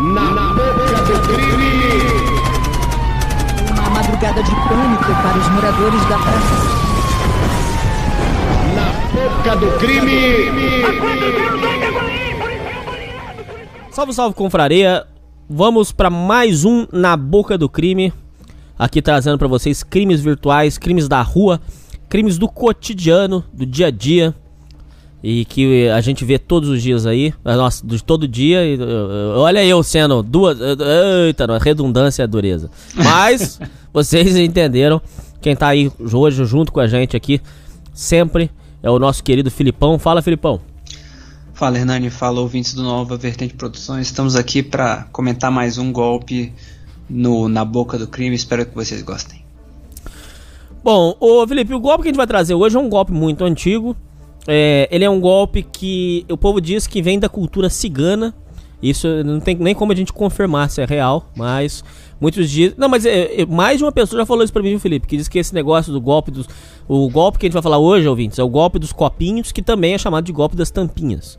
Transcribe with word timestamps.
Na 0.00 0.54
boca 0.54 1.02
do 1.04 1.20
crime! 1.28 1.92
Uma 3.70 3.90
madrugada 3.90 4.42
de 4.42 4.50
pânico 4.50 5.04
para 5.04 5.38
os 5.38 5.48
moradores 5.50 6.00
da 6.08 6.18
praça. 6.18 6.56
Na 8.74 8.92
boca 9.12 9.56
do 9.56 9.78
crime! 9.78 10.82
Salve, 13.90 14.14
salve, 14.14 14.34
confraria. 14.34 15.06
Vamos 15.46 15.92
para 15.92 16.08
mais 16.08 16.64
um 16.64 16.86
Na 16.90 17.14
Boca 17.14 17.58
do 17.58 17.68
Crime. 17.68 18.10
Aqui 18.78 19.02
trazendo 19.02 19.36
para 19.36 19.48
vocês 19.48 19.82
crimes 19.82 20.22
virtuais, 20.22 20.78
crimes 20.78 21.08
da 21.08 21.20
rua, 21.20 21.60
crimes 22.08 22.38
do 22.38 22.48
cotidiano, 22.48 23.44
do 23.52 23.66
dia 23.66 23.88
a 23.88 23.90
dia. 23.90 24.34
E 25.22 25.44
que 25.44 25.88
a 25.88 26.00
gente 26.00 26.24
vê 26.24 26.38
todos 26.38 26.68
os 26.68 26.82
dias 26.82 27.04
aí. 27.04 27.34
Nossa, 27.44 27.86
de 27.86 28.02
todo 28.02 28.26
dia. 28.26 28.64
e, 28.64 28.76
uh, 28.76 28.82
uh, 28.82 29.38
olha 29.38 29.64
eu 29.64 29.82
sendo 29.82 30.22
duas. 30.22 30.58
uh, 30.58 31.26
Eita, 31.26 31.46
não, 31.46 31.58
redundância 31.58 32.22
é 32.22 32.26
dureza. 32.26 32.70
Mas 32.94 33.60
vocês 33.92 34.36
entenderam. 34.36 35.00
Quem 35.40 35.56
tá 35.56 35.68
aí 35.68 35.90
hoje 36.12 36.44
junto 36.44 36.70
com 36.70 36.80
a 36.80 36.86
gente 36.86 37.16
aqui, 37.16 37.40
sempre, 37.94 38.50
é 38.82 38.90
o 38.90 38.98
nosso 38.98 39.24
querido 39.24 39.50
Filipão. 39.50 39.98
Fala, 39.98 40.20
Filipão. 40.20 40.60
Fala 41.54 41.78
Hernani, 41.78 42.08
fala 42.10 42.40
ouvintes 42.40 42.72
do 42.74 42.82
Nova 42.82 43.16
Vertente 43.16 43.54
Produções. 43.54 44.06
Estamos 44.06 44.36
aqui 44.36 44.62
para 44.62 45.06
comentar 45.12 45.50
mais 45.50 45.76
um 45.76 45.92
golpe 45.92 46.52
no, 47.08 47.48
na 47.48 47.64
boca 47.64 47.98
do 47.98 48.06
crime. 48.06 48.34
Espero 48.34 48.64
que 48.64 48.74
vocês 48.74 49.02
gostem. 49.02 49.44
Bom, 50.82 51.14
ô 51.20 51.46
Felipe, 51.46 51.74
o 51.74 51.80
golpe 51.80 52.02
que 52.02 52.08
a 52.08 52.10
gente 52.10 52.16
vai 52.16 52.26
trazer 52.26 52.54
hoje 52.54 52.76
é 52.76 52.80
um 52.80 52.88
golpe 52.88 53.12
muito 53.12 53.44
antigo. 53.44 53.94
É, 54.52 54.88
ele 54.90 55.04
é 55.04 55.10
um 55.10 55.20
golpe 55.20 55.62
que 55.62 56.26
o 56.28 56.36
povo 56.36 56.60
diz 56.60 56.86
que 56.88 57.00
vem 57.00 57.20
da 57.20 57.28
cultura 57.28 57.70
cigana. 57.70 58.34
Isso 58.82 59.06
não 59.24 59.38
tem 59.38 59.54
nem 59.56 59.74
como 59.74 59.92
a 59.92 59.94
gente 59.94 60.12
confirmar 60.12 60.68
se 60.70 60.80
é 60.80 60.86
real, 60.86 61.30
mas 61.36 61.84
muitos 62.20 62.50
dizem. 62.50 62.74
Não, 62.76 62.88
mas 62.88 63.04
é, 63.06 63.42
é, 63.42 63.46
mais 63.46 63.78
de 63.78 63.84
uma 63.84 63.92
pessoa 63.92 64.22
já 64.22 64.26
falou 64.26 64.42
isso 64.42 64.52
pra 64.52 64.62
mim, 64.62 64.78
Felipe? 64.78 65.06
Que 65.06 65.16
diz 65.16 65.28
que 65.28 65.38
esse 65.38 65.54
negócio 65.54 65.92
do 65.92 66.00
golpe 66.00 66.30
dos. 66.30 66.48
O 66.88 67.08
golpe 67.10 67.38
que 67.38 67.46
a 67.46 67.48
gente 67.48 67.52
vai 67.52 67.62
falar 67.62 67.78
hoje, 67.78 68.08
ouvintes, 68.08 68.38
é 68.38 68.42
o 68.42 68.48
golpe 68.48 68.78
dos 68.78 68.90
copinhos, 68.92 69.52
que 69.52 69.62
também 69.62 69.94
é 69.94 69.98
chamado 69.98 70.24
de 70.24 70.32
golpe 70.32 70.56
das 70.56 70.70
tampinhas. 70.70 71.38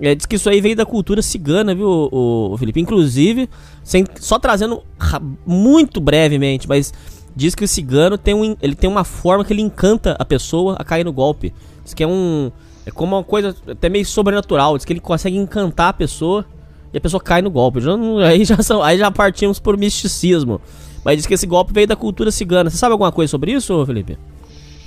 É, 0.00 0.14
diz 0.14 0.26
que 0.26 0.34
isso 0.34 0.50
aí 0.50 0.60
veio 0.60 0.74
da 0.74 0.84
cultura 0.84 1.22
cigana, 1.22 1.74
viu, 1.74 1.88
o, 2.10 2.56
Felipe? 2.58 2.80
Inclusive, 2.80 3.48
sem, 3.84 4.04
só 4.18 4.36
trazendo 4.38 4.82
ra- 4.98 5.22
muito 5.46 6.00
brevemente, 6.00 6.68
mas 6.68 6.92
diz 7.34 7.54
que 7.54 7.64
o 7.64 7.68
cigano 7.68 8.18
tem, 8.18 8.34
um, 8.34 8.56
ele 8.60 8.74
tem 8.74 8.88
uma 8.88 9.04
forma 9.04 9.44
que 9.44 9.52
ele 9.52 9.62
encanta 9.62 10.16
a 10.18 10.24
pessoa 10.24 10.76
a 10.78 10.84
cair 10.84 11.04
no 11.04 11.12
golpe. 11.12 11.52
Diz 11.84 11.94
que 11.94 12.02
é 12.02 12.06
um. 12.06 12.50
É 12.84 12.90
como 12.90 13.16
uma 13.16 13.24
coisa 13.24 13.54
até 13.68 13.88
meio 13.88 14.04
sobrenatural. 14.04 14.76
Diz 14.76 14.84
que 14.84 14.92
ele 14.92 15.00
consegue 15.00 15.36
encantar 15.36 15.88
a 15.88 15.92
pessoa 15.92 16.44
e 16.92 16.98
a 16.98 17.00
pessoa 17.00 17.20
cai 17.20 17.40
no 17.40 17.50
golpe. 17.50 17.80
Já 17.80 17.92
aí, 18.26 18.44
já 18.44 18.62
são, 18.62 18.82
aí 18.82 18.98
já 18.98 19.10
partimos 19.10 19.58
por 19.58 19.76
misticismo. 19.76 20.60
Mas 21.04 21.16
diz 21.16 21.26
que 21.26 21.34
esse 21.34 21.46
golpe 21.46 21.72
veio 21.72 21.86
da 21.86 21.96
cultura 21.96 22.30
cigana. 22.30 22.70
Você 22.70 22.76
sabe 22.76 22.92
alguma 22.92 23.10
coisa 23.10 23.30
sobre 23.30 23.52
isso, 23.52 23.84
Felipe? 23.86 24.16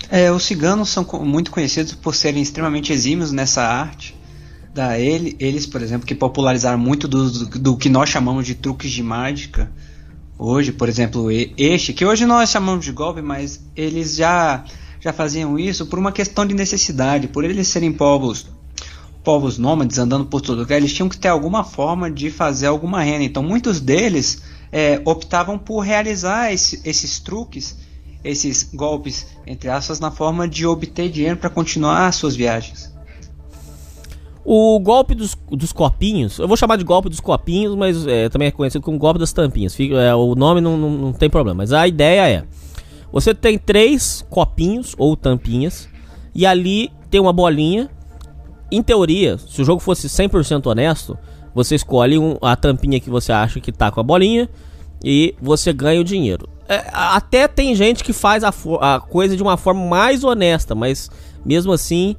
É, 0.09 0.31
os 0.31 0.43
ciganos 0.43 0.89
são 0.89 1.05
muito 1.23 1.51
conhecidos 1.51 1.93
por 1.93 2.15
serem 2.15 2.41
extremamente 2.41 2.93
exímios 2.93 3.31
nessa 3.31 3.63
arte. 3.63 4.15
Da 4.73 4.99
ele, 4.99 5.35
eles, 5.39 5.65
por 5.65 5.81
exemplo, 5.81 6.05
que 6.05 6.13
popularizaram 6.13 6.77
muito 6.77 7.07
do, 7.07 7.29
do 7.47 7.77
que 7.77 7.89
nós 7.89 8.09
chamamos 8.09 8.45
de 8.45 8.55
truques 8.55 8.91
de 8.91 9.01
mágica. 9.01 9.71
Hoje, 10.37 10.71
por 10.71 10.89
exemplo, 10.89 11.29
este, 11.57 11.93
que 11.93 12.05
hoje 12.05 12.25
nós 12.25 12.49
chamamos 12.49 12.83
de 12.83 12.91
golpe, 12.91 13.21
mas 13.21 13.61
eles 13.75 14.15
já, 14.15 14.65
já 14.99 15.13
faziam 15.13 15.57
isso 15.57 15.85
por 15.85 15.97
uma 15.97 16.11
questão 16.11 16.45
de 16.45 16.53
necessidade, 16.53 17.27
por 17.29 17.43
eles 17.43 17.67
serem 17.67 17.91
povos 17.91 18.47
povos 19.23 19.57
nômades 19.57 19.97
andando 19.97 20.25
por 20.27 20.39
todo 20.39 20.59
lugar, 20.59 20.77
eles 20.77 20.93
tinham 20.93 21.09
que 21.09 21.17
ter 21.17 21.29
alguma 21.29 21.63
forma 21.63 22.11
de 22.11 22.29
fazer 22.29 22.67
alguma 22.67 23.01
renda. 23.01 23.23
Então, 23.23 23.41
muitos 23.41 23.79
deles 23.81 24.43
é, 24.71 25.01
optavam 25.03 25.57
por 25.57 25.79
realizar 25.79 26.53
esse- 26.53 26.79
esses 26.85 27.19
truques, 27.19 27.75
esses 28.23 28.69
golpes, 28.71 29.25
entre 29.47 29.67
aspas, 29.67 29.99
na 29.99 30.11
forma 30.11 30.47
de 30.47 30.67
obter 30.67 31.09
dinheiro 31.09 31.37
para 31.37 31.49
continuar 31.49 32.05
as 32.05 32.17
suas 32.17 32.35
viagens. 32.35 32.93
O 34.47 34.79
golpe 34.79 35.15
dos, 35.15 35.35
dos 35.49 35.71
copinhos, 35.73 36.37
eu 36.37 36.47
vou 36.47 36.55
chamar 36.55 36.75
de 36.77 36.83
golpe 36.83 37.09
dos 37.09 37.19
copinhos, 37.19 37.75
mas 37.75 38.05
é, 38.05 38.29
também 38.29 38.47
é 38.47 38.51
conhecido 38.51 38.83
como 38.83 38.95
golpe 38.95 39.19
das 39.19 39.33
tampinhas. 39.33 39.73
Fica, 39.73 39.95
é, 39.95 40.13
o 40.13 40.35
nome 40.35 40.61
não, 40.61 40.77
não, 40.77 40.89
não 40.91 41.13
tem 41.13 41.27
problema. 41.27 41.57
Mas 41.57 41.73
a 41.73 41.87
ideia 41.87 42.29
é: 42.29 42.43
você 43.11 43.33
tem 43.33 43.57
três 43.57 44.23
copinhos 44.29 44.93
ou 44.99 45.17
tampinhas, 45.17 45.89
e 46.33 46.45
ali 46.45 46.91
tem 47.09 47.19
uma 47.19 47.33
bolinha. 47.33 47.89
Em 48.71 48.83
teoria, 48.83 49.37
se 49.39 49.61
o 49.61 49.65
jogo 49.65 49.79
fosse 49.79 50.07
100% 50.07 50.67
honesto, 50.67 51.17
você 51.53 51.73
escolhe 51.75 52.17
um- 52.19 52.37
a 52.41 52.55
tampinha 52.55 52.99
que 52.99 53.09
você 53.09 53.31
acha 53.31 53.59
que 53.59 53.71
tá 53.71 53.89
com 53.89 53.99
a 53.99 54.03
bolinha 54.03 54.47
e 55.03 55.33
você 55.41 55.73
ganha 55.73 56.01
o 56.01 56.03
dinheiro. 56.03 56.47
É, 56.67 56.83
até 56.91 57.47
tem 57.47 57.73
gente 57.75 58.03
que 58.03 58.11
faz 58.13 58.43
a, 58.43 58.53
a 58.81 58.99
coisa 58.99 59.35
de 59.35 59.41
uma 59.41 59.55
forma 59.57 59.85
mais 59.85 60.23
honesta, 60.23 60.75
mas 60.75 61.09
mesmo 61.45 61.71
assim 61.71 62.15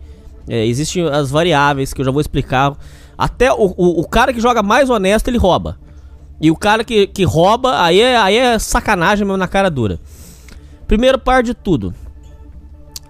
é, 0.48 0.66
existem 0.66 1.06
as 1.08 1.30
variáveis 1.30 1.92
que 1.92 2.00
eu 2.00 2.04
já 2.04 2.10
vou 2.10 2.20
explicar. 2.20 2.76
Até 3.18 3.52
o, 3.52 3.74
o, 3.76 4.00
o 4.00 4.06
cara 4.08 4.32
que 4.32 4.40
joga 4.40 4.62
mais 4.62 4.90
honesto 4.90 5.28
ele 5.28 5.38
rouba. 5.38 5.78
E 6.40 6.50
o 6.50 6.56
cara 6.56 6.84
que, 6.84 7.06
que 7.06 7.24
rouba, 7.24 7.80
aí 7.82 8.00
é, 8.00 8.16
aí 8.16 8.36
é 8.36 8.58
sacanagem 8.58 9.24
mesmo 9.24 9.38
na 9.38 9.48
cara 9.48 9.70
dura. 9.70 9.98
Primeiro 10.86 11.18
par 11.18 11.42
de 11.42 11.54
tudo. 11.54 11.94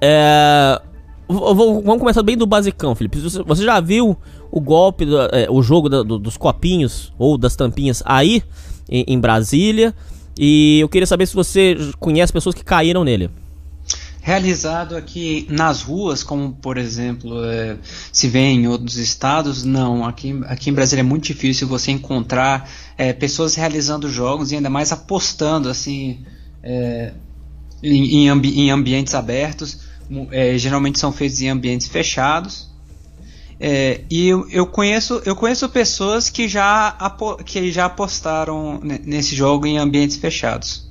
É. 0.01 0.81
v- 1.29 1.35
v- 1.39 1.83
Vamos 1.85 1.99
começar 1.99 2.23
bem 2.23 2.37
do 2.37 2.47
basicão, 2.47 2.95
Felipe. 2.95 3.19
Você 3.19 3.65
já 3.65 3.81
viu 3.81 4.17
o 4.51 4.61
golpe, 4.61 5.05
do- 5.05 5.21
é, 5.33 5.49
o 5.51 5.63
jogo 5.63 5.89
da- 5.89 6.03
do- 6.03 6.19
dos 6.19 6.37
copinhos 6.37 7.13
ou 7.19 7.37
das 7.37 7.57
tampinhas 7.57 8.03
aí 8.07 8.43
em, 8.89 9.05
em 9.09 9.19
Brasília? 9.21 9.95
E 10.39 10.79
eu 10.81 10.89
queria 10.89 11.07
saber 11.07 11.27
se 11.27 11.35
você 11.35 11.77
conhece 11.99 12.33
pessoas 12.33 12.55
que 12.55 12.63
caíram 12.65 13.03
nele. 13.03 13.31
Realizado 14.27 14.97
aqui 14.97 15.47
nas 15.49 15.83
ruas, 15.83 16.25
como 16.25 16.53
por 16.53 16.79
exemplo 16.79 17.45
é, 17.45 17.79
se 18.11 18.27
vê 18.27 18.41
em 18.41 18.67
outros 18.67 18.97
estados, 18.97 19.63
não. 19.63 20.05
Aqui, 20.05 20.35
aqui 20.47 20.69
em 20.69 20.73
Brasília 20.73 21.03
é 21.03 21.05
muito 21.05 21.27
difícil 21.27 21.69
você 21.69 21.93
encontrar 21.93 22.69
é, 22.99 23.13
pessoas 23.13 23.55
realizando 23.55 24.11
jogos 24.11 24.51
e 24.51 24.57
ainda 24.57 24.69
mais 24.69 24.91
apostando 24.91 25.69
assim 25.69 26.25
é, 26.61 27.13
em, 27.81 28.25
em 28.25 28.29
ambi- 28.29 28.59
em 28.59 28.69
ambientes 28.73 29.15
abertos. 29.15 29.79
É, 30.33 30.59
geralmente 30.59 30.99
são 30.99 31.13
feitos 31.13 31.41
em 31.41 31.49
ambientes 31.49 31.87
fechados. 31.87 32.69
É, 33.61 34.01
e 34.11 34.27
eu, 34.27 34.45
eu 34.51 34.67
conheço 34.67 35.23
eu 35.25 35.37
conheço 35.37 35.69
pessoas 35.69 36.29
que 36.29 36.49
já, 36.49 36.97
que 37.45 37.71
já 37.71 37.85
apostaram 37.85 38.81
ne- 38.83 39.01
nesse 39.05 39.37
jogo 39.37 39.69
em 39.69 39.79
ambientes 39.79 40.17
fechados. 40.17 40.86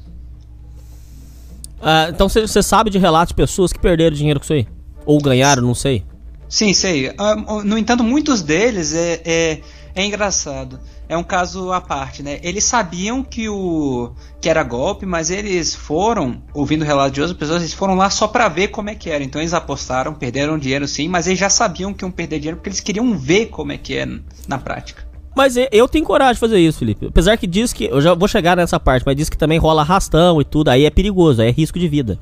Ah, 1.88 2.08
então 2.10 2.28
você 2.28 2.64
sabe 2.64 2.90
de 2.90 2.98
relatos 2.98 3.30
de 3.30 3.36
pessoas 3.36 3.72
que 3.72 3.78
perderam 3.78 4.16
dinheiro 4.16 4.40
com 4.40 4.44
isso 4.44 4.54
aí? 4.54 4.68
Ou 5.06 5.22
ganharam, 5.22 5.62
não 5.62 5.76
sei. 5.76 6.04
Sim, 6.50 6.74
sei. 6.74 7.14
Ah, 7.16 7.36
no 7.64 7.78
entanto, 7.78 8.04
muitos 8.04 8.42
deles 8.42 8.96
é, 8.96 9.22
é, 9.24 9.62
é 9.94 10.04
engraçado. 10.04 10.80
É 11.08 11.16
um 11.16 11.24
caso 11.24 11.72
à 11.72 11.80
parte, 11.80 12.24
né? 12.24 12.40
Eles 12.42 12.64
sabiam 12.64 13.24
que 13.24 13.48
o 13.48 14.14
que 14.42 14.50
era 14.50 14.64
golpe, 14.64 15.06
mas 15.06 15.30
eles 15.30 15.76
foram, 15.76 16.42
ouvindo 16.56 16.84
relatos 16.84 17.14
de 17.14 17.22
outras 17.22 17.38
pessoas, 17.38 17.62
eles 17.62 17.74
foram 17.74 17.94
lá 17.94 18.10
só 18.10 18.28
pra 18.28 18.50
ver 18.50 18.70
como 18.70 18.90
é 18.90 18.96
que 18.96 19.12
era. 19.12 19.24
Então 19.24 19.40
eles 19.40 19.54
apostaram, 19.54 20.16
perderam 20.16 20.58
dinheiro 20.58 20.88
sim, 20.88 21.08
mas 21.08 21.28
eles 21.28 21.40
já 21.40 21.52
sabiam 21.52 21.94
que 21.94 22.04
iam 22.04 22.10
perder 22.10 22.40
dinheiro 22.40 22.58
porque 22.58 22.70
eles 22.70 22.80
queriam 22.80 23.16
ver 23.16 23.48
como 23.48 23.72
é 23.72 23.78
que 23.78 23.96
é 23.96 24.08
na 24.48 24.58
prática. 24.58 25.06
Mas 25.36 25.56
eu 25.72 25.88
tenho 25.88 26.06
coragem 26.06 26.36
de 26.36 26.40
fazer 26.40 26.60
isso, 26.60 26.80
Felipe. 26.80 27.08
Apesar 27.08 27.36
que 27.38 27.46
diz 27.46 27.74
que. 27.74 27.86
Eu 27.86 28.00
já 28.02 28.14
vou 28.14 28.28
chegar 28.28 28.56
nessa 28.56 28.80
parte, 28.80 29.04
mas 29.06 29.16
diz 29.16 29.30
que 29.30 29.38
também 29.38 29.58
rola 29.60 29.82
arrastão 29.82 30.40
e 30.40 30.46
tudo. 30.46 30.70
Aí 30.70 30.86
é 30.86 30.90
perigoso, 30.90 31.42
aí 31.42 31.50
é 31.50 31.52
risco 31.52 31.78
de 31.78 31.88
vida. 31.88 32.18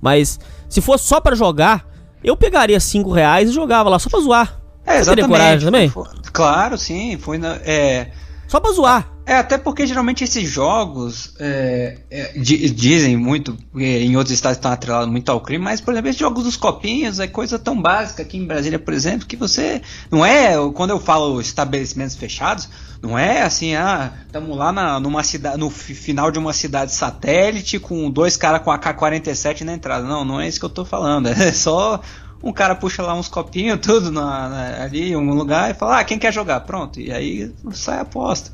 Mas 0.00 0.38
se 0.68 0.80
fosse 0.80 1.04
só 1.04 1.20
pra 1.20 1.34
jogar, 1.34 1.84
eu 2.22 2.36
pegaria 2.36 2.78
5 2.78 3.10
reais 3.10 3.50
e 3.50 3.52
jogava 3.52 3.88
lá 3.90 3.98
só 3.98 4.08
pra 4.08 4.20
zoar. 4.20 4.60
É, 4.86 4.98
Você 5.02 5.10
teria 5.10 5.24
exatamente. 5.24 5.28
coragem 5.28 5.64
também? 5.66 5.92
Claro, 6.32 6.78
sim. 6.78 7.18
Foi 7.18 7.38
na, 7.38 7.54
é, 7.64 8.10
Só 8.52 8.60
pra 8.60 8.70
zoar. 8.72 9.08
É, 9.24 9.36
até 9.36 9.56
porque 9.56 9.86
geralmente 9.86 10.22
esses 10.24 10.46
jogos 10.50 11.32
é, 11.38 11.96
é, 12.10 12.32
di- 12.36 12.68
dizem 12.68 13.16
muito, 13.16 13.56
em 13.74 14.14
outros 14.14 14.34
estados 14.34 14.58
estão 14.58 14.70
atrelados 14.70 15.08
muito 15.08 15.30
ao 15.32 15.40
crime, 15.40 15.64
mas, 15.64 15.80
por 15.80 15.94
exemplo, 15.94 16.10
esses 16.10 16.20
jogos 16.20 16.44
dos 16.44 16.56
copinhos 16.56 17.18
é 17.18 17.26
coisa 17.26 17.58
tão 17.58 17.80
básica 17.80 18.20
aqui 18.22 18.36
em 18.36 18.44
Brasília, 18.46 18.78
por 18.78 18.92
exemplo, 18.92 19.26
que 19.26 19.36
você. 19.36 19.80
Não 20.10 20.26
é. 20.26 20.52
Quando 20.74 20.90
eu 20.90 21.00
falo 21.00 21.40
estabelecimentos 21.40 22.14
fechados, 22.14 22.68
não 23.00 23.18
é 23.18 23.40
assim, 23.42 23.74
ah, 23.74 24.12
estamos 24.26 24.54
lá 24.54 24.70
na, 24.70 25.00
numa 25.00 25.22
cidade, 25.22 25.56
no 25.56 25.70
fi- 25.70 25.94
final 25.94 26.30
de 26.30 26.38
uma 26.38 26.52
cidade 26.52 26.92
satélite 26.92 27.78
com 27.78 28.10
dois 28.10 28.36
caras 28.36 28.60
com 28.62 28.70
AK-47 28.70 29.62
na 29.62 29.72
entrada. 29.72 30.04
Não, 30.06 30.26
não 30.26 30.38
é 30.40 30.46
isso 30.46 30.58
que 30.60 30.66
eu 30.66 30.70
tô 30.70 30.84
falando. 30.84 31.28
É 31.32 31.52
só 31.52 32.00
um 32.42 32.52
cara 32.52 32.74
puxa 32.74 33.02
lá 33.02 33.14
uns 33.14 33.28
copinhos, 33.28 33.78
tudo 33.82 34.10
na, 34.10 34.48
na- 34.48 34.82
ali 34.84 35.10
em 35.12 35.16
um 35.16 35.32
lugar 35.34 35.70
e 35.70 35.74
fala, 35.74 36.00
ah, 36.00 36.04
quem 36.04 36.18
quer 36.18 36.32
jogar? 36.32 36.60
Pronto. 36.60 37.00
E 37.00 37.12
aí 37.12 37.52
sai 37.72 37.98
a 37.98 38.02
aposta. 38.02 38.50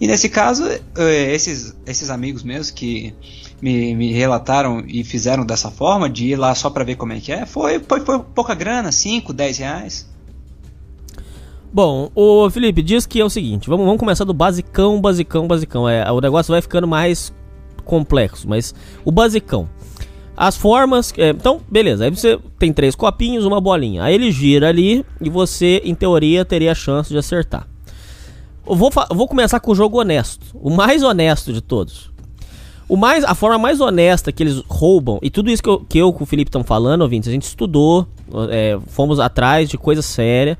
E 0.00 0.06
nesse 0.06 0.28
caso, 0.28 0.64
eh, 0.68 1.34
esses, 1.34 1.74
esses 1.86 2.10
amigos 2.10 2.42
meus 2.42 2.70
que 2.70 3.14
me, 3.62 3.94
me 3.94 4.12
relataram 4.12 4.84
e 4.86 5.02
fizeram 5.02 5.44
dessa 5.44 5.70
forma, 5.70 6.08
de 6.10 6.26
ir 6.26 6.36
lá 6.36 6.54
só 6.54 6.68
pra 6.68 6.84
ver 6.84 6.96
como 6.96 7.14
é 7.14 7.20
que 7.20 7.32
é, 7.32 7.46
foi, 7.46 7.78
foi, 7.80 8.00
foi 8.00 8.18
pouca 8.18 8.54
grana, 8.54 8.92
5, 8.92 9.32
10 9.32 9.58
reais. 9.58 10.06
Bom, 11.72 12.10
o 12.14 12.48
Felipe 12.50 12.82
diz 12.82 13.06
que 13.06 13.20
é 13.20 13.24
o 13.24 13.30
seguinte, 13.30 13.68
vamos, 13.68 13.84
vamos 13.84 13.98
começar 14.00 14.24
do 14.24 14.32
basicão, 14.32 15.00
basicão, 15.00 15.46
basicão. 15.46 15.88
É, 15.88 16.10
o 16.10 16.20
negócio 16.20 16.52
vai 16.52 16.62
ficando 16.62 16.86
mais 16.86 17.32
complexo, 17.84 18.48
mas 18.48 18.74
o 19.04 19.12
basicão. 19.12 19.68
As 20.36 20.56
formas. 20.56 21.12
é, 21.16 21.30
então, 21.30 21.60
beleza. 21.70 22.04
Aí 22.04 22.10
você 22.10 22.38
tem 22.58 22.72
três 22.72 22.94
copinhos, 22.94 23.44
uma 23.44 23.60
bolinha. 23.60 24.02
Aí 24.04 24.14
ele 24.14 24.30
gira 24.30 24.68
ali 24.68 25.04
e 25.20 25.30
você, 25.30 25.80
em 25.84 25.94
teoria, 25.94 26.44
teria 26.44 26.72
a 26.72 26.74
chance 26.74 27.08
de 27.10 27.16
acertar. 27.18 27.66
Eu 28.68 28.74
vou, 28.74 28.90
vou 29.12 29.26
começar 29.28 29.60
com 29.60 29.70
o 29.70 29.74
jogo 29.74 29.98
honesto. 30.00 30.44
O 30.54 30.70
mais 30.70 31.02
honesto 31.02 31.52
de 31.52 31.60
todos. 31.60 32.10
O 32.88 32.96
mais, 32.96 33.24
a 33.24 33.34
forma 33.34 33.58
mais 33.58 33.80
honesta 33.80 34.30
que 34.30 34.42
eles 34.42 34.62
roubam, 34.68 35.18
e 35.20 35.28
tudo 35.28 35.50
isso 35.50 35.60
que 35.62 35.68
eu, 35.68 35.80
que 35.88 35.98
eu 35.98 36.12
com 36.12 36.22
o 36.22 36.26
Felipe 36.26 36.48
estão 36.50 36.62
falando, 36.62 37.02
ouvintes, 37.02 37.28
a 37.28 37.32
gente 37.32 37.42
estudou, 37.42 38.06
é, 38.50 38.78
fomos 38.88 39.18
atrás 39.18 39.68
de 39.68 39.76
coisa 39.76 40.02
séria. 40.02 40.56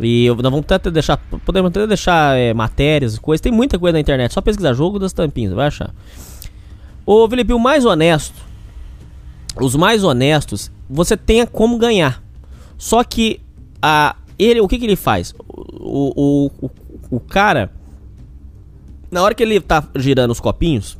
E 0.00 0.24
eu- 0.26 0.36
nós 0.36 0.44
vamos 0.50 0.64
até 0.70 0.90
deixar. 0.90 1.16
Podemos 1.44 1.68
até 1.70 1.86
deixar 1.86 2.38
é, 2.38 2.54
matérias 2.54 3.16
e 3.16 3.20
coisas. 3.20 3.40
Tem 3.42 3.50
muita 3.52 3.78
coisa 3.78 3.94
na 3.94 4.00
internet. 4.00 4.32
Só 4.32 4.40
pesquisar 4.40 4.72
jogo 4.72 4.98
das 4.98 5.12
tampinhas, 5.12 5.52
vai 5.52 5.66
achar. 5.66 5.92
Ô 7.04 7.28
Felipe, 7.28 7.52
o 7.52 7.58
mais 7.58 7.84
honesto. 7.84 8.47
Os 9.60 9.74
mais 9.74 10.04
honestos, 10.04 10.70
você 10.88 11.16
tem 11.16 11.44
como 11.46 11.78
ganhar. 11.78 12.22
Só 12.76 13.02
que 13.02 13.40
a, 13.82 14.16
ele, 14.38 14.60
o 14.60 14.68
que, 14.68 14.78
que 14.78 14.84
ele 14.84 14.96
faz? 14.96 15.34
O, 15.38 16.12
o, 16.16 16.66
o, 16.66 16.70
o 17.16 17.20
cara, 17.20 17.72
na 19.10 19.22
hora 19.22 19.34
que 19.34 19.42
ele 19.42 19.60
tá 19.60 19.86
girando 19.96 20.30
os 20.30 20.40
copinhos, 20.40 20.96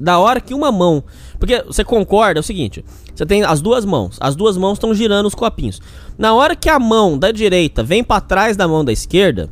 da 0.00 0.18
hora 0.18 0.40
que 0.40 0.54
uma 0.54 0.72
mão. 0.72 1.04
Porque 1.38 1.62
você 1.62 1.84
concorda, 1.84 2.38
é 2.38 2.42
o 2.42 2.44
seguinte: 2.44 2.84
você 3.14 3.26
tem 3.26 3.44
as 3.44 3.60
duas 3.60 3.84
mãos, 3.84 4.16
as 4.20 4.34
duas 4.34 4.56
mãos 4.56 4.74
estão 4.74 4.94
girando 4.94 5.26
os 5.26 5.34
copinhos. 5.34 5.80
Na 6.16 6.32
hora 6.32 6.56
que 6.56 6.70
a 6.70 6.78
mão 6.78 7.18
da 7.18 7.30
direita 7.30 7.82
vem 7.82 8.02
pra 8.02 8.20
trás 8.20 8.56
da 8.56 8.66
mão 8.66 8.82
da 8.84 8.92
esquerda, 8.92 9.50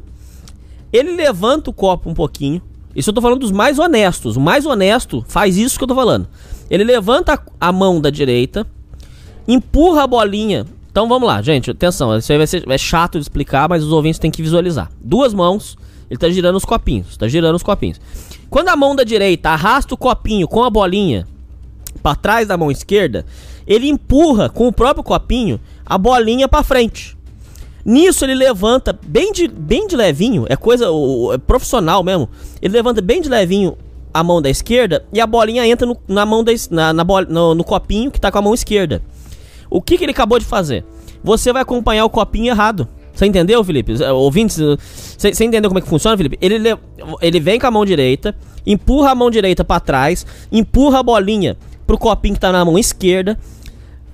ele 0.90 1.14
levanta 1.14 1.68
o 1.68 1.74
copo 1.74 2.08
um 2.08 2.14
pouquinho. 2.14 2.62
Isso 2.96 3.10
eu 3.10 3.14
tô 3.14 3.20
falando 3.20 3.40
dos 3.40 3.52
mais 3.52 3.78
honestos. 3.78 4.36
O 4.36 4.40
mais 4.40 4.64
honesto 4.64 5.24
faz 5.28 5.56
isso 5.56 5.76
que 5.76 5.84
eu 5.84 5.88
tô 5.88 5.94
falando. 5.94 6.26
Ele 6.70 6.84
levanta 6.84 7.40
a 7.60 7.72
mão 7.72 8.00
da 8.00 8.10
direita, 8.10 8.66
empurra 9.46 10.04
a 10.04 10.06
bolinha. 10.06 10.66
Então 10.90 11.08
vamos 11.08 11.26
lá, 11.26 11.40
gente, 11.40 11.70
atenção. 11.70 12.16
Isso 12.16 12.30
aí 12.32 12.38
vai 12.38 12.46
ser 12.46 12.68
é 12.68 12.78
chato 12.78 13.14
de 13.14 13.22
explicar, 13.22 13.68
mas 13.68 13.82
os 13.82 13.92
ouvintes 13.92 14.18
têm 14.18 14.30
que 14.30 14.42
visualizar. 14.42 14.90
Duas 15.00 15.32
mãos, 15.32 15.76
ele 16.10 16.18
tá 16.18 16.28
girando 16.28 16.56
os 16.56 16.64
copinhos, 16.64 17.16
tá 17.16 17.28
girando 17.28 17.56
os 17.56 17.62
copinhos. 17.62 18.00
Quando 18.50 18.68
a 18.68 18.76
mão 18.76 18.96
da 18.96 19.04
direita 19.04 19.50
arrasta 19.50 19.94
o 19.94 19.96
copinho 19.96 20.48
com 20.48 20.62
a 20.64 20.70
bolinha 20.70 21.26
para 22.02 22.16
trás 22.16 22.48
da 22.48 22.56
mão 22.56 22.70
esquerda, 22.70 23.24
ele 23.66 23.88
empurra 23.88 24.48
com 24.48 24.66
o 24.66 24.72
próprio 24.72 25.04
copinho 25.04 25.60
a 25.84 25.98
bolinha 25.98 26.48
para 26.48 26.64
frente. 26.64 27.16
Nisso 27.84 28.24
ele 28.24 28.34
levanta 28.34 28.98
bem 29.02 29.32
de, 29.32 29.48
bem 29.48 29.86
de 29.86 29.96
levinho, 29.96 30.44
é 30.48 30.56
coisa 30.56 30.86
é 31.32 31.38
profissional 31.38 32.02
mesmo. 32.02 32.28
Ele 32.60 32.74
levanta 32.74 33.00
bem 33.00 33.22
de 33.22 33.28
levinho 33.28 33.76
a 34.12 34.22
mão 34.24 34.40
da 34.42 34.48
esquerda 34.50 35.04
e 35.12 35.20
a 35.20 35.26
bolinha 35.26 35.66
entra 35.66 35.86
no, 35.86 35.96
na 36.08 36.24
mão 36.26 36.42
da, 36.42 36.52
na, 36.70 36.92
na 36.92 37.04
bol- 37.04 37.26
no, 37.26 37.54
no 37.54 37.64
copinho 37.64 38.10
que 38.10 38.20
tá 38.20 38.30
com 38.30 38.38
a 38.38 38.42
mão 38.42 38.54
esquerda. 38.54 39.02
O 39.70 39.80
que, 39.82 39.98
que 39.98 40.04
ele 40.04 40.12
acabou 40.12 40.38
de 40.38 40.44
fazer? 40.44 40.84
Você 41.22 41.52
vai 41.52 41.62
acompanhar 41.62 42.04
o 42.04 42.10
copinho 42.10 42.50
errado. 42.52 42.88
Você 43.12 43.26
entendeu, 43.26 43.62
Felipe? 43.64 43.92
Ouvintes, 44.04 44.56
você 44.56 45.34
você 45.34 45.44
entendeu 45.44 45.68
como 45.68 45.78
é 45.78 45.82
que 45.82 45.88
funciona, 45.88 46.16
Felipe? 46.16 46.38
Ele, 46.40 46.58
le- 46.58 46.78
ele 47.20 47.40
vem 47.40 47.58
com 47.58 47.66
a 47.66 47.70
mão 47.70 47.84
direita, 47.84 48.34
empurra 48.66 49.10
a 49.10 49.14
mão 49.14 49.30
direita 49.30 49.64
pra 49.64 49.80
trás, 49.80 50.24
empurra 50.52 51.00
a 51.00 51.02
bolinha 51.02 51.56
pro 51.86 51.98
copinho 51.98 52.34
que 52.34 52.40
tá 52.40 52.52
na 52.52 52.64
mão 52.64 52.78
esquerda. 52.78 53.36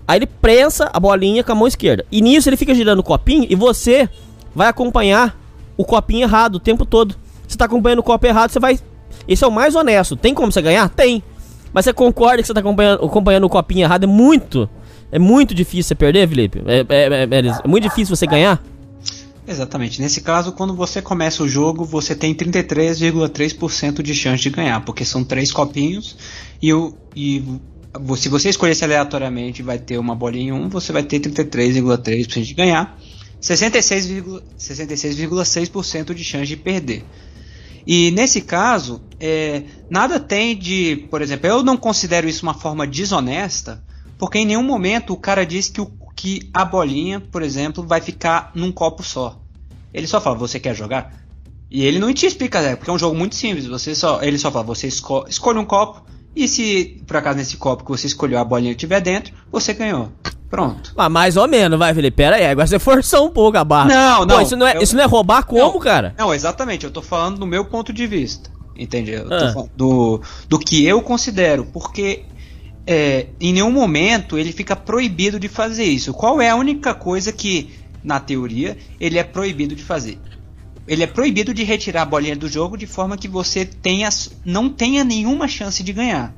Aí 0.09 0.19
ele 0.19 0.27
prensa 0.27 0.89
a 0.93 0.99
bolinha 1.01 1.45
com 1.45 1.53
a 1.53 1.55
mão 1.55 1.67
esquerda. 1.67 2.05
E 2.11 2.21
nisso 2.21 2.49
ele 2.49 2.57
fica 2.57 2.75
girando 2.75 2.99
o 3.01 3.03
copinho 3.03 3.47
e 3.49 3.55
você 3.55 4.09
vai 4.55 4.69
acompanhar 4.69 5.39
o 5.77 5.85
copinho 5.85 6.23
errado 6.23 6.57
o 6.57 6.61
tempo 6.61 6.85
todo. 6.87 7.15
Você 7.47 7.59
tá 7.59 7.67
acompanhando 7.67 7.99
o 7.99 8.03
copo 8.03 8.27
errado, 8.27 8.51
você 8.51 8.59
vai. 8.59 8.79
Esse 9.27 9.45
é 9.45 9.47
o 9.47 9.53
mais 9.53 9.75
honesto. 9.75 10.17
Tem 10.17 10.35
como 10.35 10.51
você 10.53 10.63
ganhar? 10.63 10.89
Tem. 10.89 11.23
Mas 11.73 11.85
você 11.85 11.93
concorda 11.93 12.41
que 12.43 12.47
você 12.47 12.55
tá 12.55 12.61
acompanhando, 12.61 13.05
acompanhando 13.05 13.45
o 13.45 13.49
copinho 13.49 13.83
errado? 13.83 14.05
É 14.05 14.07
muito. 14.07 14.69
É 15.11 15.19
muito 15.19 15.55
difícil 15.55 15.85
você 15.89 15.95
perder, 15.95 16.29
Felipe? 16.29 16.63
É, 16.67 16.81
é- 16.81 16.85
é- 16.89 17.29
é- 17.31 17.61
é 17.65 17.69
muito 17.69 17.85
difícil 17.85 18.15
você 18.15 18.27
ganhar? 18.27 18.63
Exatamente. 19.47 20.01
Nesse 20.01 20.23
caso, 20.23 20.53
quando 20.53 20.75
você 20.75 21.03
começa 21.03 21.43
o 21.43 21.49
jogo, 21.49 21.85
você 21.85 22.15
tem 22.15 22.35
33,3% 22.35 24.03
de 24.03 24.15
chance 24.15 24.43
de 24.43 24.51
ganhar, 24.51 24.81
porque 24.85 25.05
são 25.05 25.23
três 25.23 25.53
copinhos 25.53 26.17
e, 26.63 26.73
o, 26.73 26.95
e 27.15 27.45
se 28.17 28.29
você 28.29 28.49
escolhesse 28.49 28.83
aleatoriamente 28.85 29.63
vai 29.63 29.79
ter 29.79 29.99
uma 29.99 30.15
bolinha 30.15 30.49
em 30.49 30.53
um, 30.53 30.69
você 30.69 30.93
vai 30.93 31.03
ter 31.03 31.21
33,3% 31.21 32.43
de 32.43 32.55
ganhar, 32.55 32.99
66,6% 33.41 34.43
66,6% 34.59 36.15
de 36.15 36.25
chance 36.25 36.47
de 36.47 36.57
perder. 36.57 37.05
E 37.87 38.11
nesse 38.13 38.41
caso, 38.41 39.03
é, 39.21 39.65
nada 39.91 40.19
tem 40.19 40.57
de, 40.57 41.07
por 41.11 41.21
exemplo, 41.21 41.47
eu 41.47 41.63
não 41.63 41.77
considero 41.77 42.29
isso 42.29 42.43
uma 42.43 42.55
forma 42.55 42.87
desonesta, 42.87 43.85
porque 44.19 44.39
em 44.39 44.47
nenhum 44.47 44.63
momento 44.63 45.13
o 45.13 45.19
cara 45.19 45.45
diz 45.45 45.69
que, 45.69 45.81
o, 45.81 45.87
que 46.17 46.49
a 46.53 46.65
bolinha, 46.65 47.21
por 47.21 47.43
exemplo, 47.43 47.87
vai 47.87 48.01
ficar 48.01 48.51
num 48.55 48.73
copo 48.73 49.03
só. 49.03 49.39
Ele 49.93 50.07
só 50.07 50.21
fala, 50.21 50.37
você 50.37 50.59
quer 50.59 50.75
jogar? 50.75 51.25
E 51.71 51.85
ele 51.85 51.99
não 51.99 52.13
te 52.13 52.27
explica, 52.27 52.63
né, 52.63 52.77
porque 52.77 52.91
é 52.91 52.93
um 52.93 52.99
jogo 52.99 53.17
muito 53.17 53.35
simples. 53.35 53.67
Você 53.67 53.95
só, 53.95 54.23
ele 54.23 54.39
só 54.39 54.51
fala, 54.51 54.65
você 54.65 54.87
esco 54.87 55.25
escolhe 55.29 55.59
um 55.59 55.65
copo 55.65 56.05
e 56.35 56.49
se 56.49 57.03
por 57.07 57.17
acaso 57.17 57.39
nesse 57.39 57.57
copo 57.57 57.85
que 57.85 57.91
você 57.91 58.07
escolheu 58.07 58.39
a 58.39 58.45
bolinha 58.45 58.73
estiver 58.73 59.01
dentro, 59.01 59.33
você 59.51 59.73
ganhou. 59.73 60.11
Pronto. 60.51 60.93
Ah, 60.97 61.09
mais 61.09 61.37
ou 61.37 61.49
menos, 61.49 61.77
vai, 61.79 61.93
Felipe. 61.93 62.17
Pera 62.17 62.37
aí, 62.37 62.47
agora 62.47 62.67
você 62.67 62.79
forçou 62.81 63.27
um 63.27 63.31
pouco 63.31 63.59
a 63.59 63.65
barra. 63.65 63.89
Não, 63.89 64.19
Pô, 64.21 64.27
não, 64.27 64.41
isso 64.43 64.57
não 64.57 64.67
é, 64.67 64.77
eu- 64.77 64.83
isso 64.83 64.95
não 64.95 65.03
é 65.03 65.07
roubar 65.07 65.45
como, 65.45 65.61
Não. 65.61 65.79
cara? 65.81 66.15
Não, 66.17 66.33
exatamente. 66.33 66.85
Eu 66.85 66.91
tô 66.93 67.03
falando 67.03 67.39
do 67.39 67.47
meu 67.47 67.65
ponto 67.65 67.93
de 67.93 68.07
vista. 68.07 68.51
Entendeu? 68.77 69.23
Eu 69.25 69.29
tô 69.29 69.35
Ah. 69.35 69.53
falando 69.53 69.71
do, 69.77 70.21
do 70.49 70.59
que 70.59 70.85
eu 70.85 71.01
considero. 71.03 71.65
Porque 71.73 72.25
é, 72.87 73.27
em 73.41 73.53
nenhum 73.53 73.71
momento 73.73 74.37
ele 74.39 74.53
fica 74.53 74.77
proibido 74.77 75.41
de 75.41 75.49
fazer 75.49 75.85
isso. 75.85 76.13
Qual 76.13 76.41
é 76.41 76.51
a 76.51 76.57
única 76.57 76.93
coisa 76.95 77.33
que, 77.33 77.71
na 78.03 78.21
teoria, 78.21 78.77
ele 79.01 79.19
é 79.19 79.25
proibido 79.25 79.75
de 79.75 79.83
fazer? 79.83 80.19
Ele 80.87 81.03
é 81.03 81.07
proibido 81.07 81.55
de 81.55 81.63
retirar 81.65 82.03
a 82.03 82.07
bolinha 82.07 82.37
do 82.37 82.49
jogo 82.49 82.77
de 82.77 82.87
forma 82.87 83.17
que 83.17 83.27
você 83.29 83.65
tenha, 83.65 84.09
não 84.45 84.69
tenha 84.69 85.03
nenhuma 85.03 85.49
chance 85.49 85.83
de 85.83 85.93
ganhar. 85.93 86.35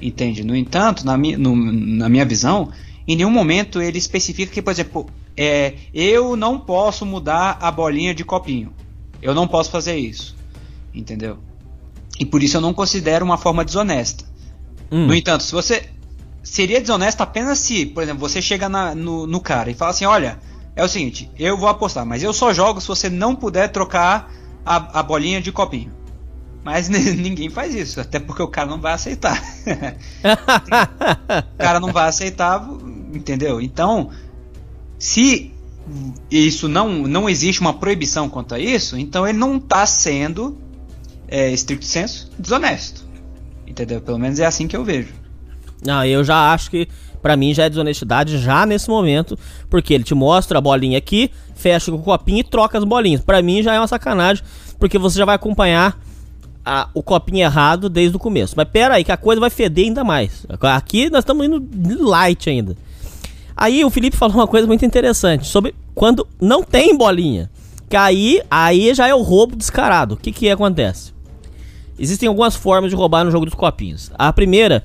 Entende? 0.00 0.42
No 0.44 0.56
entanto, 0.56 1.04
na 1.04 1.16
minha, 1.18 1.36
no- 1.36 1.54
na 1.56 2.08
minha 2.08 2.24
visão, 2.24 2.70
em 3.06 3.16
nenhum 3.16 3.30
momento 3.30 3.82
ele 3.82 3.98
especifica 3.98 4.52
que, 4.52 4.62
por 4.62 4.70
exemplo, 4.70 5.06
é, 5.36 5.74
eu 5.92 6.36
não 6.36 6.58
posso 6.58 7.04
mudar 7.04 7.58
a 7.60 7.70
bolinha 7.70 8.14
de 8.14 8.24
copinho. 8.24 8.72
Eu 9.20 9.34
não 9.34 9.46
posso 9.48 9.70
fazer 9.70 9.96
isso. 9.96 10.36
Entendeu? 10.94 11.38
E 12.18 12.24
por 12.24 12.42
isso 12.42 12.56
eu 12.56 12.60
não 12.60 12.72
considero 12.72 13.24
uma 13.24 13.36
forma 13.36 13.64
desonesta. 13.64 14.24
Hum. 14.90 15.06
No 15.08 15.14
entanto, 15.14 15.42
se 15.44 15.52
você. 15.52 15.88
Seria 16.42 16.80
desonesto 16.80 17.20
apenas 17.20 17.58
se, 17.58 17.84
por 17.84 18.02
exemplo, 18.02 18.20
você 18.26 18.40
chega 18.40 18.68
na- 18.70 18.94
no, 18.94 19.26
no 19.26 19.38
cara 19.40 19.70
e 19.70 19.74
fala 19.74 19.90
assim: 19.90 20.06
olha, 20.06 20.38
é 20.78 20.84
o 20.84 20.88
seguinte, 20.88 21.28
eu 21.36 21.58
vou 21.58 21.68
apostar, 21.68 22.06
mas 22.06 22.22
eu 22.22 22.32
só 22.32 22.54
jogo 22.54 22.80
se 22.80 22.86
você 22.86 23.10
não 23.10 23.34
puder 23.34 23.66
trocar 23.66 24.32
a, 24.64 25.00
a 25.00 25.02
bolinha 25.02 25.42
de 25.42 25.50
copinho. 25.50 25.92
Mas 26.62 26.86
ninguém 26.88 27.50
faz 27.50 27.74
isso, 27.74 28.00
até 28.00 28.20
porque 28.20 28.40
o 28.40 28.46
cara 28.46 28.70
não 28.70 28.80
vai 28.80 28.92
aceitar. 28.92 29.42
o 31.52 31.58
cara 31.58 31.80
não 31.80 31.92
vai 31.92 32.08
aceitar, 32.08 32.64
entendeu? 33.12 33.60
Então, 33.60 34.10
se 34.96 35.52
isso 36.30 36.68
não, 36.68 36.88
não 37.08 37.28
existe 37.28 37.60
uma 37.60 37.74
proibição 37.74 38.28
quanto 38.28 38.54
a 38.54 38.60
isso, 38.60 38.96
então 38.96 39.26
ele 39.26 39.36
não 39.36 39.56
está 39.56 39.84
sendo, 39.84 40.56
é, 41.26 41.50
estricto 41.50 41.86
senso, 41.86 42.30
desonesto. 42.38 43.04
Entendeu? 43.66 44.00
Pelo 44.00 44.18
menos 44.18 44.38
é 44.38 44.46
assim 44.46 44.68
que 44.68 44.76
eu 44.76 44.84
vejo. 44.84 45.12
Não, 45.84 46.04
eu 46.04 46.22
já 46.22 46.52
acho 46.52 46.70
que 46.70 46.88
pra 47.22 47.36
mim 47.36 47.52
já 47.54 47.64
é 47.64 47.68
desonestidade 47.68 48.38
já 48.38 48.64
nesse 48.66 48.88
momento, 48.88 49.38
porque 49.68 49.92
ele 49.94 50.04
te 50.04 50.14
mostra 50.14 50.58
a 50.58 50.60
bolinha 50.60 50.98
aqui, 50.98 51.30
fecha 51.54 51.90
com 51.90 51.98
o 51.98 52.02
copinho 52.02 52.40
e 52.40 52.44
troca 52.44 52.78
as 52.78 52.84
bolinhas. 52.84 53.20
Pra 53.22 53.42
mim 53.42 53.62
já 53.62 53.74
é 53.74 53.78
uma 53.80 53.86
sacanagem, 53.88 54.42
porque 54.78 54.98
você 54.98 55.18
já 55.18 55.24
vai 55.24 55.34
acompanhar 55.34 55.98
a- 56.64 56.88
o 56.94 57.02
copinho 57.02 57.40
errado 57.44 57.88
desde 57.88 58.16
o 58.16 58.20
começo. 58.20 58.54
Mas 58.56 58.68
pera 58.68 58.94
aí 58.94 59.04
que 59.04 59.12
a 59.12 59.16
coisa 59.16 59.40
vai 59.40 59.50
feder 59.50 59.86
ainda 59.86 60.04
mais. 60.04 60.46
Aqui 60.60 61.08
nós 61.10 61.20
estamos 61.20 61.46
indo 61.46 61.66
light 62.06 62.48
ainda. 62.50 62.76
Aí 63.56 63.84
o 63.84 63.90
Felipe 63.90 64.16
falou 64.16 64.36
uma 64.36 64.46
coisa 64.46 64.66
muito 64.66 64.84
interessante 64.84 65.46
sobre 65.46 65.74
quando 65.94 66.26
não 66.40 66.62
tem 66.62 66.96
bolinha. 66.96 67.50
Que 67.88 67.96
aí, 67.96 68.40
aí 68.50 68.92
já 68.94 69.08
é 69.08 69.14
o 69.14 69.22
roubo 69.22 69.56
descarado. 69.56 70.14
O 70.14 70.16
que 70.18 70.30
que 70.30 70.50
acontece? 70.50 71.12
Existem 71.98 72.28
algumas 72.28 72.54
formas 72.54 72.90
de 72.90 72.96
roubar 72.96 73.24
no 73.24 73.30
jogo 73.30 73.46
dos 73.46 73.54
copinhos. 73.54 74.10
A 74.16 74.32
primeira, 74.32 74.84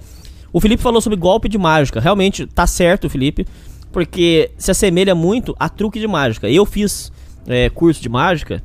o 0.53 0.61
Felipe 0.61 0.83
falou 0.83 1.01
sobre 1.01 1.17
golpe 1.17 1.49
de 1.49 1.57
mágica. 1.57 1.99
Realmente 1.99 2.45
tá 2.45 2.67
certo, 2.67 3.09
Felipe, 3.09 3.47
porque 3.91 4.51
se 4.55 4.69
assemelha 4.69 5.15
muito 5.15 5.55
a 5.59 5.67
truque 5.67 5.99
de 5.99 6.07
mágica. 6.07 6.47
Eu 6.47 6.63
fiz 6.63 7.11
é, 7.47 7.71
curso 7.71 7.99
de 7.99 8.07
mágica 8.07 8.63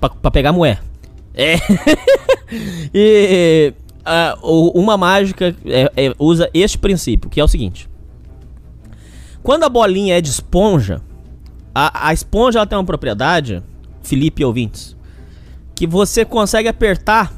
pra 0.00 0.30
pegar 0.30 0.52
moé. 0.52 0.78
É. 1.34 1.56
e 2.94 3.74
uma 4.42 4.96
mágica 4.96 5.54
é, 5.66 5.92
é, 5.94 6.14
usa 6.18 6.48
este 6.54 6.78
princípio, 6.78 7.28
que 7.28 7.38
é 7.38 7.44
o 7.44 7.48
seguinte: 7.48 7.86
quando 9.42 9.64
a 9.64 9.68
bolinha 9.68 10.16
é 10.16 10.20
de 10.22 10.30
esponja, 10.30 11.02
A, 11.74 12.08
a 12.08 12.14
esponja 12.14 12.60
ela 12.60 12.66
tem 12.66 12.78
uma 12.78 12.84
propriedade, 12.84 13.62
Felipe 14.02 14.42
ouvintes, 14.42 14.96
que 15.74 15.86
você 15.86 16.24
consegue 16.24 16.68
apertar. 16.68 17.30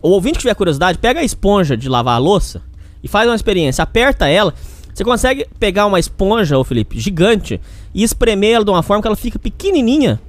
O 0.00 0.10
ouvinte 0.10 0.34
que 0.34 0.40
tiver 0.42 0.54
curiosidade, 0.54 0.98
pega 0.98 1.20
a 1.20 1.24
esponja 1.24 1.78
de 1.78 1.88
lavar 1.88 2.16
a 2.16 2.18
louça 2.18 2.62
e 3.04 3.08
faz 3.08 3.28
uma 3.28 3.36
experiência. 3.36 3.82
Aperta 3.82 4.26
ela. 4.26 4.54
Você 4.92 5.04
consegue 5.04 5.46
pegar 5.58 5.86
uma 5.86 6.00
esponja, 6.00 6.56
ô 6.56 6.64
Felipe, 6.64 6.98
gigante, 6.98 7.60
e 7.92 8.02
espremer 8.02 8.54
ela 8.54 8.64
de 8.64 8.70
uma 8.70 8.82
forma 8.82 9.02
que 9.02 9.08
ela 9.08 9.16
fica 9.16 9.38
pequenininha. 9.38 10.20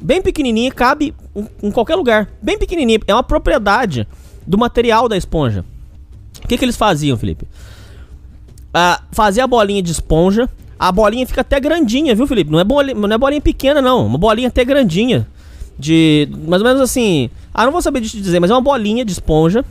Bem 0.00 0.20
pequenininha, 0.20 0.72
cabe 0.72 1.14
em, 1.62 1.70
qualquer 1.70 1.94
lugar. 1.94 2.28
Bem 2.42 2.58
pequenininha. 2.58 2.98
É 3.06 3.14
uma 3.14 3.22
propriedade 3.22 4.06
do 4.46 4.58
material 4.58 5.08
da 5.08 5.16
esponja. 5.16 5.64
O 6.42 6.48
que, 6.48 6.58
que 6.58 6.64
eles 6.64 6.76
faziam, 6.76 7.16
Felipe? 7.16 7.46
Ah, 8.74 9.02
fazia 9.12 9.44
a 9.44 9.46
bolinha 9.46 9.82
de 9.82 9.92
esponja. 9.92 10.48
A 10.78 10.90
bolinha 10.90 11.26
fica 11.26 11.42
até 11.42 11.60
grandinha, 11.60 12.14
viu, 12.14 12.26
Felipe? 12.26 12.50
Não 12.50 12.60
é, 12.60 12.64
bolinha, 12.64 12.94
não 12.94 13.12
é 13.12 13.18
bolinha 13.18 13.40
pequena, 13.40 13.82
não. 13.82 14.06
Uma 14.06 14.18
bolinha 14.18 14.48
até 14.48 14.64
grandinha. 14.64 15.26
De. 15.78 16.28
Mais 16.46 16.62
ou 16.62 16.68
menos 16.68 16.80
assim. 16.80 17.30
Ah, 17.52 17.64
não 17.64 17.72
vou 17.72 17.82
saber 17.82 18.00
te 18.00 18.20
dizer, 18.20 18.40
mas 18.40 18.50
é 18.50 18.54
uma 18.54 18.60
bolinha 18.60 19.04
de 19.04 19.12
esponja. 19.12 19.64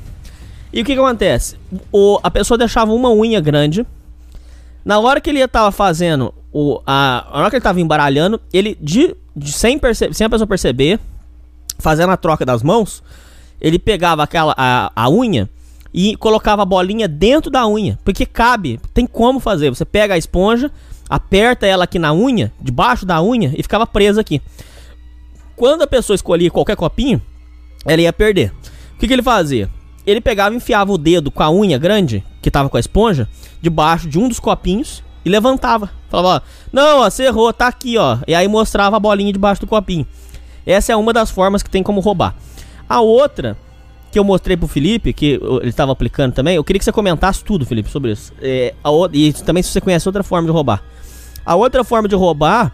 E 0.71 0.81
o 0.81 0.86
que, 0.86 0.93
que 0.93 1.00
acontece? 1.00 1.57
O, 1.91 2.19
a 2.21 2.29
pessoa 2.29 2.57
deixava 2.57 2.91
uma 2.93 3.09
unha 3.09 3.39
grande. 3.39 3.86
Na 4.83 5.00
hora 5.00 5.21
que 5.21 5.29
ele 5.29 5.39
estava 5.39 5.71
fazendo. 5.71 6.33
O, 6.51 6.81
a, 6.86 7.25
a 7.29 7.39
hora 7.39 7.50
que 7.50 7.55
ele 7.55 7.59
estava 7.59 7.79
embaralhando, 7.79 8.39
ele, 8.51 8.77
de, 8.81 9.15
de, 9.36 9.51
sem, 9.51 9.77
perce, 9.77 10.13
sem 10.13 10.25
a 10.25 10.29
pessoa 10.29 10.47
perceber, 10.47 11.00
fazendo 11.77 12.12
a 12.12 12.17
troca 12.17 12.45
das 12.45 12.63
mãos, 12.63 13.03
ele 13.62 13.77
pegava 13.77 14.24
aquela 14.24 14.55
a, 14.57 14.91
a 14.95 15.09
unha 15.09 15.50
e 15.93 16.15
colocava 16.15 16.63
a 16.63 16.65
bolinha 16.65 17.07
dentro 17.07 17.50
da 17.50 17.67
unha, 17.67 18.00
porque 18.03 18.25
cabe, 18.25 18.79
tem 18.93 19.05
como 19.05 19.39
fazer. 19.39 19.69
Você 19.69 19.86
pega 19.86 20.13
a 20.13 20.17
esponja, 20.17 20.71
aperta 21.09 21.65
ela 21.65 21.83
aqui 21.83 22.00
na 22.00 22.13
unha, 22.13 22.51
debaixo 22.59 23.05
da 23.05 23.21
unha 23.21 23.53
e 23.55 23.63
ficava 23.63 23.86
presa 23.86 24.21
aqui. 24.21 24.41
Quando 25.55 25.81
a 25.81 25.88
pessoa 25.88 26.15
escolhia 26.15 26.51
qualquer 26.51 26.75
copinho, 26.75 27.21
ela 27.86 28.01
ia 28.01 28.13
perder. 28.13 28.51
O 28.95 29.00
que, 29.00 29.07
que 29.07 29.13
ele 29.13 29.24
fazia? 29.24 29.69
Ele 30.07 30.21
pegava 30.21 30.55
e 30.55 30.57
enfiava 30.57 30.89
o 30.89 30.97
dedo 30.97 31.29
com 31.29 31.43
a 31.43 31.51
unha 31.51 31.77
grande, 31.77 32.23
que 32.41 32.49
tava 32.49 32.69
com 32.69 32.77
a 32.77 32.79
esponja, 32.79 33.27
debaixo 33.61 34.07
de 34.07 34.17
um 34.17 34.29
dos 34.29 34.39
copinhos 34.39 35.03
e 35.25 35.29
levantava. 35.29 35.91
Falava, 36.09 36.41
ó, 36.41 36.41
não, 36.71 37.01
ó, 37.01 37.09
você 37.09 37.25
errou, 37.25 37.51
tá 37.51 37.67
aqui, 37.67 37.97
ó. 37.97 38.17
E 38.25 38.33
aí 38.33 38.47
mostrava 38.47 38.95
a 38.95 38.99
bolinha 38.99 39.33
debaixo 39.33 39.59
do 39.59 39.67
copinho. 39.67 40.07
Essa 40.65 40.93
é 40.93 40.95
uma 40.95 41.11
das 41.11 41.29
formas 41.29 41.61
que 41.61 41.69
tem 41.69 41.83
como 41.83 41.99
roubar. 41.99 42.35
A 42.87 43.01
outra 43.01 43.57
que 44.09 44.17
eu 44.17 44.23
mostrei 44.23 44.55
pro 44.55 44.67
Felipe, 44.67 45.11
que 45.11 45.39
ele 45.61 45.67
estava 45.67 45.91
aplicando 45.91 46.33
também, 46.33 46.55
eu 46.55 46.63
queria 46.63 46.79
que 46.79 46.85
você 46.85 46.91
comentasse 46.93 47.43
tudo, 47.43 47.65
Felipe, 47.65 47.89
sobre 47.89 48.13
isso. 48.13 48.31
É, 48.41 48.73
a, 48.81 48.89
e 49.11 49.33
também 49.33 49.61
se 49.61 49.69
você 49.69 49.81
conhece 49.81 50.07
outra 50.07 50.23
forma 50.23 50.47
de 50.47 50.53
roubar. 50.53 50.81
A 51.45 51.55
outra 51.55 51.83
forma 51.83 52.07
de 52.07 52.15
roubar, 52.15 52.73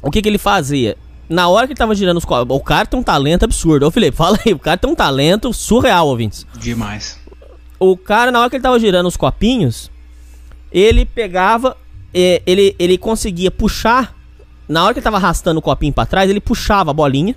o 0.00 0.10
que, 0.10 0.22
que 0.22 0.28
ele 0.30 0.38
fazia? 0.38 0.96
Na 1.32 1.48
hora 1.48 1.66
que 1.66 1.72
ele 1.72 1.78
tava 1.78 1.94
girando 1.94 2.18
os 2.18 2.26
copos, 2.26 2.54
o 2.54 2.60
cara 2.60 2.84
tem 2.84 3.00
um 3.00 3.02
talento 3.02 3.44
absurdo. 3.44 3.86
Ô 3.86 3.90
Felipe, 3.90 4.14
fala 4.14 4.38
aí, 4.44 4.52
o 4.52 4.58
cara 4.58 4.76
tem 4.76 4.90
um 4.90 4.94
talento 4.94 5.50
surreal, 5.50 6.06
ouvintes. 6.06 6.46
Demais. 6.60 7.18
O 7.80 7.96
cara, 7.96 8.30
na 8.30 8.38
hora 8.38 8.50
que 8.50 8.56
ele 8.56 8.62
tava 8.62 8.78
girando 8.78 9.06
os 9.06 9.16
copinhos, 9.16 9.90
ele 10.70 11.06
pegava, 11.06 11.74
é, 12.12 12.42
ele, 12.44 12.76
ele 12.78 12.98
conseguia 12.98 13.50
puxar, 13.50 14.14
na 14.68 14.84
hora 14.84 14.92
que 14.92 15.00
ele 15.00 15.04
tava 15.04 15.16
arrastando 15.16 15.58
o 15.58 15.62
copinho 15.62 15.92
para 15.92 16.04
trás, 16.04 16.28
ele 16.28 16.38
puxava 16.38 16.90
a 16.90 16.94
bolinha 16.94 17.34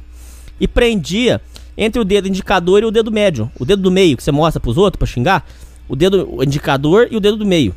e 0.60 0.68
prendia 0.68 1.42
entre 1.78 2.00
o 2.00 2.04
dedo 2.04 2.28
indicador 2.28 2.84
e 2.84 2.86
o 2.86 2.92
dedo 2.92 3.10
médio. 3.10 3.50
O 3.58 3.64
dedo 3.64 3.82
do 3.82 3.92
meio 3.92 4.18
que 4.18 4.24
você 4.24 4.32
mostra 4.32 4.60
pros 4.60 4.78
outros 4.78 5.00
para 5.00 5.08
xingar, 5.08 5.48
o 5.88 5.96
dedo 5.96 6.44
indicador 6.44 7.08
e 7.10 7.16
o 7.16 7.22
dedo 7.22 7.38
do 7.38 7.46
meio. 7.46 7.74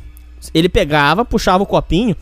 Ele 0.53 0.67
pegava, 0.67 1.23
puxava 1.23 1.63
o 1.63 1.65
copinho 1.65 2.13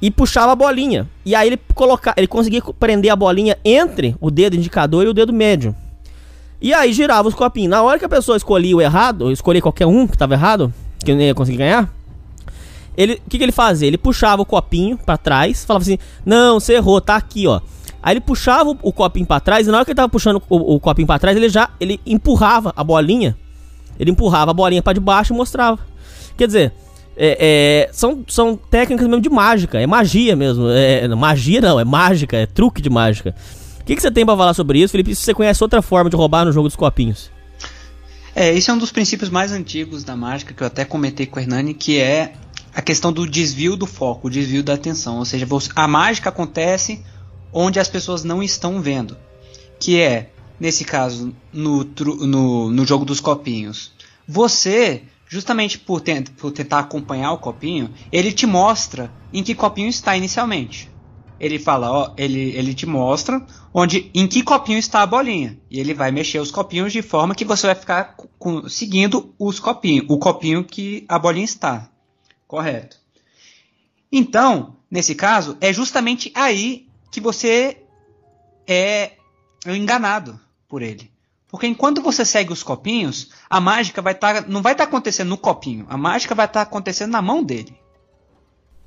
e 0.00 0.10
puxava 0.10 0.52
a 0.52 0.56
bolinha. 0.56 1.08
E 1.24 1.34
aí 1.34 1.48
ele 1.48 1.58
colocar, 1.74 2.14
ele 2.16 2.26
conseguia 2.26 2.62
prender 2.78 3.10
a 3.10 3.16
bolinha 3.16 3.56
entre 3.64 4.16
o 4.20 4.30
dedo 4.30 4.56
indicador 4.56 5.04
e 5.04 5.08
o 5.08 5.14
dedo 5.14 5.32
médio. 5.32 5.74
E 6.60 6.74
aí 6.74 6.92
girava 6.92 7.28
os 7.28 7.34
copinhos. 7.34 7.70
Na 7.70 7.82
hora 7.82 7.98
que 7.98 8.04
a 8.04 8.08
pessoa 8.08 8.36
escolhia 8.36 8.76
o 8.76 8.80
errado, 8.80 9.22
ou 9.22 9.32
escolhia 9.32 9.62
qualquer 9.62 9.86
um 9.86 10.06
que 10.06 10.14
estava 10.14 10.34
errado, 10.34 10.72
que 11.04 11.14
não 11.14 11.20
ia 11.20 11.34
conseguir 11.34 11.58
ganhar, 11.58 11.92
ele, 12.96 13.14
o 13.24 13.30
que, 13.30 13.38
que 13.38 13.44
ele 13.44 13.52
fazia? 13.52 13.86
Ele 13.86 13.98
puxava 13.98 14.42
o 14.42 14.46
copinho 14.46 14.98
para 14.98 15.16
trás, 15.16 15.64
falava 15.64 15.82
assim: 15.82 15.98
"Não, 16.26 16.58
você 16.58 16.74
errou, 16.74 17.00
tá 17.00 17.14
aqui, 17.14 17.46
ó". 17.46 17.60
Aí 18.02 18.14
ele 18.14 18.20
puxava 18.20 18.70
o, 18.70 18.78
o 18.82 18.92
copinho 18.92 19.26
para 19.26 19.40
trás 19.40 19.66
e 19.66 19.70
na 19.70 19.76
hora 19.76 19.84
que 19.84 19.92
ele 19.92 19.96
tava 19.96 20.08
puxando 20.08 20.42
o, 20.48 20.74
o 20.74 20.80
copinho 20.80 21.06
para 21.06 21.18
trás, 21.18 21.36
ele 21.36 21.48
já 21.48 21.70
ele 21.80 22.00
empurrava 22.04 22.72
a 22.76 22.82
bolinha. 22.82 23.36
Ele 23.98 24.10
empurrava 24.10 24.50
a 24.50 24.54
bolinha 24.54 24.82
para 24.82 24.92
debaixo 24.92 25.32
e 25.32 25.36
mostrava. 25.36 25.78
Quer 26.36 26.46
dizer, 26.46 26.72
é, 27.20 27.88
é, 27.88 27.92
são, 27.92 28.24
são 28.28 28.56
técnicas 28.56 29.08
mesmo 29.08 29.20
de 29.20 29.28
mágica, 29.28 29.80
é 29.80 29.86
magia 29.86 30.36
mesmo. 30.36 30.68
É, 30.70 31.08
magia 31.08 31.60
não, 31.60 31.80
é 31.80 31.84
mágica, 31.84 32.36
é 32.36 32.46
truque 32.46 32.80
de 32.80 32.88
mágica. 32.88 33.34
O 33.80 33.84
que, 33.84 33.96
que 33.96 34.02
você 34.02 34.10
tem 34.10 34.24
para 34.24 34.36
falar 34.36 34.54
sobre 34.54 34.80
isso, 34.80 34.92
Felipe? 34.92 35.14
Se 35.14 35.22
você 35.22 35.34
conhece 35.34 35.62
outra 35.62 35.82
forma 35.82 36.08
de 36.08 36.14
roubar 36.14 36.44
no 36.44 36.52
jogo 36.52 36.68
dos 36.68 36.76
copinhos? 36.76 37.30
É, 38.36 38.54
esse 38.54 38.70
é 38.70 38.72
um 38.72 38.78
dos 38.78 38.92
princípios 38.92 39.30
mais 39.30 39.50
antigos 39.50 40.04
da 40.04 40.14
mágica 40.14 40.54
que 40.54 40.62
eu 40.62 40.66
até 40.66 40.84
comentei 40.84 41.26
com 41.26 41.40
o 41.40 41.42
Hernani, 41.42 41.74
que 41.74 41.98
é 41.98 42.34
a 42.72 42.80
questão 42.80 43.12
do 43.12 43.28
desvio 43.28 43.74
do 43.74 43.86
foco, 43.86 44.28
o 44.28 44.30
desvio 44.30 44.62
da 44.62 44.74
atenção. 44.74 45.18
Ou 45.18 45.24
seja, 45.24 45.44
a 45.74 45.88
mágica 45.88 46.28
acontece 46.28 47.02
onde 47.52 47.80
as 47.80 47.88
pessoas 47.88 48.22
não 48.22 48.40
estão 48.40 48.80
vendo. 48.80 49.16
Que 49.80 50.00
é, 50.00 50.30
nesse 50.60 50.84
caso, 50.84 51.34
no, 51.52 51.84
no, 51.84 52.70
no 52.70 52.86
jogo 52.86 53.04
dos 53.04 53.18
copinhos. 53.18 53.90
Você, 54.28 55.02
justamente 55.28 55.78
por, 55.78 56.02
por 56.36 56.50
tentar 56.52 56.80
acompanhar 56.80 57.32
o 57.32 57.38
copinho, 57.38 57.92
ele 58.10 58.32
te 58.32 58.46
mostra 58.46 59.12
em 59.32 59.42
que 59.42 59.54
copinho 59.54 59.88
está 59.88 60.16
inicialmente. 60.16 60.90
Ele 61.38 61.58
fala, 61.58 61.92
ó, 61.92 62.14
ele, 62.16 62.50
ele 62.56 62.74
te 62.74 62.84
mostra 62.84 63.46
onde, 63.72 64.10
em 64.12 64.26
que 64.26 64.42
copinho 64.42 64.78
está 64.78 65.02
a 65.02 65.06
bolinha. 65.06 65.60
E 65.70 65.78
ele 65.78 65.94
vai 65.94 66.10
mexer 66.10 66.40
os 66.40 66.50
copinhos 66.50 66.92
de 66.92 67.02
forma 67.02 67.34
que 67.34 67.44
você 67.44 67.66
vai 67.66 67.76
ficar 67.76 68.16
seguindo 68.68 69.32
os 69.38 69.60
copinhos, 69.60 70.06
o 70.08 70.18
copinho 70.18 70.64
que 70.64 71.04
a 71.08 71.18
bolinha 71.18 71.44
está. 71.44 71.88
Correto. 72.46 72.96
Então, 74.10 74.76
nesse 74.90 75.14
caso, 75.14 75.56
é 75.60 75.72
justamente 75.72 76.32
aí 76.34 76.88
que 77.12 77.20
você 77.20 77.82
é 78.66 79.12
enganado 79.66 80.40
por 80.68 80.82
ele. 80.82 81.10
Porque 81.50 81.66
enquanto 81.66 82.02
você 82.02 82.24
segue 82.24 82.52
os 82.52 82.62
copinhos, 82.62 83.30
a 83.48 83.60
mágica 83.60 84.02
vai 84.02 84.12
estar, 84.12 84.42
tá, 84.42 84.48
não 84.48 84.60
vai 84.60 84.72
estar 84.72 84.84
tá 84.84 84.88
acontecendo 84.88 85.28
no 85.28 85.38
copinho, 85.38 85.86
a 85.88 85.96
mágica 85.96 86.34
vai 86.34 86.46
estar 86.46 86.64
tá 86.64 86.70
acontecendo 86.70 87.12
na 87.12 87.22
mão 87.22 87.42
dele. 87.42 87.74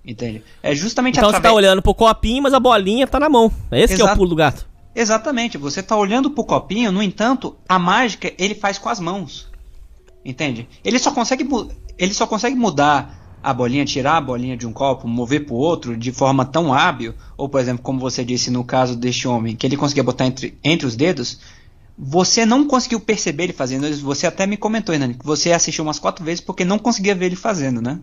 Entende? 0.05 0.43
É 0.61 0.73
justamente 0.73 1.17
então 1.17 1.29
através... 1.29 1.43
você 1.43 1.49
tá 1.49 1.55
olhando 1.55 1.81
pro 1.81 1.93
copinho, 1.93 2.43
mas 2.43 2.53
a 2.53 2.59
bolinha 2.59 3.07
tá 3.07 3.19
na 3.19 3.29
mão. 3.29 3.51
É 3.71 3.81
esse 3.81 3.95
que 3.95 4.01
é 4.01 4.05
o 4.05 4.15
pulo 4.15 4.29
do 4.29 4.35
gato. 4.35 4.67
Exatamente, 4.93 5.57
você 5.57 5.81
tá 5.81 5.95
olhando 5.95 6.29
pro 6.29 6.43
copinho, 6.43 6.91
no 6.91 7.01
entanto, 7.01 7.55
a 7.67 7.79
mágica 7.79 8.31
ele 8.37 8.53
faz 8.53 8.77
com 8.77 8.89
as 8.89 8.99
mãos. 8.99 9.49
Entende? 10.23 10.67
Ele 10.83 10.99
só 10.99 11.11
consegue 11.11 11.47
ele 11.97 12.13
só 12.13 12.27
consegue 12.27 12.55
mudar 12.55 13.39
a 13.43 13.53
bolinha, 13.53 13.85
tirar 13.85 14.17
a 14.17 14.21
bolinha 14.21 14.55
de 14.55 14.67
um 14.67 14.73
copo, 14.73 15.07
mover 15.07 15.45
para 15.45 15.55
o 15.55 15.57
outro 15.57 15.97
de 15.97 16.11
forma 16.11 16.45
tão 16.45 16.73
hábil, 16.73 17.15
ou 17.35 17.49
por 17.49 17.59
exemplo, 17.59 17.81
como 17.81 17.99
você 17.99 18.23
disse 18.23 18.51
no 18.51 18.63
caso 18.63 18.95
deste 18.95 19.27
homem, 19.27 19.55
que 19.55 19.65
ele 19.65 19.77
conseguia 19.77 20.03
botar 20.03 20.27
entre, 20.27 20.57
entre 20.63 20.85
os 20.85 20.95
dedos, 20.95 21.39
você 21.97 22.45
não 22.45 22.65
conseguiu 22.65 22.99
perceber 22.99 23.45
ele 23.45 23.53
fazendo. 23.53 23.91
Você 23.97 24.25
até 24.25 24.47
me 24.47 24.57
comentou, 24.57 24.93
Hernani, 24.93 25.15
que 25.15 25.25
você 25.25 25.51
assistiu 25.51 25.83
umas 25.83 25.99
quatro 25.99 26.23
vezes 26.23 26.41
porque 26.41 26.65
não 26.65 26.79
conseguia 26.79 27.15
ver 27.15 27.27
ele 27.27 27.35
fazendo, 27.35 27.81
né? 27.81 27.99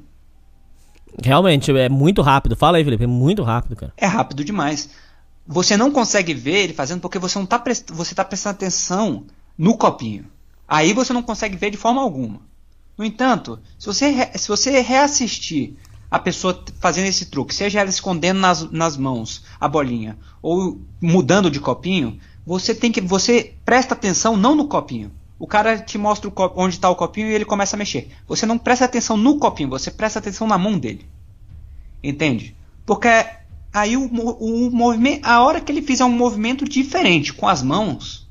Realmente, 1.23 1.71
é 1.71 1.89
muito 1.89 2.23
rápido. 2.23 2.55
Fala 2.57 2.79
aí, 2.79 2.85
Felipe, 2.85 3.05
é 3.05 3.09
muito 3.09 3.43
rápido, 3.43 3.77
cara. 3.77 3.93
É 3.97 4.07
rápido 4.07 4.45
demais. 4.45 4.91
Você 5.47 5.77
não 5.77 5.91
consegue 5.91 6.35
ver 6.35 6.65
ele 6.65 6.75
fazendo 6.75 7.01
porque 7.01 7.19
você 7.19 7.39
não 7.39 7.47
tá, 7.47 7.59
prest... 7.59 7.91
você 7.91 8.15
tá 8.15 8.25
prestando 8.25 8.57
atenção 8.57 9.25
no 9.57 9.77
copinho. 9.77 10.27
Aí 10.67 10.93
você 10.93 11.13
não 11.13 11.23
consegue 11.23 11.57
ver 11.57 11.71
de 11.71 11.79
forma 11.79 12.03
alguma. 12.03 12.41
No 12.97 13.05
entanto, 13.05 13.59
se 13.79 13.87
você, 13.87 14.31
se 14.35 14.49
você 14.49 14.81
reassistir 14.81 15.75
a 16.11 16.19
pessoa 16.19 16.63
fazendo 16.81 17.07
esse 17.07 17.27
truque, 17.27 17.55
seja 17.55 17.81
ela 17.81 17.89
escondendo 17.89 18.41
nas, 18.41 18.71
nas 18.71 18.97
mãos 18.97 19.45
a 19.59 19.69
bolinha 19.69 20.19
ou 20.43 20.81
mudando 21.01 21.51
de 21.51 21.61
copinho, 21.61 22.19
você 22.49 22.75
tem 22.75 22.91
que 22.91 23.03
você 23.03 23.53
presta 23.63 23.93
atenção 23.93 24.35
não 24.35 24.55
no 24.55 24.69
copinho. 24.69 25.13
O 25.39 25.47
cara 25.47 25.79
te 25.79 25.99
mostra 25.99 26.33
onde 26.57 26.77
está 26.77 26.89
o 26.89 26.97
copinho 26.97 27.29
e 27.29 27.35
ele 27.35 27.45
começa 27.45 27.77
a 27.77 27.79
mexer. 27.79 28.11
Você 28.27 28.47
não 28.47 28.57
presta 28.57 28.87
atenção 28.87 29.19
no 29.19 29.39
copinho, 29.39 29.69
você 29.69 29.91
presta 29.91 30.19
atenção 30.19 30.47
na 30.47 30.57
mão 30.57 30.79
dele. 30.79 31.07
Entende? 32.03 32.57
Porque 32.87 33.07
aí 33.71 33.99
o, 33.99 34.07
o 34.07 34.71
movimento, 34.71 35.27
a 35.27 35.43
hora 35.43 35.61
que 35.61 35.71
ele 35.71 35.83
fizer 35.83 36.07
um 36.07 36.11
movimento 36.11 36.65
diferente 36.65 37.35
com 37.35 37.47
as 37.47 37.63
mãos, 37.63 38.27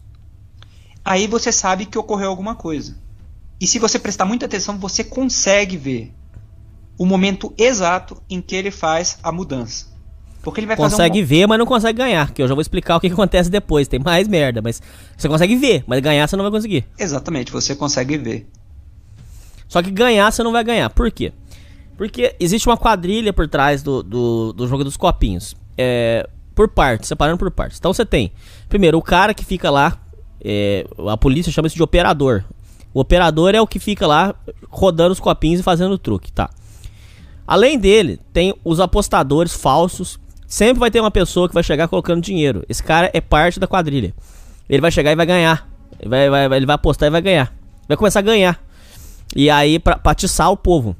aí 1.06 1.28
você 1.28 1.52
sabe 1.52 1.86
que 1.86 2.00
ocorreu 2.00 2.32
alguma 2.32 2.56
coisa. 2.56 2.98
E 3.62 3.68
se 3.68 3.78
você 3.78 4.00
prestar 4.00 4.26
muita 4.26 4.48
atenção, 4.48 4.80
você 4.80 5.04
consegue 5.04 5.78
ver 5.78 6.12
o 6.98 7.06
momento 7.06 7.54
exato 7.56 8.20
em 8.28 8.42
que 8.42 8.56
ele 8.56 8.72
faz 8.72 9.20
a 9.22 9.32
mudança. 9.32 9.96
Porque 10.48 10.62
ele 10.62 10.68
vai 10.68 10.78
consegue 10.78 11.22
um... 11.22 11.26
ver, 11.26 11.46
mas 11.46 11.60
não 11.60 11.66
consegue 11.66 11.98
ganhar. 11.98 12.32
Que 12.32 12.42
eu 12.42 12.48
já 12.48 12.54
vou 12.54 12.62
explicar 12.62 12.96
o 12.96 13.02
que, 13.02 13.10
que, 13.10 13.14
acontece 13.14 13.50
depois. 13.50 13.86
Tem 13.86 14.00
mais 14.00 14.30
merda, 14.30 14.62
mas 14.62 14.82
você 15.18 15.28
consegue 15.28 15.58
ver, 15.58 15.84
mas 15.86 16.00
ganhar 16.00 16.26
você 16.26 16.38
não 16.38 16.44
vai 16.46 16.52
conseguir. 16.52 16.86
Exatamente, 16.98 17.52
você 17.52 17.76
consegue 17.76 18.18
ver. 18.18 18.48
Só 19.68 19.84
que 19.84 19.92
ganhar 19.92 20.32
você 20.32 20.42
não 20.44 20.54
vai 20.54 20.64
ganhar. 20.64 20.90
Por 20.90 21.12
quê? 21.12 21.34
Porque 21.98 22.34
existe 22.40 22.66
uma 22.66 22.78
quadrilha 22.78 23.34
por 23.34 23.46
trás 23.50 23.84
do, 23.84 24.02
do, 24.02 24.54
do 24.54 24.68
jogo 24.70 24.86
dos 24.86 24.96
copinhos. 24.96 25.54
é, 25.78 26.26
por 26.56 26.70
partes, 26.70 27.10
separando 27.10 27.38
por 27.38 27.52
partes. 27.52 27.78
Então 27.78 27.92
você 27.92 28.06
tem, 28.06 28.32
primeiro, 28.70 28.98
o 28.98 29.02
cara 29.02 29.34
que 29.34 29.44
fica 29.44 29.70
lá, 29.70 30.00
é, 30.42 30.88
a 31.10 31.18
polícia 31.18 31.52
chama 31.52 31.68
isso 31.68 31.76
de 31.76 31.84
operador. 31.84 32.46
O 32.94 33.02
operador 33.02 33.54
é 33.54 33.60
o 33.60 33.68
que 33.68 33.80
fica 33.80 34.08
lá 34.08 34.34
rodando 34.70 35.12
os 35.12 35.20
copinhos 35.20 35.60
e 35.60 35.64
fazendo 35.64 35.92
o 35.92 35.98
truque, 35.98 36.32
tá? 36.32 36.50
Além 37.46 37.78
dele, 37.78 38.18
tem 38.32 38.56
os 38.64 38.80
apostadores 38.80 39.54
falsos. 39.54 40.18
Sempre 40.48 40.80
vai 40.80 40.90
ter 40.90 41.02
uma 41.02 41.12
pessoa 41.12 41.48
que 41.48 41.54
vai 41.54 41.62
chegar 41.64 41.88
colocando 41.90 42.22
dinheiro. 42.22 42.64
Esse 42.70 42.82
cara 42.82 43.10
é 43.14 43.20
parte 43.22 43.60
da 43.60 43.68
quadrilha. 43.68 44.14
Ele 44.70 44.82
vai 44.82 44.92
chegar 44.92 45.12
e 45.12 45.16
vai 45.16 45.26
ganhar. 45.26 45.68
Ele 46.00 46.10
vai, 46.10 46.30
vai, 46.30 46.58
ele 46.58 46.66
vai 46.66 46.76
apostar 46.76 47.08
e 47.08 47.12
vai 47.12 47.22
ganhar. 47.22 47.54
Vai 47.88 47.98
começar 47.98 48.20
a 48.20 48.24
ganhar. 48.24 48.60
E 49.36 49.50
aí, 49.50 49.78
pra, 49.78 49.98
pra 49.98 50.14
atiçar 50.14 50.50
o 50.52 50.56
povo. 50.58 50.96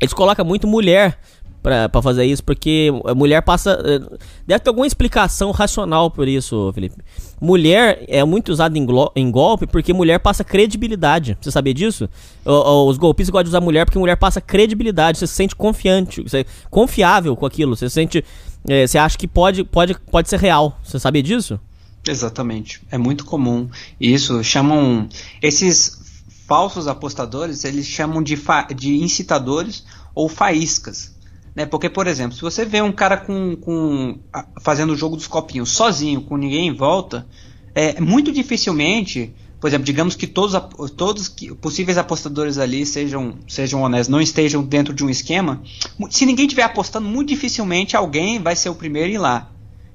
Eles 0.00 0.12
colocam 0.12 0.44
muito 0.44 0.66
mulher 0.66 1.16
pra, 1.62 1.88
pra 1.88 2.02
fazer 2.02 2.24
isso, 2.24 2.42
porque 2.42 2.90
a 3.06 3.14
mulher 3.14 3.40
passa. 3.42 3.80
eh, 3.84 4.18
Deve 4.44 4.58
ter 4.60 4.68
alguma 4.70 4.86
explicação 4.86 5.52
racional 5.52 6.10
por 6.10 6.26
isso, 6.26 6.72
Felipe. 6.74 6.96
Mulher 7.40 8.04
é 8.08 8.24
muito 8.24 8.50
usada 8.50 8.76
em, 8.76 8.84
em 9.14 9.30
golpe 9.30 9.66
porque 9.68 9.92
mulher 9.92 10.18
passa 10.18 10.42
credibilidade. 10.42 11.38
Você 11.40 11.50
sabia 11.52 11.72
disso? 11.74 12.08
O- 12.44 12.88
os 12.88 12.96
golpistas 12.98 13.30
gostam 13.30 13.44
de 13.44 13.50
usar 13.50 13.60
mulher 13.60 13.84
porque 13.84 13.98
mulher 13.98 14.16
passa 14.16 14.40
credibilidade. 14.40 15.18
Você 15.18 15.26
se 15.28 15.34
sente 15.34 15.54
confiante, 15.54 16.22
você 16.22 16.40
é 16.40 16.44
confiável 16.70 17.36
com 17.36 17.46
aquilo. 17.46 17.76
Você 17.76 17.88
se 17.88 17.94
sente. 17.94 18.24
Eh, 18.68 18.86
você 18.86 18.98
acha 18.98 19.16
que 19.18 19.28
pode, 19.28 19.64
pode, 19.64 19.94
pode 20.10 20.28
ser 20.28 20.38
real. 20.38 20.78
Você 20.82 20.98
sabia 20.98 21.22
disso? 21.22 21.58
Exatamente. 22.06 22.82
É 22.90 22.98
muito 22.98 23.24
comum. 23.24 23.68
Isso 24.00 24.42
chamam. 24.44 25.08
Esses 25.40 26.02
falsos 26.46 26.86
apostadores, 26.86 27.64
eles 27.64 27.86
chamam 27.86 28.22
de, 28.22 28.38
de 28.76 28.96
incitadores 28.96 29.84
ou 30.14 30.28
faíscas. 30.28 31.14
Né? 31.54 31.64
Porque, 31.64 31.88
por 31.88 32.06
exemplo, 32.06 32.36
se 32.36 32.42
você 32.42 32.64
vê 32.64 32.82
um 32.82 32.92
cara 32.92 33.16
com, 33.16 33.56
com 33.56 34.18
fazendo 34.60 34.92
o 34.92 34.96
jogo 34.96 35.16
dos 35.16 35.26
copinhos 35.26 35.70
sozinho, 35.70 36.22
com 36.22 36.36
ninguém 36.36 36.68
em 36.68 36.74
volta, 36.74 37.26
é 37.74 38.00
muito 38.00 38.32
dificilmente. 38.32 39.34
Por 39.64 39.68
exemplo, 39.68 39.86
digamos 39.86 40.14
que 40.14 40.26
todos, 40.26 40.60
todos 40.90 41.26
que, 41.26 41.54
possíveis 41.54 41.96
apostadores 41.96 42.58
ali 42.58 42.84
sejam, 42.84 43.38
sejam 43.48 43.80
honestos, 43.80 44.10
não 44.10 44.20
estejam 44.20 44.62
dentro 44.62 44.92
de 44.92 45.02
um 45.02 45.08
esquema. 45.08 45.62
Se 46.10 46.26
ninguém 46.26 46.44
estiver 46.44 46.64
apostando, 46.64 47.08
muito 47.08 47.30
dificilmente 47.30 47.96
alguém 47.96 48.38
vai 48.38 48.54
ser 48.56 48.68
o 48.68 48.74
primeiro 48.74 49.08
a 49.08 49.12
ir 49.14 49.16
lá. 49.16 49.50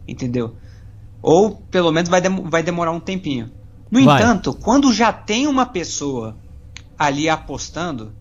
Entendeu? 0.07 0.55
Ou 1.21 1.51
pelo 1.69 1.91
menos 1.91 2.09
vai, 2.09 2.19
demo- 2.19 2.49
vai 2.49 2.63
demorar 2.63 2.89
um 2.91 2.99
tempinho. 2.99 3.51
No 3.91 4.03
Vai. 4.03 4.19
entanto, 4.19 4.55
quando 4.55 4.91
já 4.91 5.13
tem 5.13 5.45
uma 5.45 5.67
pessoa 5.67 6.35
ali 6.97 7.29
apostando, 7.29 8.11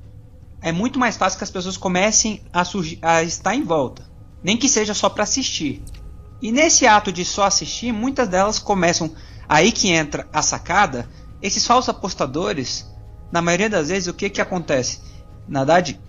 é 0.61 0.71
muito 0.71 0.99
mais 0.99 1.17
fácil 1.17 1.39
que 1.39 1.45
as 1.45 1.51
pessoas 1.51 1.79
comecem 1.79 2.43
a, 2.53 2.63
a 3.01 3.23
estar 3.23 3.55
em 3.55 3.63
volta. 3.63 4.07
Nem 4.45 4.55
que 4.59 4.69
seja 4.69 4.93
só 4.93 5.09
para 5.09 5.23
assistir. 5.23 5.83
E 6.43 6.53
nesse 6.53 6.87
ato 6.87 7.11
de 7.11 7.25
só 7.25 7.45
assistir, 7.45 7.91
muitas 7.91 8.29
delas 8.29 8.59
começam. 8.59 9.11
Aí 9.49 9.73
que 9.73 9.89
entra 9.89 10.29
a 10.31 10.43
sacada. 10.43 11.09
Esses 11.41 11.67
falsos 11.67 11.89
apostadores, 11.89 12.87
na 13.31 13.41
maioria 13.41 13.71
das 13.71 13.89
vezes, 13.89 14.09
o 14.09 14.15
que, 14.15 14.29
que 14.29 14.41
acontece? 14.41 15.01
Na 15.47 15.61
verdade, 15.61 16.01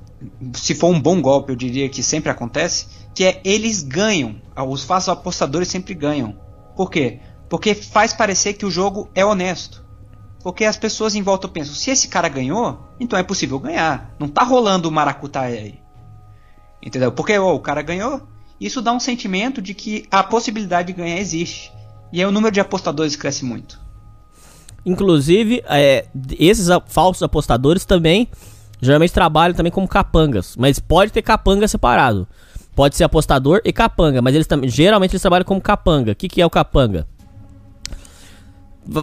se 0.53 0.75
for 0.75 0.87
um 0.87 0.99
bom 0.99 1.21
golpe, 1.21 1.51
eu 1.51 1.55
diria 1.55 1.89
que 1.89 2.03
sempre 2.03 2.29
acontece, 2.29 2.87
que 3.13 3.23
é 3.23 3.41
eles 3.43 3.83
ganham. 3.83 4.41
Os 4.67 4.83
falsos 4.83 5.09
apostadores 5.09 5.67
sempre 5.67 5.93
ganham. 5.93 6.37
Por 6.75 6.89
quê? 6.89 7.19
Porque 7.49 7.73
faz 7.73 8.13
parecer 8.13 8.53
que 8.53 8.65
o 8.65 8.71
jogo 8.71 9.09
é 9.13 9.23
honesto. 9.23 9.83
Porque 10.41 10.63
as 10.63 10.77
pessoas 10.77 11.15
em 11.15 11.21
volta 11.21 11.47
pensam, 11.47 11.75
se 11.75 11.91
esse 11.91 12.07
cara 12.07 12.29
ganhou, 12.29 12.79
então 12.99 13.19
é 13.19 13.23
possível 13.23 13.59
ganhar. 13.59 14.15
Não 14.17 14.27
tá 14.27 14.43
rolando 14.43 14.87
o 14.87 14.91
maracutaia 14.91 15.59
aí. 15.59 15.79
Entendeu? 16.81 17.11
Porque 17.11 17.37
ó, 17.37 17.53
o 17.53 17.59
cara 17.59 17.81
ganhou, 17.81 18.21
isso 18.59 18.81
dá 18.81 18.93
um 18.93 18.99
sentimento 18.99 19.61
de 19.61 19.73
que 19.73 20.05
a 20.09 20.23
possibilidade 20.23 20.93
de 20.93 20.99
ganhar 20.99 21.17
existe. 21.17 21.71
E 22.11 22.19
aí 22.19 22.25
o 22.25 22.31
número 22.31 22.53
de 22.53 22.59
apostadores 22.59 23.15
cresce 23.15 23.43
muito. 23.43 23.79
Inclusive, 24.85 25.63
é, 25.67 26.05
esses 26.39 26.67
falsos 26.87 27.21
apostadores 27.23 27.85
também 27.85 28.27
geralmente 28.81 29.11
trabalham 29.13 29.55
também 29.55 29.71
como 29.71 29.87
capangas. 29.87 30.55
Mas 30.57 30.79
pode 30.79 31.11
ter 31.11 31.21
capanga 31.21 31.67
separado. 31.67 32.27
Pode 32.75 32.95
ser 32.95 33.03
apostador 33.03 33.59
e 33.65 33.73
capanga, 33.73 34.21
mas 34.21 34.33
eles 34.33 34.47
também 34.47 34.69
geralmente 34.69 35.11
eles 35.11 35.21
trabalham 35.21 35.45
como 35.45 35.59
capanga. 35.59 36.13
O 36.13 36.15
que, 36.15 36.29
que 36.29 36.41
é 36.41 36.45
o 36.45 36.49
capanga? 36.49 37.05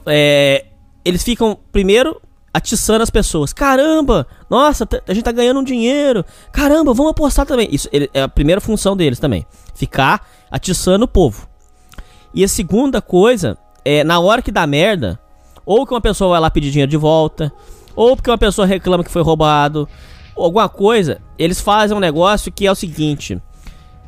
É, 0.07 0.65
eles 1.05 1.23
ficam 1.23 1.59
primeiro 1.71 2.21
atiçando 2.53 3.03
as 3.03 3.11
pessoas. 3.11 3.53
Caramba, 3.53 4.27
nossa, 4.49 4.89
a 5.07 5.13
gente 5.13 5.25
tá 5.25 5.33
ganhando 5.33 5.61
um 5.61 5.65
dinheiro. 5.65 6.25
Caramba, 6.51 6.95
vamos 6.95 7.11
apostar 7.11 7.45
também. 7.45 7.69
Isso 7.71 7.87
ele- 7.93 8.09
é 8.15 8.23
a 8.23 8.29
primeira 8.29 8.61
função 8.63 8.97
deles 8.97 9.19
também. 9.19 9.45
Ficar 9.75 10.27
atiçando 10.51 11.05
o 11.05 11.09
povo. 11.09 11.47
E 12.33 12.43
a 12.43 12.49
segunda 12.49 13.03
coisa 13.03 13.59
é 13.85 14.03
na 14.03 14.19
hora 14.19 14.41
que 14.41 14.51
dá 14.51 14.67
merda, 14.67 15.19
ou 15.67 15.85
que 15.85 15.93
uma 15.93 16.01
pessoa 16.01 16.31
vai 16.31 16.41
lá 16.41 16.49
pedir 16.49 16.71
dinheiro 16.71 16.91
de 16.91 16.97
volta, 16.97 17.53
ou 17.95 18.17
porque 18.17 18.31
uma 18.31 18.39
pessoa 18.39 18.67
reclama 18.67 19.03
que 19.03 19.11
foi 19.11 19.23
roubado, 19.23 19.89
ou 20.35 20.45
alguma 20.45 20.69
coisa, 20.69 21.21
eles 21.37 21.61
fazem 21.61 21.97
um 21.97 22.01
negócio 22.01 22.53
que 22.53 22.67
é 22.67 22.71
o 22.71 22.75
seguinte: 22.75 23.43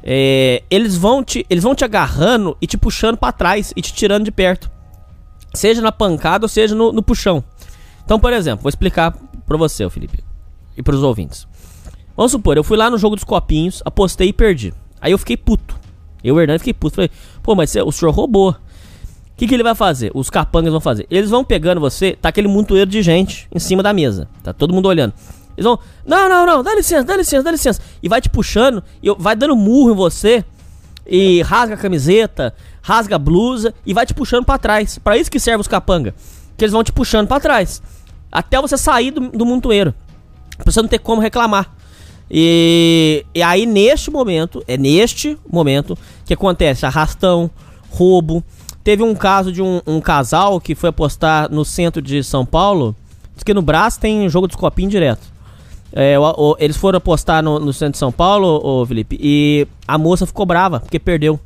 é, 0.02 0.62
eles 0.70 0.96
vão 0.96 1.24
te, 1.24 1.44
eles 1.50 1.64
vão 1.64 1.74
te 1.74 1.84
agarrando 1.84 2.56
e 2.62 2.66
te 2.66 2.78
puxando 2.78 3.16
pra 3.16 3.32
trás 3.32 3.72
e 3.74 3.82
te 3.82 3.92
tirando 3.92 4.24
de 4.24 4.30
perto, 4.30 4.70
seja 5.52 5.82
na 5.82 5.90
pancada 5.90 6.44
ou 6.44 6.48
seja 6.48 6.74
no, 6.74 6.92
no 6.92 7.02
puxão. 7.02 7.42
Então, 8.04 8.18
por 8.18 8.32
exemplo, 8.32 8.62
vou 8.62 8.70
explicar 8.70 9.14
pra 9.44 9.56
você, 9.56 9.88
Felipe, 9.90 10.22
e 10.76 10.82
pros 10.82 11.02
ouvintes. 11.02 11.46
Vamos 12.16 12.32
supor, 12.32 12.56
eu 12.56 12.64
fui 12.64 12.76
lá 12.76 12.90
no 12.90 12.98
jogo 12.98 13.16
dos 13.16 13.24
copinhos, 13.24 13.82
apostei 13.84 14.28
e 14.28 14.32
perdi. 14.32 14.72
Aí 15.00 15.12
eu 15.12 15.18
fiquei 15.18 15.36
puto. 15.36 15.78
Eu, 16.22 16.40
Hernani, 16.40 16.58
fiquei 16.58 16.74
puto. 16.74 16.96
Falei, 16.96 17.10
pô, 17.42 17.54
mas 17.54 17.74
o 17.76 17.92
senhor 17.92 18.12
roubou. 18.12 18.56
Que, 19.38 19.46
que 19.46 19.54
ele 19.54 19.62
vai 19.62 19.74
fazer? 19.74 20.10
Os 20.14 20.28
capangas 20.28 20.72
vão 20.72 20.80
fazer. 20.80 21.06
Eles 21.08 21.30
vão 21.30 21.44
pegando 21.44 21.80
você, 21.80 22.18
tá 22.20 22.28
aquele 22.28 22.48
montoeiro 22.48 22.90
de 22.90 23.00
gente 23.02 23.46
em 23.54 23.60
cima 23.60 23.84
da 23.84 23.92
mesa. 23.92 24.28
Tá 24.42 24.52
todo 24.52 24.74
mundo 24.74 24.86
olhando. 24.86 25.14
Eles 25.56 25.64
vão, 25.64 25.78
não, 26.04 26.28
não, 26.28 26.44
não, 26.44 26.62
dá 26.62 26.74
licença, 26.74 27.04
dá 27.04 27.16
licença, 27.16 27.44
dá 27.44 27.52
licença. 27.52 27.80
E 28.02 28.08
vai 28.08 28.20
te 28.20 28.28
puxando, 28.28 28.82
e 29.00 29.08
vai 29.16 29.36
dando 29.36 29.54
murro 29.54 29.92
em 29.92 29.94
você, 29.94 30.44
e 31.06 31.40
rasga 31.42 31.74
a 31.74 31.78
camiseta, 31.78 32.52
rasga 32.82 33.14
a 33.14 33.18
blusa, 33.18 33.72
e 33.86 33.94
vai 33.94 34.04
te 34.04 34.12
puxando 34.12 34.44
pra 34.44 34.58
trás. 34.58 34.98
Pra 34.98 35.16
isso 35.16 35.30
que 35.30 35.38
serve 35.38 35.60
os 35.60 35.68
capanga. 35.68 36.12
Que 36.56 36.64
eles 36.64 36.72
vão 36.72 36.82
te 36.82 36.92
puxando 36.92 37.28
pra 37.28 37.38
trás. 37.38 37.80
Até 38.32 38.60
você 38.60 38.76
sair 38.76 39.12
do, 39.12 39.30
do 39.30 39.46
montoeiro. 39.46 39.94
Pra 40.56 40.72
você 40.72 40.82
não 40.82 40.88
ter 40.88 40.98
como 40.98 41.22
reclamar. 41.22 41.72
E, 42.28 43.24
e 43.32 43.40
aí, 43.40 43.66
neste 43.66 44.10
momento, 44.10 44.64
é 44.66 44.76
neste 44.76 45.38
momento 45.48 45.96
que 46.24 46.34
acontece 46.34 46.84
arrastão, 46.84 47.48
roubo. 47.88 48.44
Teve 48.84 49.02
um 49.02 49.14
caso 49.14 49.52
de 49.52 49.60
um, 49.62 49.80
um 49.86 50.00
casal 50.00 50.60
que 50.60 50.74
foi 50.74 50.88
apostar 50.90 51.50
no 51.50 51.64
centro 51.64 52.00
de 52.00 52.22
São 52.24 52.44
Paulo. 52.46 52.94
Diz 53.34 53.42
que 53.42 53.52
no 53.54 53.60
Brás 53.62 53.96
tem 53.96 54.28
jogo 54.28 54.46
dos 54.46 54.56
copinhos 54.56 54.90
direto. 54.90 55.26
É, 55.92 56.18
o- 56.18 56.22
o- 56.52 56.56
eles 56.58 56.76
foram 56.76 56.96
apostar 56.98 57.42
no, 57.42 57.58
no 57.58 57.72
centro 57.72 57.92
de 57.92 57.98
São 57.98 58.12
Paulo, 58.12 58.60
ô, 58.62 58.84
Felipe, 58.86 59.18
e 59.20 59.66
a 59.86 59.96
moça 59.98 60.26
ficou 60.26 60.44
brava, 60.46 60.80
porque 60.80 60.98
perdeu. 60.98 61.38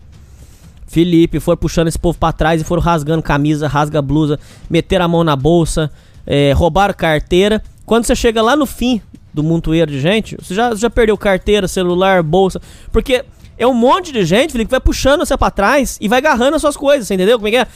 Felipe 0.87 1.41
foi 1.41 1.57
puxando 1.57 1.89
esse 1.89 1.99
povo 1.99 2.19
pra 2.19 2.33
trás 2.33 2.61
e 2.61 2.65
foram 2.65 2.83
rasgando 2.83 3.23
camisa, 3.23 3.67
rasga 3.67 4.03
blusa, 4.03 4.39
meteram 4.69 5.05
a 5.07 5.09
mão 5.09 5.25
na 5.25 5.35
bolsa, 5.35 5.91
é, 6.27 6.53
roubaram 6.53 6.93
carteira. 6.95 7.63
Quando 7.87 8.05
você 8.05 8.15
chega 8.15 8.43
lá 8.43 8.55
no 8.55 8.67
fim 8.67 9.01
do 9.33 9.43
montoeiro 9.43 9.91
de 9.91 10.01
gente, 10.01 10.37
você 10.37 10.55
já, 10.55 10.75
já 10.75 10.91
perdeu 10.91 11.17
carteira, 11.17 11.67
celular, 11.67 12.23
bolsa, 12.23 12.61
porque 12.91 13.25
é 13.63 13.67
um 13.67 13.75
monte 13.75 14.13
de 14.13 14.25
gente, 14.25 14.53
Felipe, 14.53 14.69
que 14.69 14.73
vai 14.73 14.81
puxando 14.81 15.21
você 15.21 15.37
pra 15.37 15.51
trás 15.51 15.99
e 16.01 16.09
vai 16.09 16.19
agarrando 16.19 16.57
as 16.57 16.63
suas 16.63 16.77
coisas, 16.77 17.07
você 17.07 17.15
entendeu 17.15 17.39
como 17.39 17.49
é 17.49 17.51
que 17.51 17.57
é? 17.59 17.67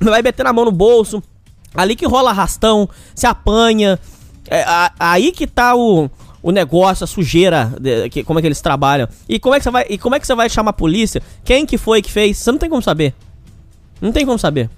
Vai 0.00 0.22
metendo 0.22 0.48
a 0.48 0.52
mão 0.52 0.64
no 0.64 0.72
bolso, 0.72 1.22
ali 1.74 1.94
que 1.96 2.06
rola 2.06 2.30
arrastão, 2.30 2.88
se 3.14 3.26
apanha, 3.26 3.98
é, 4.48 4.62
a- 4.62 4.92
aí 4.98 5.32
que 5.32 5.46
tá 5.46 5.74
o, 5.74 6.10
o 6.42 6.50
negócio, 6.50 7.04
a 7.04 7.06
sujeira, 7.06 7.72
de- 7.80 8.08
que, 8.10 8.24
como 8.24 8.38
é 8.38 8.42
que 8.42 8.48
eles 8.48 8.60
trabalham. 8.60 9.08
E 9.28 9.38
como 9.38 9.54
é 9.54 9.58
que 9.58 9.64
você 9.64 9.70
vai, 9.70 9.86
e 9.88 9.96
como 9.98 10.14
é 10.14 10.20
que 10.20 10.26
você 10.26 10.34
vai 10.34 10.48
chamar 10.50 10.70
a 10.70 10.74
polícia? 10.74 11.22
Quem 11.44 11.64
que 11.64 11.78
foi 11.78 12.02
que 12.02 12.10
fez? 12.10 12.38
Você 12.38 12.50
não 12.52 12.58
tem 12.58 12.68
como 12.68 12.82
saber. 12.82 13.14
Não 14.00 14.12
tem 14.12 14.26
como 14.26 14.38
saber. 14.38 14.68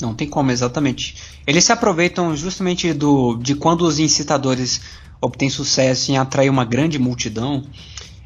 Não 0.00 0.14
tem 0.14 0.28
como, 0.28 0.50
exatamente. 0.50 1.16
Eles 1.46 1.64
se 1.64 1.72
aproveitam 1.72 2.36
justamente 2.36 2.92
do, 2.92 3.36
de 3.36 3.54
quando 3.54 3.82
os 3.82 3.98
incitadores 3.98 4.80
obtêm 5.20 5.48
sucesso 5.48 6.10
em 6.10 6.18
atrair 6.18 6.50
uma 6.50 6.64
grande 6.64 6.98
multidão. 6.98 7.64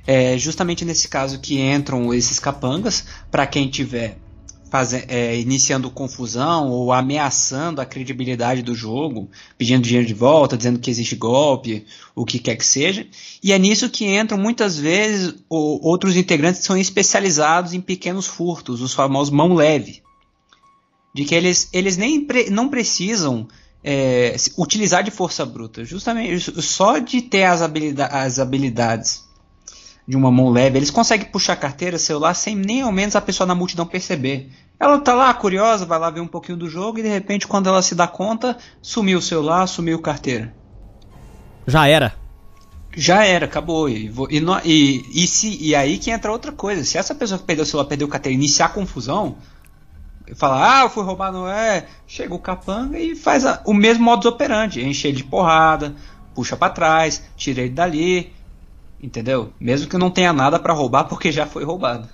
É 0.07 0.39
justamente 0.39 0.85
nesse 0.85 1.09
caso 1.09 1.41
que 1.41 1.61
entram 1.61 2.15
esses 2.15 2.39
capangas, 2.39 3.05
para 3.31 3.47
quem 3.47 3.69
tiver 3.69 4.19
é, 5.09 5.39
iniciando 5.39 5.91
confusão 5.91 6.69
ou 6.69 6.93
ameaçando 6.93 7.81
a 7.81 7.87
credibilidade 7.87 8.63
do 8.63 8.75
jogo, 8.75 9.31
pedindo 9.57 9.83
dinheiro 9.83 10.07
de 10.07 10.13
volta, 10.13 10.57
dizendo 10.57 10.79
que 10.79 10.91
existe 10.91 11.17
golpe, 11.17 11.87
o 12.15 12.25
que 12.27 12.39
quer 12.39 12.57
que 12.57 12.67
seja. 12.67 13.07
E 13.43 13.53
é 13.53 13.59
nisso 13.59 13.89
que 13.89 14.05
entram 14.05 14.37
muitas 14.39 14.79
vezes 14.79 15.35
o- 15.49 15.81
outros 15.89 16.15
integrantes 16.17 16.61
que 16.61 16.67
são 16.67 16.77
especializados 16.77 17.73
em 17.73 17.81
pequenos 17.81 18.27
furtos, 18.27 18.83
os 18.83 18.93
famosos 18.93 19.33
mão 19.33 19.55
leve 19.55 20.03
de 21.15 21.25
que 21.25 21.35
eles, 21.35 21.69
eles 21.73 21.97
nem 21.97 22.21
pre- 22.27 22.51
não 22.51 22.69
precisam 22.69 23.49
é, 23.83 24.37
utilizar 24.59 25.03
de 25.03 25.11
força 25.11 25.47
bruta, 25.47 25.85
justamente 25.85 26.61
só 26.61 26.99
de 26.99 27.23
ter 27.23 27.45
as, 27.45 27.63
habilida 27.63 28.07
as 28.07 28.39
habilidades 28.39 29.25
de 30.07 30.17
uma 30.17 30.31
mão 30.31 30.51
leve, 30.51 30.79
eles 30.79 30.91
conseguem 30.91 31.27
puxar 31.27 31.55
a 31.55 31.57
carteira, 31.57 31.99
celular, 31.99 32.35
sem 32.35 32.55
nem 32.55 32.83
ao 32.83 32.93
menos 32.93 33.17
a 33.17 33.21
pessoa 33.21 33.47
na 33.47 33.55
multidão 33.55 33.85
perceber. 33.85 34.51
Ela 34.79 34.99
tá 35.01 35.15
lá 35.15 35.33
curiosa, 35.35 35.85
vai 35.85 35.99
lá 35.99 36.11
ver 36.11 36.21
um 36.21 36.27
pouquinho 36.29 36.59
do 36.59 36.69
jogo 36.69 36.99
e 36.99 37.03
de 37.03 37.09
repente, 37.09 37.47
quando 37.47 37.69
ela 37.69 37.83
se 37.83 37.95
dá 37.95 38.07
conta, 38.07 38.57
sumiu 38.81 39.19
o 39.19 39.23
celular, 39.23 39.67
sumiu 39.67 39.99
a 39.99 40.03
carteira. 40.03 40.55
Já 41.67 41.89
era. 41.89 42.15
Já 42.97 43.25
era, 43.25 43.47
acabou. 43.47 43.89
E, 43.89 44.13
e, 44.31 44.39
e, 44.65 45.25
e, 45.25 45.27
se, 45.27 45.59
e 45.61 45.75
aí 45.75 45.99
que 45.99 46.11
entra 46.11 46.31
outra 46.31 46.53
coisa. 46.53 46.85
Se 46.85 46.97
essa 46.97 47.15
pessoa 47.15 47.39
que 47.39 47.45
perdeu 47.45 47.65
o 47.65 47.67
celular, 47.67 47.89
perdeu 47.89 48.07
a 48.07 48.11
carteira, 48.11 48.35
iniciar 48.35 48.69
confusão, 48.69 49.37
falar, 50.37 50.81
ah, 50.81 50.83
eu 50.85 50.91
fui 50.91 51.03
roubar, 51.03 51.33
não 51.33 51.49
é? 51.49 51.87
Chega 52.07 52.35
o 52.35 52.39
capanga 52.39 52.99
e 52.99 53.17
faz 53.17 53.45
a, 53.45 53.61
o 53.65 53.75
mesmo 53.75 54.05
modus 54.05 54.27
operandi. 54.27 54.85
Enche 54.85 55.09
ele 55.09 55.17
de 55.17 55.25
porrada, 55.25 55.97
puxa 56.35 56.57
para 56.57 56.73
trás, 56.73 57.23
tira 57.37 57.63
ele 57.63 57.71
dali, 57.71 58.33
entendeu? 59.07 59.53
Mesmo 59.61 59.89
que 59.89 59.97
não 59.97 60.11
tenha 60.11 60.33
nada 60.33 60.59
para 60.59 60.75
roubar, 60.75 61.05
porque 61.05 61.31
já 61.31 61.47
foi 61.47 61.65
roubado. 61.65 62.09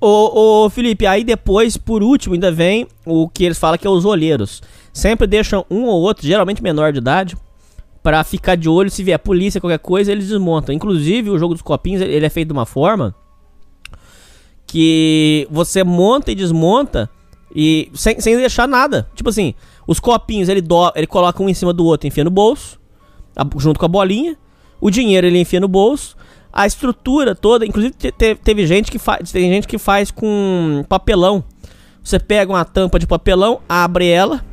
Ô, 0.00 0.66
ô, 0.66 0.70
Felipe, 0.70 1.06
aí 1.06 1.24
depois, 1.24 1.76
por 1.76 2.02
último, 2.02 2.34
ainda 2.34 2.52
vem 2.52 2.86
o 3.04 3.28
que 3.28 3.44
eles 3.44 3.58
falam 3.58 3.78
que 3.78 3.86
é 3.86 3.90
os 3.90 4.04
olheiros. 4.04 4.62
Sempre 4.92 5.26
deixam 5.26 5.64
um 5.70 5.84
ou 5.84 6.00
outro, 6.00 6.26
geralmente 6.26 6.62
menor 6.62 6.92
de 6.92 6.98
idade, 6.98 7.36
para 8.02 8.22
ficar 8.22 8.56
de 8.56 8.68
olho 8.68 8.90
se 8.90 9.02
vier 9.02 9.18
polícia, 9.18 9.60
qualquer 9.60 9.78
coisa, 9.78 10.12
eles 10.12 10.28
desmontam. 10.28 10.74
Inclusive, 10.74 11.30
o 11.30 11.38
jogo 11.38 11.54
dos 11.54 11.62
copinhos, 11.62 12.00
ele 12.00 12.24
é 12.24 12.30
feito 12.30 12.48
de 12.48 12.52
uma 12.52 12.66
forma 12.66 13.14
que 14.66 15.48
você 15.50 15.82
monta 15.82 16.30
e 16.30 16.34
desmonta 16.34 17.10
e 17.54 17.90
sem, 17.94 18.20
sem 18.20 18.36
deixar 18.36 18.68
nada. 18.68 19.08
Tipo 19.14 19.30
assim, 19.30 19.54
os 19.86 19.98
copinhos 19.98 20.48
ele, 20.48 20.60
do, 20.60 20.92
ele 20.94 21.06
coloca 21.06 21.42
um 21.42 21.48
em 21.48 21.54
cima 21.54 21.72
do 21.72 21.84
outro, 21.84 22.06
enfia 22.06 22.22
no 22.22 22.30
bolso, 22.30 22.78
junto 23.56 23.80
com 23.80 23.86
a 23.86 23.88
bolinha. 23.88 24.36
O 24.80 24.90
dinheiro 24.90 25.26
ele 25.26 25.40
enfia 25.40 25.60
no 25.60 25.68
bolso. 25.68 26.16
A 26.52 26.66
estrutura 26.66 27.34
toda, 27.34 27.66
inclusive 27.66 27.94
te, 27.94 28.12
teve 28.12 28.66
gente 28.66 28.90
que 28.90 28.98
faz, 28.98 29.30
tem 29.30 29.50
gente 29.50 29.68
que 29.68 29.78
faz 29.78 30.10
com 30.10 30.84
papelão. 30.88 31.44
Você 32.02 32.18
pega 32.18 32.50
uma 32.50 32.64
tampa 32.64 32.98
de 32.98 33.06
papelão, 33.06 33.60
abre 33.68 34.08
ela, 34.08 34.44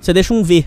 você 0.00 0.12
deixa 0.12 0.34
um 0.34 0.42
V. 0.42 0.66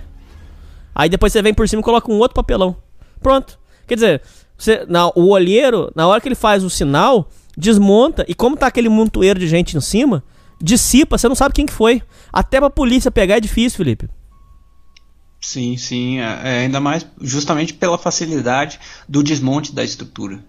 Aí 0.93 1.07
depois 1.07 1.31
você 1.31 1.41
vem 1.41 1.53
por 1.53 1.67
cima 1.69 1.81
e 1.81 1.83
coloca 1.83 2.11
um 2.11 2.17
outro 2.17 2.35
papelão. 2.35 2.75
Pronto. 3.21 3.59
Quer 3.87 3.95
dizer, 3.95 4.21
você, 4.57 4.85
na, 4.87 5.07
o 5.15 5.29
olheiro, 5.29 5.91
na 5.95 6.07
hora 6.07 6.19
que 6.19 6.27
ele 6.27 6.35
faz 6.35 6.63
o 6.63 6.69
sinal, 6.69 7.29
desmonta 7.57 8.25
e 8.27 8.33
como 8.33 8.57
tá 8.57 8.67
aquele 8.67 8.89
montoeiro 8.89 9.39
de 9.39 9.47
gente 9.47 9.77
em 9.77 9.81
cima, 9.81 10.23
dissipa, 10.61 11.17
você 11.17 11.27
não 11.27 11.35
sabe 11.35 11.53
quem 11.53 11.65
que 11.65 11.73
foi. 11.73 12.01
Até 12.31 12.59
pra 12.59 12.69
polícia 12.69 13.11
pegar 13.11 13.37
é 13.37 13.39
difícil, 13.39 13.77
Felipe. 13.77 14.09
Sim, 15.41 15.75
sim, 15.75 16.19
é, 16.19 16.23
é 16.43 16.59
ainda 16.59 16.79
mais 16.79 17.05
justamente 17.19 17.73
pela 17.73 17.97
facilidade 17.97 18.79
do 19.09 19.23
desmonte 19.23 19.73
da 19.73 19.83
estrutura, 19.83 20.45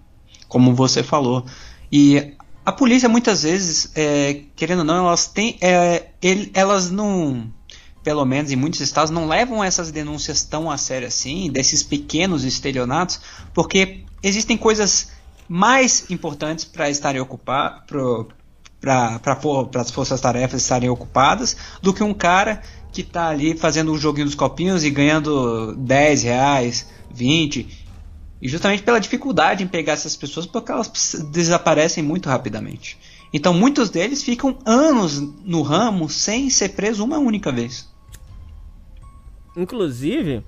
como 0.47 0.75
você 0.75 1.03
falou. 1.03 1.47
E 1.91 2.35
a 2.65 2.71
polícia 2.71 3.09
muitas 3.09 3.43
vezes, 3.43 3.91
é, 3.97 4.43
querendo 4.55 4.81
ou 4.81 4.85
não, 4.85 5.07
elas 5.07 5.27
têm, 5.27 5.57
é, 5.63 6.11
ele, 6.21 6.51
elas 6.53 6.91
não, 6.91 7.51
pelo 8.05 8.25
menos 8.27 8.53
em 8.53 8.57
muitos 8.57 8.81
estados, 8.81 9.11
não 9.11 9.27
levam 9.27 9.65
essas 9.65 9.91
denúncias 9.91 10.45
tão 10.45 10.71
a 10.71 10.77
sério 10.77 11.09
assim, 11.09 11.51
desses 11.51 11.83
pequenos 11.83 12.45
estelionatos, 12.45 13.19
porque 13.55 14.05
existem 14.23 14.59
coisas 14.59 15.11
mais 15.49 16.11
importantes 16.11 16.67
para 16.67 16.91
estarem 16.91 17.21
ocupados, 17.21 17.83
para 18.81 19.21
as 19.81 19.91
forças-tarefas 19.91 20.61
estarem 20.63 20.91
ocupadas, 20.91 21.57
do 21.81 21.95
que 21.95 22.03
um 22.03 22.13
cara 22.13 22.63
que 22.93 23.01
está 23.01 23.29
ali 23.29 23.57
fazendo 23.57 23.91
o 23.91 23.95
um 23.95 23.99
joguinho 23.99 24.27
dos 24.27 24.35
copinhos 24.35 24.85
e 24.85 24.91
ganhando 24.91 25.75
10 25.77 26.23
reais, 26.23 26.87
20. 27.11 27.67
E 28.41 28.49
justamente 28.49 28.83
pela 28.83 29.01
dificuldade 29.01 29.65
em 29.65 29.67
pegar 29.67 29.95
essas 29.95 30.15
pessoas, 30.15 30.47
porque 30.47 30.71
elas 30.71 30.91
desaparecem 31.31 32.03
muito 32.03 32.29
rapidamente. 32.29 32.99
Então 33.33 33.55
muitos 33.55 33.89
deles 33.89 34.23
ficam 34.23 34.59
anos 34.67 35.21
no 35.45 35.63
ramo 35.63 36.09
sem 36.09 36.51
ser 36.51 36.71
preso 36.71 37.03
uma 37.03 37.19
única 37.19 37.51
vez. 37.51 37.91
Inclusive, 39.57 40.43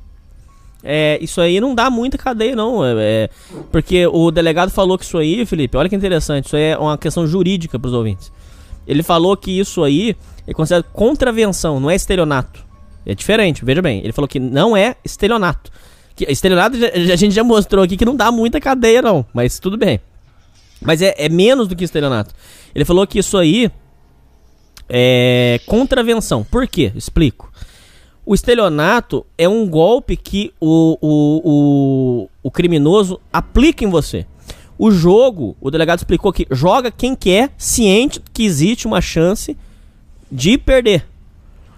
é, 0.82 1.18
isso 1.22 1.40
aí 1.40 1.58
não 1.60 1.74
dá 1.74 1.88
muita 1.88 2.18
cadeia, 2.18 2.54
não. 2.54 2.84
É, 2.84 2.94
é, 2.98 3.30
porque 3.72 4.06
o 4.06 4.30
delegado 4.30 4.70
falou 4.70 4.98
que 4.98 5.04
isso 5.04 5.16
aí, 5.16 5.46
Felipe, 5.46 5.76
olha 5.76 5.88
que 5.88 5.96
interessante, 5.96 6.46
isso 6.46 6.56
aí 6.56 6.62
é 6.62 6.78
uma 6.78 6.98
questão 6.98 7.26
jurídica 7.26 7.78
para 7.78 7.88
os 7.88 7.94
ouvintes. 7.94 8.30
Ele 8.86 9.02
falou 9.02 9.36
que 9.36 9.58
isso 9.58 9.82
aí 9.82 10.16
é 10.46 10.52
considerado 10.52 10.84
contravenção, 10.92 11.80
não 11.80 11.90
é 11.90 11.94
estelionato. 11.94 12.64
É 13.06 13.14
diferente, 13.14 13.64
veja 13.64 13.82
bem. 13.82 14.00
Ele 14.02 14.12
falou 14.12 14.28
que 14.28 14.40
não 14.40 14.76
é 14.76 14.96
estelionato. 15.04 15.70
Que, 16.16 16.24
estelionato 16.30 16.76
a 16.76 17.16
gente 17.16 17.34
já 17.34 17.44
mostrou 17.44 17.84
aqui 17.84 17.96
que 17.96 18.04
não 18.04 18.16
dá 18.16 18.30
muita 18.30 18.60
cadeia, 18.60 19.02
não. 19.02 19.26
Mas 19.32 19.58
tudo 19.58 19.76
bem. 19.76 20.00
Mas 20.80 21.02
é, 21.02 21.14
é 21.16 21.28
menos 21.28 21.68
do 21.68 21.76
que 21.76 21.84
estelionato. 21.84 22.34
Ele 22.74 22.84
falou 22.84 23.06
que 23.06 23.18
isso 23.18 23.36
aí 23.36 23.70
é 24.88 25.60
contravenção. 25.66 26.44
Por 26.44 26.66
quê? 26.66 26.92
Explico. 26.94 27.52
O 28.26 28.34
estelionato 28.34 29.26
é 29.36 29.48
um 29.48 29.68
golpe 29.68 30.16
que 30.16 30.52
o, 30.58 30.96
o, 31.00 31.40
o, 31.44 32.28
o 32.42 32.50
criminoso 32.50 33.20
aplica 33.32 33.84
em 33.84 33.90
você. 33.90 34.26
O 34.84 34.90
jogo, 34.90 35.56
o 35.62 35.70
delegado 35.70 36.00
explicou 36.00 36.30
que 36.30 36.46
joga 36.50 36.90
quem 36.90 37.14
quer, 37.14 37.50
ciente 37.56 38.20
que 38.34 38.44
existe 38.44 38.86
uma 38.86 39.00
chance 39.00 39.56
de 40.30 40.58
perder. 40.58 41.06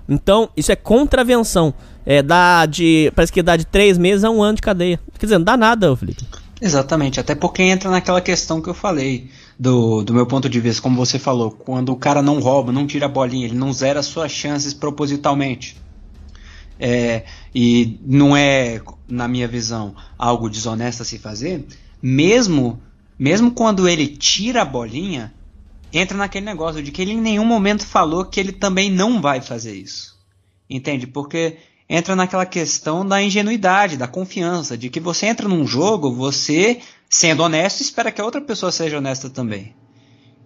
Então, 0.09 0.51
isso 0.57 0.73
é 0.73 0.75
contravenção. 0.75 1.73
É, 2.05 2.21
dá 2.21 2.67
de. 2.67 3.13
Parece 3.15 3.33
que 3.33 3.45
dá 3.45 3.57
de 3.57 3.65
três 3.65 3.97
meses 3.97 4.25
a 4.25 4.31
um 4.31 4.43
ano 4.43 4.57
de 4.57 4.63
cadeia. 4.63 4.99
Quer 5.17 5.27
dizer, 5.27 5.39
não 5.39 5.45
dá 5.45 5.57
nada, 5.57 5.95
Felipe. 5.95 6.25
Exatamente, 6.61 7.21
até 7.21 7.37
porque 7.37 7.63
entra 7.63 7.89
naquela 7.93 8.21
questão 8.21 8.61
que 8.61 8.69
eu 8.69 8.75
falei, 8.75 9.31
do, 9.57 10.03
do 10.03 10.13
meu 10.13 10.27
ponto 10.27 10.49
de 10.49 10.59
vista, 10.59 10.83
como 10.83 10.97
você 10.97 11.17
falou, 11.17 11.53
quando 11.53 11.93
o 11.93 11.97
cara 11.97 12.21
não 12.21 12.41
rouba, 12.41 12.73
não 12.73 12.89
tira 12.89 13.07
a 13.07 13.09
bolinha, 13.09 13.47
ele 13.47 13.55
não 13.55 13.73
zera 13.73 14.03
suas 14.03 14.33
chances 14.33 14.75
propositalmente. 14.75 15.77
É, 16.77 17.23
e 17.55 18.01
não 18.05 18.37
é, 18.37 18.81
na 19.09 19.29
minha 19.29 19.47
visão, 19.47 19.95
algo 20.19 20.51
desonesto 20.51 21.03
a 21.03 21.05
se 21.05 21.21
fazer, 21.21 21.65
mesmo, 22.03 22.81
mesmo 23.19 23.51
quando 23.51 23.89
ele 23.89 24.07
tira 24.07 24.63
a 24.63 24.65
bolinha, 24.65 25.33
entra 25.93 26.17
naquele 26.17 26.45
negócio 26.45 26.83
de 26.83 26.91
que 26.91 27.01
ele 27.01 27.13
em 27.13 27.21
nenhum 27.21 27.45
momento 27.45 27.87
falou 27.87 28.25
que 28.25 28.39
ele 28.39 28.53
também 28.53 28.91
não 28.91 29.21
vai 29.21 29.41
fazer 29.41 29.75
isso. 29.75 30.17
Entende? 30.69 31.07
Porque 31.07 31.57
entra 31.89 32.17
naquela 32.17 32.45
questão 32.45 33.07
da 33.07 33.23
ingenuidade, 33.23 33.97
da 33.97 34.09
confiança, 34.09 34.77
de 34.77 34.91
que 34.91 35.01
você 35.01 35.27
entra 35.27 35.49
num 35.49 35.67
jogo, 35.67 36.13
você, 36.13 36.81
sendo 37.09 37.43
honesto, 37.43 37.81
espera 37.81 38.11
que 38.11 38.21
a 38.21 38.25
outra 38.25 38.41
pessoa 38.41 38.73
seja 38.73 38.99
honesta 38.99 39.31
também. 39.31 39.75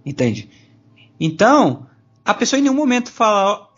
Entende? 0.04 0.48
Então, 1.18 1.86
a 2.24 2.34
pessoa 2.34 2.58
em 2.58 2.62
nenhum 2.62 2.74
momento 2.74 3.10
fala, 3.10 3.68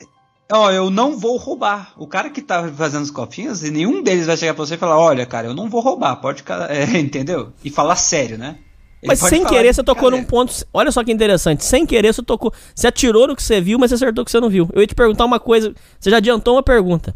ó, 0.53 0.67
oh, 0.67 0.71
eu 0.71 0.91
não 0.91 1.19
vou 1.19 1.37
roubar. 1.37 1.95
O 1.97 2.07
cara 2.07 2.31
que 2.31 2.43
tá 2.43 2.69
fazendo 2.69 3.03
os 3.03 3.11
copinhos, 3.11 3.63
nenhum 3.63 4.03
deles 4.03 4.27
vai 4.27 4.37
chegar 4.37 4.55
pra 4.55 4.65
você 4.65 4.75
e 4.75 4.79
falar, 4.79 4.99
olha, 4.99 5.25
cara, 5.25 5.47
eu 5.47 5.55
não 5.55 5.71
vou 5.71 5.81
roubar, 5.81 6.17
pode, 6.17 6.45
é, 6.69 6.99
entendeu? 6.99 7.53
E 7.65 7.71
falar 7.71 7.97
sério, 7.97 8.37
né? 8.37 8.59
Mas 9.05 9.19
sem 9.19 9.45
querer 9.45 9.75
você 9.75 9.83
tocou 9.83 10.11
num 10.11 10.23
ponto. 10.23 10.53
Olha 10.73 10.93
só 10.93 11.03
que 11.03 11.13
interessante. 11.13 11.65
Sem 11.65 11.85
querer 11.85 12.13
você 12.13 12.23
tocou. 12.23 12.53
Você 12.75 12.87
atirou 12.87 13.27
no 13.27 13.35
que 13.35 13.43
você 13.43 13.61
viu, 13.61 13.79
mas 13.79 13.91
você 13.91 13.97
acertou 13.97 14.23
o 14.23 14.25
que 14.25 14.31
você 14.31 14.41
não 14.41 14.49
viu. 14.49 14.69
Eu 14.73 14.81
ia 14.81 14.87
te 14.87 14.95
perguntar 14.95 15.25
uma 15.25 15.41
coisa. 15.41 15.75
Você 15.99 16.11
já 16.11 16.19
adiantou 16.19 16.55
uma 16.55 16.63
pergunta. 16.63 17.15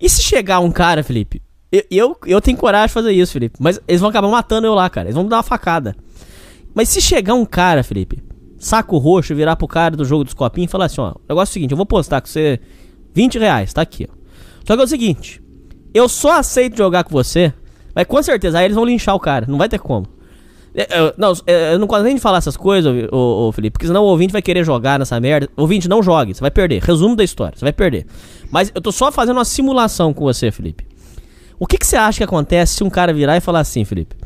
E 0.00 0.08
se 0.08 0.22
chegar 0.22 0.60
um 0.60 0.70
cara, 0.70 1.02
Felipe? 1.02 1.42
Eu, 1.70 1.84
eu, 1.90 2.16
eu 2.26 2.40
tenho 2.40 2.56
coragem 2.56 2.88
de 2.88 2.92
fazer 2.92 3.12
isso, 3.12 3.32
Felipe. 3.32 3.56
Mas 3.60 3.78
eles 3.86 4.00
vão 4.00 4.10
acabar 4.10 4.28
matando 4.28 4.66
eu 4.66 4.74
lá, 4.74 4.88
cara. 4.88 5.06
Eles 5.06 5.14
vão 5.14 5.24
me 5.24 5.30
dar 5.30 5.36
uma 5.36 5.42
facada. 5.42 5.94
Mas 6.74 6.88
se 6.88 7.00
chegar 7.00 7.34
um 7.34 7.44
cara, 7.44 7.82
Felipe, 7.82 8.22
saco 8.58 8.96
roxo, 8.96 9.34
virar 9.34 9.56
pro 9.56 9.68
cara 9.68 9.96
do 9.96 10.04
jogo 10.04 10.24
dos 10.24 10.34
copinhos 10.34 10.70
e 10.70 10.72
falar 10.72 10.86
assim: 10.86 11.00
ó, 11.00 11.10
o 11.10 11.20
negócio 11.28 11.50
é 11.50 11.52
o 11.52 11.54
seguinte, 11.54 11.70
eu 11.72 11.76
vou 11.76 11.84
postar 11.84 12.20
com 12.20 12.28
você 12.28 12.60
20 13.14 13.38
reais, 13.38 13.72
tá 13.72 13.82
aqui, 13.82 14.08
ó. 14.10 14.14
Só 14.64 14.74
que 14.74 14.80
é 14.80 14.84
o 14.84 14.88
seguinte, 14.88 15.42
eu 15.92 16.08
só 16.08 16.38
aceito 16.38 16.76
jogar 16.76 17.04
com 17.04 17.10
você, 17.10 17.52
mas 17.94 18.06
com 18.06 18.22
certeza 18.22 18.58
aí 18.58 18.64
eles 18.64 18.74
vão 18.74 18.84
linchar 18.84 19.14
o 19.14 19.20
cara, 19.20 19.46
não 19.46 19.58
vai 19.58 19.68
ter 19.68 19.78
como. 19.78 20.06
Eu, 20.74 20.82
é, 20.82 20.86
é, 20.90 21.14
não, 21.18 21.32
é, 21.46 21.74
eu 21.74 21.78
não 21.78 21.86
gosto 21.86 22.04
nem 22.04 22.14
de 22.14 22.20
falar 22.20 22.38
essas 22.38 22.56
coisas, 22.56 22.92
ô, 23.12 23.52
Felipe, 23.52 23.72
porque 23.72 23.86
senão 23.86 24.02
o 24.02 24.06
ouvinte 24.06 24.32
vai 24.32 24.42
querer 24.42 24.64
jogar 24.64 24.98
nessa 24.98 25.18
merda. 25.20 25.48
Ouvinte, 25.56 25.88
não 25.88 26.02
jogue, 26.02 26.34
você 26.34 26.40
vai 26.40 26.50
perder. 26.50 26.82
Resumo 26.82 27.14
da 27.14 27.22
história, 27.22 27.56
você 27.56 27.64
vai 27.64 27.72
perder. 27.72 28.06
Mas 28.50 28.72
eu 28.74 28.80
tô 28.80 28.90
só 28.90 29.12
fazendo 29.12 29.36
uma 29.36 29.44
simulação 29.44 30.12
com 30.12 30.24
você, 30.24 30.50
Felipe. 30.50 30.86
O 31.58 31.66
que, 31.66 31.78
que 31.78 31.86
você 31.86 31.96
acha 31.96 32.18
que 32.18 32.24
acontece 32.24 32.76
se 32.76 32.84
um 32.84 32.90
cara 32.90 33.12
virar 33.12 33.36
e 33.36 33.40
falar 33.40 33.60
assim, 33.60 33.84
Felipe? 33.84 34.16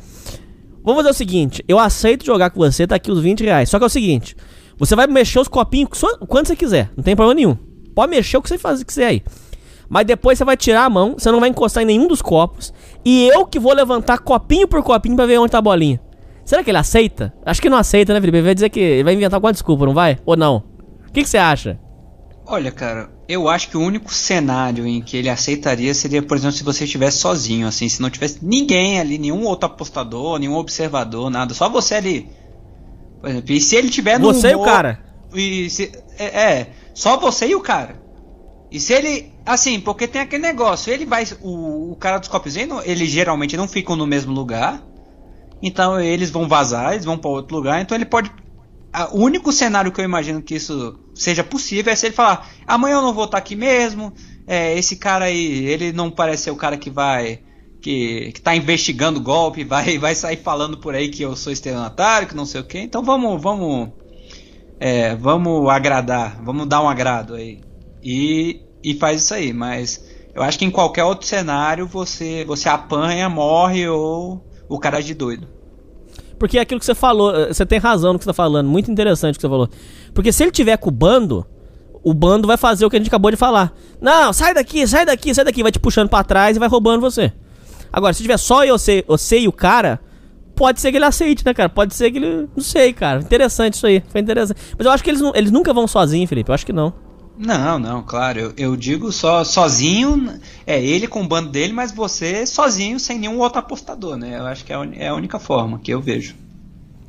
Vamos 0.82 1.02
fazer 1.02 1.10
o 1.10 1.14
seguinte, 1.14 1.64
eu 1.66 1.80
aceito 1.80 2.24
jogar 2.24 2.50
com 2.50 2.60
você, 2.60 2.86
tá 2.86 2.94
aqui 2.94 3.10
os 3.10 3.20
20 3.20 3.42
reais. 3.42 3.68
Só 3.68 3.78
que 3.78 3.84
é 3.84 3.86
o 3.86 3.90
seguinte, 3.90 4.36
você 4.78 4.94
vai 4.94 5.06
mexer 5.08 5.40
os 5.40 5.48
copinhos 5.48 5.90
quando 6.28 6.46
você 6.46 6.54
quiser, 6.54 6.90
não 6.96 7.02
tem 7.02 7.16
problema 7.16 7.34
nenhum. 7.34 7.56
Pode 7.92 8.10
mexer 8.10 8.36
o 8.36 8.42
que 8.42 8.48
você 8.48 8.56
faz, 8.56 8.82
quiser 8.84 9.06
aí. 9.06 9.22
Mas 9.88 10.06
depois 10.06 10.38
você 10.38 10.44
vai 10.44 10.56
tirar 10.56 10.84
a 10.84 10.90
mão, 10.90 11.14
você 11.18 11.30
não 11.30 11.40
vai 11.40 11.48
encostar 11.48 11.82
em 11.82 11.86
nenhum 11.86 12.06
dos 12.06 12.22
copos. 12.22 12.72
E 13.04 13.28
eu 13.28 13.46
que 13.46 13.58
vou 13.58 13.72
levantar 13.72 14.18
copinho 14.18 14.68
por 14.68 14.82
copinho 14.82 15.16
pra 15.16 15.26
ver 15.26 15.38
onde 15.38 15.50
tá 15.50 15.58
a 15.58 15.62
bolinha. 15.62 16.00
Será 16.46 16.62
que 16.62 16.70
ele 16.70 16.78
aceita? 16.78 17.34
Acho 17.44 17.60
que 17.60 17.68
não 17.68 17.76
aceita, 17.76 18.14
né, 18.14 18.20
Felipe? 18.20 18.38
Ele 18.38 18.44
vai 18.46 18.54
dizer 18.54 18.70
que 18.70 18.78
ele 18.78 19.04
vai 19.04 19.14
inventar 19.14 19.34
alguma 19.34 19.52
desculpa, 19.52 19.84
não 19.84 19.92
vai? 19.92 20.16
Ou 20.24 20.36
não? 20.36 20.62
O 21.08 21.12
que, 21.12 21.24
que 21.24 21.28
você 21.28 21.38
acha? 21.38 21.78
Olha, 22.46 22.70
cara, 22.70 23.10
eu 23.28 23.48
acho 23.48 23.68
que 23.68 23.76
o 23.76 23.80
único 23.80 24.14
cenário 24.14 24.86
em 24.86 25.02
que 25.02 25.16
ele 25.16 25.28
aceitaria 25.28 25.92
seria, 25.92 26.22
por 26.22 26.36
exemplo, 26.36 26.56
se 26.56 26.62
você 26.62 26.84
estivesse 26.84 27.18
sozinho, 27.18 27.66
assim, 27.66 27.88
se 27.88 28.00
não 28.00 28.08
tivesse 28.08 28.38
ninguém 28.40 29.00
ali, 29.00 29.18
nenhum 29.18 29.42
outro 29.44 29.66
apostador, 29.66 30.38
nenhum 30.38 30.54
observador, 30.54 31.28
nada, 31.28 31.52
só 31.52 31.68
você 31.68 31.96
ali. 31.96 32.30
Por 33.20 33.28
exemplo, 33.28 33.52
e 33.52 33.60
se 33.60 33.74
ele 33.74 33.90
tiver 33.90 34.20
no 34.20 34.32
Você 34.32 34.50
e 34.50 34.54
o 34.54 34.58
humor- 34.58 34.66
cara. 34.68 35.00
E 35.34 35.68
se, 35.68 35.90
é, 36.16 36.24
é, 36.24 36.70
só 36.94 37.16
você 37.16 37.48
e 37.48 37.56
o 37.56 37.60
cara. 37.60 38.00
E 38.70 38.78
se 38.78 38.92
ele, 38.92 39.32
assim, 39.44 39.80
porque 39.80 40.06
tem 40.06 40.20
aquele 40.20 40.42
negócio, 40.42 40.92
ele 40.92 41.04
vai, 41.04 41.24
o, 41.42 41.90
o 41.90 41.96
cara 41.96 42.18
dos 42.18 42.28
copos, 42.28 42.54
ele, 42.56 43.06
geralmente 43.06 43.56
não 43.56 43.66
ficam 43.66 43.96
no 43.96 44.06
mesmo 44.06 44.32
lugar, 44.32 44.80
então 45.62 46.00
eles 46.00 46.30
vão 46.30 46.48
vazar, 46.48 46.92
eles 46.92 47.04
vão 47.04 47.18
para 47.18 47.30
outro 47.30 47.56
lugar, 47.56 47.80
então 47.80 47.96
ele 47.96 48.04
pode. 48.04 48.30
o 49.12 49.18
único 49.18 49.52
cenário 49.52 49.90
que 49.92 50.00
eu 50.00 50.04
imagino 50.04 50.42
que 50.42 50.54
isso 50.54 50.98
seja 51.14 51.42
possível 51.42 51.92
é 51.92 51.96
se 51.96 52.06
ele 52.06 52.14
falar: 52.14 52.48
amanhã 52.66 52.96
eu 52.96 53.02
não 53.02 53.14
vou 53.14 53.24
estar 53.24 53.38
aqui 53.38 53.56
mesmo, 53.56 54.12
é, 54.46 54.76
esse 54.78 54.96
cara 54.96 55.26
aí, 55.26 55.66
ele 55.66 55.92
não 55.92 56.10
parece 56.10 56.44
ser 56.44 56.50
o 56.50 56.56
cara 56.56 56.76
que 56.76 56.90
vai. 56.90 57.40
Que, 57.78 58.32
que 58.32 58.40
tá 58.40 58.56
investigando 58.56 59.20
golpe, 59.20 59.62
vai, 59.64 59.96
vai 59.96 60.14
sair 60.14 60.38
falando 60.38 60.78
por 60.78 60.94
aí 60.94 61.08
que 61.08 61.22
eu 61.22 61.36
sou 61.36 61.52
estelionatário, 61.52 62.26
que 62.26 62.34
não 62.34 62.46
sei 62.46 62.60
o 62.60 62.64
que, 62.64 62.80
então 62.80 63.02
vamos, 63.02 63.40
vamos 63.40 63.90
é, 64.78 65.14
vamos 65.14 65.68
agradar, 65.70 66.42
vamos 66.42 66.66
dar 66.66 66.82
um 66.82 66.88
agrado 66.88 67.34
aí. 67.34 67.60
E, 68.02 68.60
e 68.82 68.94
faz 68.94 69.22
isso 69.22 69.34
aí, 69.34 69.52
mas 69.52 70.04
eu 70.34 70.42
acho 70.42 70.58
que 70.58 70.64
em 70.64 70.70
qualquer 70.70 71.04
outro 71.04 71.26
cenário 71.26 71.86
você, 71.86 72.44
você 72.44 72.68
apanha, 72.68 73.28
morre 73.28 73.88
ou 73.88 74.44
o 74.68 74.78
cara 74.78 75.00
de 75.00 75.14
doido. 75.14 75.46
Porque 76.38 76.58
é 76.58 76.60
aquilo 76.60 76.80
que 76.80 76.86
você 76.86 76.94
falou, 76.94 77.34
eh, 77.34 77.52
você 77.52 77.64
tem 77.64 77.78
razão 77.78 78.12
no 78.12 78.18
que 78.18 78.24
você 78.24 78.30
tá 78.30 78.34
falando, 78.34 78.68
muito 78.68 78.90
interessante 78.90 79.34
o 79.34 79.38
que 79.38 79.42
você 79.42 79.48
falou. 79.48 79.68
Porque 80.12 80.32
se 80.32 80.42
ele 80.42 80.50
tiver 80.52 80.76
com 80.76 80.88
o 80.88 80.92
bando, 80.92 81.46
o 82.02 82.12
bando 82.12 82.46
vai 82.46 82.56
fazer 82.56 82.84
o 82.84 82.90
que 82.90 82.96
a 82.96 82.98
gente 82.98 83.08
acabou 83.08 83.30
de 83.30 83.36
falar. 83.36 83.72
Não, 84.00 84.32
sai 84.32 84.54
daqui, 84.54 84.86
sai 84.86 85.06
daqui, 85.06 85.34
sai 85.34 85.44
daqui, 85.44 85.62
vai 85.62 85.72
te 85.72 85.78
puxando 85.78 86.08
pra 86.08 86.22
trás 86.22 86.56
e 86.56 86.60
vai 86.60 86.68
roubando 86.68 87.00
você. 87.00 87.32
Agora, 87.92 88.12
se 88.12 88.22
tiver 88.22 88.36
só 88.36 88.64
eu, 88.64 88.76
você, 88.78 89.38
e 89.38 89.48
o 89.48 89.52
cara, 89.52 90.00
pode 90.54 90.80
ser 90.80 90.90
que 90.90 90.98
ele 90.98 91.04
aceite, 91.04 91.44
né, 91.44 91.54
cara? 91.54 91.68
Pode 91.68 91.94
ser 91.94 92.10
que 92.10 92.18
ele. 92.18 92.48
Não 92.54 92.62
sei, 92.62 92.92
cara. 92.92 93.20
Interessante 93.20 93.74
isso 93.74 93.86
aí. 93.86 94.02
Foi 94.08 94.20
interessante. 94.20 94.60
Mas 94.76 94.86
eu 94.86 94.92
acho 94.92 95.02
que 95.02 95.10
eles, 95.10 95.22
eles 95.34 95.50
nunca 95.50 95.72
vão 95.72 95.86
sozinhos, 95.86 96.28
Felipe. 96.28 96.50
Eu 96.50 96.54
acho 96.54 96.66
que 96.66 96.72
não. 96.72 96.92
Não, 97.38 97.78
não, 97.78 98.02
claro, 98.02 98.38
eu, 98.40 98.52
eu 98.56 98.76
digo 98.76 99.12
só 99.12 99.44
sozinho, 99.44 100.40
é 100.66 100.82
ele 100.82 101.06
com 101.06 101.22
o 101.22 101.28
bando 101.28 101.50
dele, 101.50 101.72
mas 101.72 101.92
você 101.92 102.46
sozinho, 102.46 102.98
sem 102.98 103.18
nenhum 103.18 103.38
outro 103.40 103.58
apostador, 103.58 104.16
né? 104.16 104.38
Eu 104.38 104.46
acho 104.46 104.64
que 104.64 104.72
é 104.72 104.76
a, 104.76 104.88
é 104.96 105.08
a 105.08 105.14
única 105.14 105.38
forma 105.38 105.78
que 105.78 105.90
eu 105.92 106.00
vejo. 106.00 106.34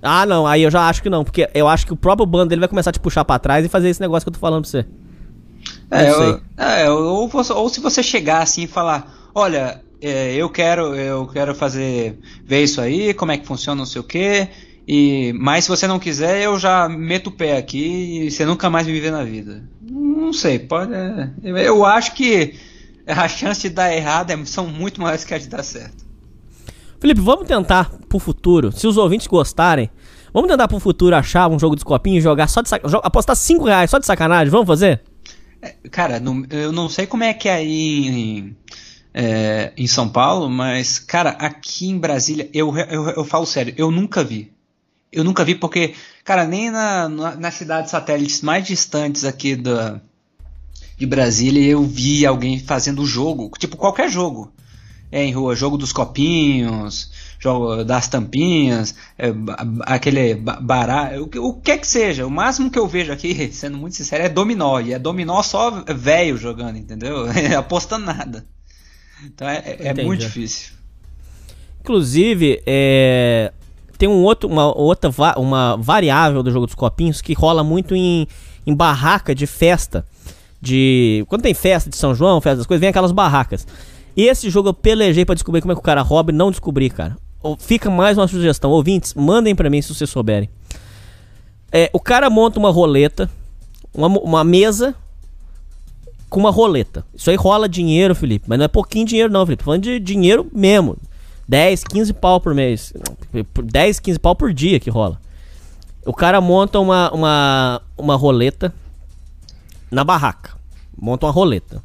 Ah, 0.02 0.26
não. 0.26 0.46
Aí 0.46 0.62
eu 0.64 0.70
já 0.72 0.88
acho 0.90 1.02
que 1.02 1.10
não. 1.10 1.24
Porque 1.24 1.50
eu 1.54 1.68
acho 1.68 1.86
que 1.86 1.94
o 1.94 1.98
próprio 1.98 2.26
bando 2.26 2.50
dele 2.50 2.60
vai 2.60 2.68
começar 2.70 2.90
a 2.90 2.94
te 2.94 3.00
puxar 3.00 3.24
pra 3.26 3.40
trás 3.40 3.66
e 3.66 3.70
fazer 3.70 3.90
esse 3.90 4.02
negócio 4.02 4.26
que 4.26 4.30
eu 4.30 4.34
tô 4.34 4.40
falando 4.40 4.64
pra 4.64 4.70
você. 4.70 4.86
É, 5.90 6.10
eu- 6.10 6.42
é, 6.58 6.90
ou, 6.92 7.28
você- 7.28 7.54
ou 7.54 7.70
se 7.70 7.80
você 7.80 8.04
chegar 8.04 8.42
assim 8.42 8.64
e 8.64 8.68
falar, 8.68 9.30
olha, 9.34 9.82
é, 10.02 10.34
eu 10.36 10.50
quero, 10.50 10.94
eu 10.96 11.26
quero 11.28 11.56
fazer, 11.56 12.20
ver 12.46 12.64
isso 12.64 12.82
aí, 12.82 13.14
como 13.14 13.32
é 13.32 13.38
que 13.38 13.48
funciona, 13.48 13.80
não 13.80 13.86
sei 13.86 14.02
o 14.02 14.04
que, 14.04 14.48
e 14.88 15.34
mas 15.34 15.66
se 15.66 15.70
você 15.70 15.86
não 15.88 16.00
quiser, 16.00 16.42
eu 16.44 16.58
já 16.58 16.88
meto 16.88 17.28
o 17.28 17.32
pé 17.32 17.58
aqui 17.58 18.26
e 18.28 18.32
você 18.32 18.46
nunca 18.46 18.70
mais 18.70 18.88
me 18.88 19.00
vê 19.00 19.12
na 19.12 19.24
vida. 19.24 19.64
Não 19.82 20.32
sei, 20.32 20.60
pode. 20.60 20.94
é, 20.94 21.30
eu, 21.44 21.86
acho 21.86 22.14
que 22.14 22.56
a 23.06 23.28
chance 23.28 23.62
de 23.62 23.70
dar 23.70 23.94
errado 23.94 24.32
é- 24.32 24.46
são 24.46 24.68
muito 24.68 25.02
maiores 25.02 25.24
que 25.24 25.34
a 25.34 25.38
de 25.38 25.48
dar 25.48 25.64
certo. 25.64 26.06
Felipe, 27.00 27.22
vamos 27.22 27.48
tentar 27.48 27.92
pro 28.10 28.18
futuro, 28.20 28.72
se 28.72 28.88
os 28.88 28.98
ouvintes 28.98 29.28
gostarem, 29.28 29.90
vamos 30.34 30.50
tentar 30.50 30.68
pro 30.68 30.80
futuro 30.80 31.16
achar 31.16 31.48
um 31.50 31.60
jogo 31.60 31.76
de 31.76 31.86
copinho 31.86 32.18
e 32.18 32.22
jogar 32.22 32.48
só 32.48 32.62
de 32.62 32.70
sacanagem. 32.70 33.02
Apostar 33.04 33.36
5 33.36 33.66
reais 33.66 33.90
só 33.92 34.00
de 34.00 34.06
sacanagem, 34.06 34.50
vamos 34.50 34.68
fazer? 34.68 35.02
É, 35.62 35.76
Cara, 35.92 36.20
não- 36.20 36.44
eu 36.50 36.72
não 36.72 36.90
sei 36.90 37.06
como 37.06 37.24
é 37.24 37.34
que 37.34 37.48
é 37.50 37.54
aí 37.54 38.08
em, 38.08 38.58
é, 39.14 39.74
em 39.78 39.86
São 39.88 40.10
Paulo, 40.10 40.50
mas, 40.50 40.98
cara, 40.98 41.32
aqui 41.32 41.88
em 41.88 41.98
Brasília, 42.00 42.50
eu, 42.54 42.76
eu, 42.78 43.10
eu 43.10 43.24
falo 43.26 43.46
sério, 43.46 43.74
eu 43.78 43.92
nunca 43.92 44.24
vi. 44.24 44.52
Eu 45.12 45.24
nunca 45.24 45.44
vi 45.46 45.56
porque, 45.56 45.94
cara, 46.24 46.46
nem 46.46 46.70
na, 46.70 47.08
na, 47.08 47.36
nas 47.36 47.54
cidades 47.54 47.92
satélites 47.92 48.42
mais 48.42 48.66
distantes 48.68 49.24
aqui 49.24 49.56
da, 49.56 50.02
de 50.98 51.06
Brasília 51.06 51.64
eu 51.72 51.84
vi 51.84 52.26
alguém 52.26 52.60
fazendo 52.60 53.06
jogo, 53.06 53.50
tipo 53.58 53.78
qualquer 53.78 54.10
jogo. 54.10 54.52
É, 55.10 55.24
em 55.24 55.32
rua, 55.32 55.56
jogo 55.56 55.78
dos 55.78 55.94
copinhos, 55.94 57.10
jogo 57.40 57.82
das 57.86 58.10
tampinhas, 58.10 58.94
é, 59.18 59.28
aquele 59.84 60.36
ba- 60.36 60.60
baralho, 60.60 61.24
o, 61.24 61.28
que- 61.30 61.40
o 61.40 61.54
que 61.54 61.72
é 61.72 61.78
que 61.78 61.88
seja. 61.88 62.28
O 62.28 62.30
máximo 62.30 62.70
que 62.70 62.78
eu 62.78 62.86
vejo 62.86 63.14
aqui, 63.14 63.50
sendo 63.54 63.78
muito 63.78 63.96
sincero, 63.96 64.26
é 64.26 64.28
dominó. 64.30 64.82
E 64.82 64.92
é 64.92 65.00
dominó 65.00 65.42
só 65.44 65.82
velho 65.96 66.36
jogando, 66.36 66.78
entendeu? 66.78 67.26
Apostando 67.58 68.06
nada. 68.06 68.46
Então 69.24 69.48
é, 69.48 69.60
é- 69.66 69.78
é 69.88 69.94
muito 69.94 70.20
difícil. 70.28 70.74
Inclusive, 71.80 72.62
é, 72.66 73.54
tem 73.98 74.08
um 74.10 74.24
outro, 74.24 74.48
uma 74.50 74.76
outra 74.78 75.10
va- 75.10 75.36
uma 75.38 75.76
variável 75.78 76.42
do 76.44 76.52
jogo 76.52 76.66
dos 76.66 76.76
copinhos 76.76 77.22
que 77.22 77.34
rola 77.34 77.64
muito 77.64 77.96
em, 77.96 78.28
em 78.66 78.74
barraca 78.76 79.34
de 79.36 79.46
festa. 79.48 80.06
De. 80.62 81.24
Quando 81.28 81.44
tem 81.44 81.54
festa 81.54 81.90
de 81.90 81.98
São 81.98 82.16
João, 82.16 82.42
festa 82.42 82.58
das 82.58 82.66
coisas, 82.66 82.80
vem 82.82 82.90
aquelas 82.90 83.12
barracas. 83.12 83.68
E 84.16 84.24
esse 84.24 84.50
jogo 84.50 84.70
eu 84.70 84.74
pelejei 84.74 85.24
pra 85.24 85.36
descobrir 85.36 85.62
como 85.62 85.72
é 85.72 85.76
que 85.76 85.80
o 85.80 85.84
cara 85.84 86.02
rouba 86.02 86.32
e 86.32 86.36
não 86.36 86.50
descobri, 86.50 86.90
cara. 86.90 87.16
Fica 87.60 87.90
mais 87.90 88.18
uma 88.18 88.28
sugestão. 88.28 88.72
Ouvintes, 88.72 89.14
mandem 89.14 89.56
pra 89.56 89.70
mim 89.70 89.82
se 89.82 89.94
vocês 89.94 90.10
souberem. 90.10 90.50
É, 91.72 91.90
o 91.94 92.00
cara 92.00 92.30
monta 92.30 92.58
uma 92.60 92.72
roleta, 92.72 93.30
uma, 93.94 94.08
uma 94.08 94.44
mesa 94.44 94.96
com 96.30 96.40
uma 96.40 96.50
roleta. 96.50 97.06
Isso 97.14 97.30
aí 97.30 97.36
rola 97.36 97.70
dinheiro, 97.70 98.16
Felipe. 98.16 98.46
Mas 98.48 98.58
não 98.58 98.66
é 98.66 98.68
pouquinho 98.68 99.06
dinheiro, 99.06 99.32
não, 99.32 99.46
Felipe. 99.46 99.62
Tô 99.64 99.66
falando 99.66 99.84
de 99.84 100.00
dinheiro 100.00 100.48
mesmo. 100.52 100.98
10, 101.48 101.84
15 101.86 102.14
pau 102.14 102.42
por 102.42 102.54
mês. 102.54 102.94
Por 103.54 103.64
10, 103.64 104.00
15 104.00 104.20
pau 104.20 104.36
por 104.36 104.54
dia 104.54 104.80
que 104.80 104.90
rola. 104.90 105.20
O 106.06 106.14
cara 106.14 106.42
monta 106.42 106.80
uma, 106.80 107.12
uma, 107.12 107.82
uma 107.98 108.16
roleta 108.16 108.74
na 109.90 110.04
barraca. 110.04 110.58
Monta 111.00 111.26
uma 111.26 111.32
roleta. 111.32 111.82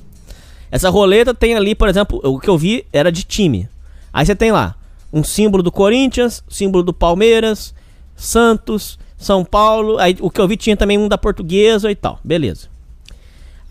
Essa 0.70 0.90
roleta 0.90 1.34
tem 1.34 1.54
ali, 1.54 1.74
por 1.74 1.88
exemplo, 1.88 2.20
o 2.24 2.40
que 2.40 2.48
eu 2.48 2.58
vi 2.58 2.84
era 2.92 3.12
de 3.12 3.22
time. 3.22 3.68
Aí 4.12 4.26
você 4.26 4.34
tem 4.34 4.50
lá 4.50 4.74
um 5.12 5.22
símbolo 5.22 5.62
do 5.62 5.70
Corinthians, 5.70 6.42
símbolo 6.48 6.82
do 6.82 6.92
Palmeiras, 6.92 7.74
Santos, 8.16 8.98
São 9.16 9.44
Paulo. 9.44 9.98
Aí 9.98 10.16
o 10.20 10.30
que 10.30 10.40
eu 10.40 10.48
vi 10.48 10.56
tinha 10.56 10.76
também 10.76 10.98
um 10.98 11.08
da 11.08 11.18
Portuguesa 11.18 11.90
e 11.90 11.94
tal. 11.94 12.18
Beleza. 12.24 12.68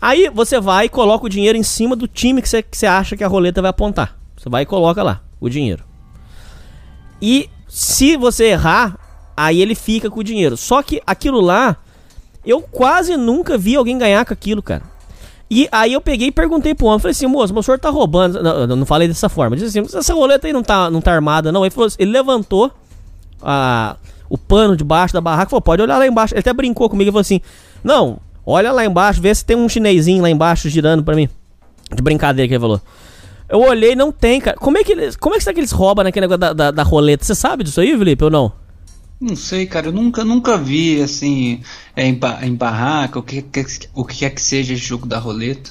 Aí 0.00 0.30
você 0.32 0.60
vai 0.60 0.86
e 0.86 0.88
coloca 0.88 1.26
o 1.26 1.28
dinheiro 1.28 1.58
em 1.58 1.62
cima 1.62 1.94
do 1.94 2.08
time 2.08 2.40
que 2.40 2.48
você, 2.48 2.62
que 2.62 2.76
você 2.76 2.86
acha 2.86 3.16
que 3.16 3.24
a 3.24 3.28
roleta 3.28 3.60
vai 3.60 3.70
apontar. 3.70 4.18
Você 4.36 4.48
vai 4.48 4.62
e 4.62 4.66
coloca 4.66 5.02
lá 5.02 5.22
o 5.46 5.50
dinheiro. 5.50 5.84
E 7.20 7.48
se 7.68 8.16
você 8.16 8.44
errar, 8.46 8.98
aí 9.36 9.60
ele 9.60 9.74
fica 9.74 10.10
com 10.10 10.20
o 10.20 10.24
dinheiro. 10.24 10.56
Só 10.56 10.82
que 10.82 11.02
aquilo 11.06 11.40
lá, 11.40 11.76
eu 12.44 12.62
quase 12.62 13.16
nunca 13.16 13.58
vi 13.58 13.76
alguém 13.76 13.98
ganhar 13.98 14.24
com 14.24 14.32
aquilo, 14.32 14.62
cara. 14.62 14.82
E 15.50 15.68
aí 15.70 15.92
eu 15.92 16.00
peguei 16.00 16.28
e 16.28 16.32
perguntei 16.32 16.74
pro 16.74 16.86
homem, 16.86 16.98
falei 16.98 17.12
assim, 17.12 17.26
moço, 17.26 17.54
o 17.54 17.62
senhor 17.62 17.78
tá 17.78 17.90
roubando. 17.90 18.42
Não, 18.42 18.76
não 18.76 18.86
falei 18.86 19.06
dessa 19.06 19.28
forma. 19.28 19.54
Disse 19.54 19.78
assim, 19.78 19.98
essa 19.98 20.14
roleta 20.14 20.46
aí 20.46 20.52
não 20.52 20.62
tá, 20.62 20.90
não 20.90 21.00
tá 21.00 21.12
armada, 21.12 21.52
não. 21.52 21.64
Ele, 21.64 21.70
falou 21.70 21.88
assim, 21.88 21.96
ele 21.98 22.10
levantou 22.10 22.72
a, 23.42 23.96
o 24.30 24.38
pano 24.38 24.74
debaixo 24.74 25.12
da 25.12 25.20
barraca 25.20 25.50
falou, 25.50 25.60
pode 25.60 25.82
olhar 25.82 25.98
lá 25.98 26.06
embaixo. 26.06 26.32
Ele 26.32 26.40
até 26.40 26.52
brincou 26.54 26.88
comigo 26.88 27.10
e 27.10 27.12
falou 27.12 27.20
assim, 27.20 27.40
não, 27.84 28.18
olha 28.46 28.72
lá 28.72 28.84
embaixo, 28.84 29.20
vê 29.20 29.34
se 29.34 29.44
tem 29.44 29.56
um 29.56 29.68
chinesinho 29.68 30.22
lá 30.22 30.30
embaixo 30.30 30.70
girando 30.70 31.04
pra 31.04 31.14
mim. 31.14 31.28
De 31.94 32.02
brincadeira 32.02 32.48
que 32.48 32.54
ele 32.54 32.60
falou. 32.60 32.80
Eu 33.52 33.60
olhei, 33.60 33.94
não 33.94 34.10
tem, 34.10 34.40
cara. 34.40 34.56
Como 34.56 34.78
é 34.78 34.82
que 34.82 34.92
eles, 34.92 35.14
como 35.14 35.34
é 35.34 35.38
que 35.38 35.44
será 35.44 35.52
que 35.52 35.60
eles 35.60 35.70
roubam 35.72 36.02
naquele 36.02 36.24
negócio 36.26 36.38
da, 36.40 36.52
da, 36.54 36.70
da 36.70 36.82
roleta? 36.82 37.22
Você 37.24 37.34
sabe 37.34 37.62
disso 37.62 37.80
aí, 37.80 37.96
Felipe, 37.96 38.24
ou 38.24 38.30
não? 38.30 38.52
Não 39.20 39.36
sei, 39.36 39.66
cara, 39.66 39.86
eu 39.88 39.92
nunca, 39.92 40.24
nunca 40.24 40.56
vi 40.56 41.00
assim 41.02 41.60
é, 41.94 42.06
em, 42.06 42.14
ba- 42.14 42.40
em 42.42 42.54
barraca 42.54 43.18
o 43.18 43.22
que, 43.22 43.42
que- 43.42 43.64
o 43.94 44.04
que 44.04 44.16
quer 44.20 44.30
que 44.30 44.40
seja 44.40 44.72
esse 44.72 44.82
jogo 44.84 45.06
da 45.06 45.18
roleta. 45.18 45.70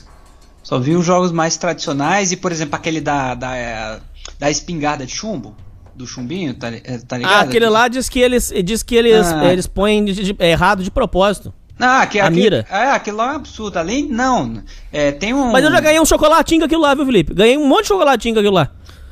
Só 0.64 0.80
vi 0.80 0.96
os 0.96 1.04
jogos 1.06 1.32
mais 1.32 1.58
tradicionais 1.58 2.32
e, 2.32 2.38
por 2.38 2.52
exemplo, 2.52 2.76
aquele 2.76 3.02
da, 3.02 3.34
da, 3.34 3.58
é, 3.58 4.00
da 4.40 4.50
espingarda 4.50 5.06
de 5.06 5.12
chumbo, 5.12 5.56
do 5.96 6.06
chumbinho, 6.08 6.54
tá, 6.54 6.68
é, 6.70 7.00
tá 7.00 7.18
ligado? 7.18 7.34
Ah, 7.34 7.40
aquele 7.42 7.68
lá 7.68 7.88
diz 7.88 8.08
que 8.08 8.20
eles, 8.20 8.54
diz 8.64 8.84
que 8.84 8.96
eles, 8.96 9.28
Ah. 9.28 9.52
eles 9.52 9.66
põem 9.68 10.06
de- 10.06 10.34
de- 10.34 10.36
errado 10.40 10.84
de 10.84 10.92
propósito. 10.92 11.52
Ah, 11.82 12.06
que, 12.06 12.20
a 12.20 12.26
aquele, 12.28 12.42
mira. 12.42 12.66
É, 12.70 12.92
aquilo 12.92 13.18
lá 13.18 13.30
é 13.30 13.32
um 13.34 13.36
absurdo. 13.38 13.78
Além, 13.80 14.08
não, 14.08 14.62
é, 14.94 15.12
tem 15.12 15.34
um... 15.34 15.52
Mas 15.52 15.64
eu 15.66 15.72
já 15.72 15.80
ganhei 15.80 16.00
um 16.00 16.06
chocolatinho 16.06 16.62
com 16.62 16.66
aquilo 16.66 16.82
lá, 16.82 16.94
viu, 16.94 17.06
Felipe? 17.06 17.34
Ganhei 17.34 17.58
um 17.58 17.68
monte 17.68 17.82
de 17.84 17.88
chocolatinho 17.88 18.36
com 18.36 18.40
aquilo 18.40 18.56
lá. 18.56 18.70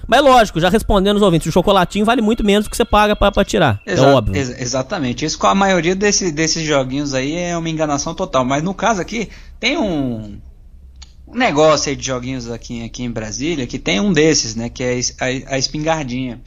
Mas 0.08 0.22
lógico, 0.24 0.60
já 0.60 0.70
respondendo 0.70 1.18
os 1.18 1.22
ouvintes, 1.22 1.48
o 1.48 1.52
chocolatinho 1.52 2.04
vale 2.04 2.20
muito 2.22 2.44
menos 2.44 2.66
do 2.66 2.72
que 2.72 2.76
você 2.78 2.84
paga 2.86 3.16
pra, 3.16 3.32
pra 3.32 3.46
tirar. 3.46 3.80
Exa- 3.86 4.06
é 4.08 4.14
óbvio. 4.14 4.36
ex- 4.36 4.60
exatamente. 4.62 5.24
Isso 5.24 5.38
com 5.38 5.46
a 5.48 5.54
maioria 5.54 5.96
desse- 5.96 6.32
desses 6.32 6.66
joguinhos 6.66 7.14
aí 7.14 7.36
é 7.36 7.56
uma 7.56 7.70
enganação 7.70 8.16
total. 8.16 8.44
Mas 8.44 8.64
no 8.64 8.74
caso 8.74 9.00
aqui, 9.02 9.30
tem 9.60 9.78
um, 9.78 10.40
um 11.28 11.36
negócio 11.38 11.90
aí 11.92 11.96
de 11.96 12.06
joguinhos 12.08 12.50
aqui, 12.50 12.84
aqui 12.84 13.04
em 13.04 13.12
Brasília 13.12 13.68
que 13.68 13.78
tem 13.78 14.00
um 14.00 14.12
desses, 14.12 14.56
né? 14.56 14.68
Que 14.68 14.84
é 14.84 15.00
a, 15.20 15.54
a 15.56 15.58
espingardinha. 15.60 16.42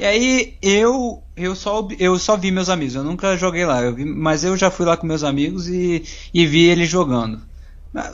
E 0.00 0.04
aí 0.04 0.56
eu 0.62 1.22
eu 1.36 1.54
só, 1.54 1.86
eu 1.98 2.18
só 2.18 2.36
vi 2.36 2.50
meus 2.50 2.68
amigos, 2.68 2.94
eu 2.94 3.04
nunca 3.04 3.36
joguei 3.36 3.64
lá, 3.64 3.82
eu 3.82 3.94
vi- 3.94 4.04
mas 4.04 4.44
eu 4.44 4.56
já 4.56 4.70
fui 4.70 4.84
lá 4.86 4.96
com 4.96 5.06
meus 5.06 5.22
amigos 5.24 5.68
e, 5.68 6.04
e 6.34 6.46
vi 6.46 6.64
eles 6.68 6.88
jogando. 6.88 7.40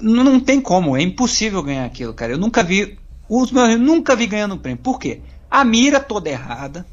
Não, 0.00 0.24
não 0.24 0.40
tem 0.40 0.60
como, 0.60 0.96
é 0.96 1.02
impossível 1.02 1.62
ganhar 1.62 1.84
aquilo, 1.84 2.14
cara. 2.14 2.32
Eu 2.32 2.38
nunca 2.38 2.62
vi. 2.62 2.98
Os 3.28 3.50
meus 3.52 3.70
eu 3.70 3.78
nunca 3.78 4.16
vi 4.16 4.26
ganhando 4.26 4.58
prêmio. 4.58 4.82
Por 4.82 4.98
quê? 4.98 5.22
A 5.50 5.64
mira 5.64 6.00
toda 6.00 6.30
errada. 6.30 6.86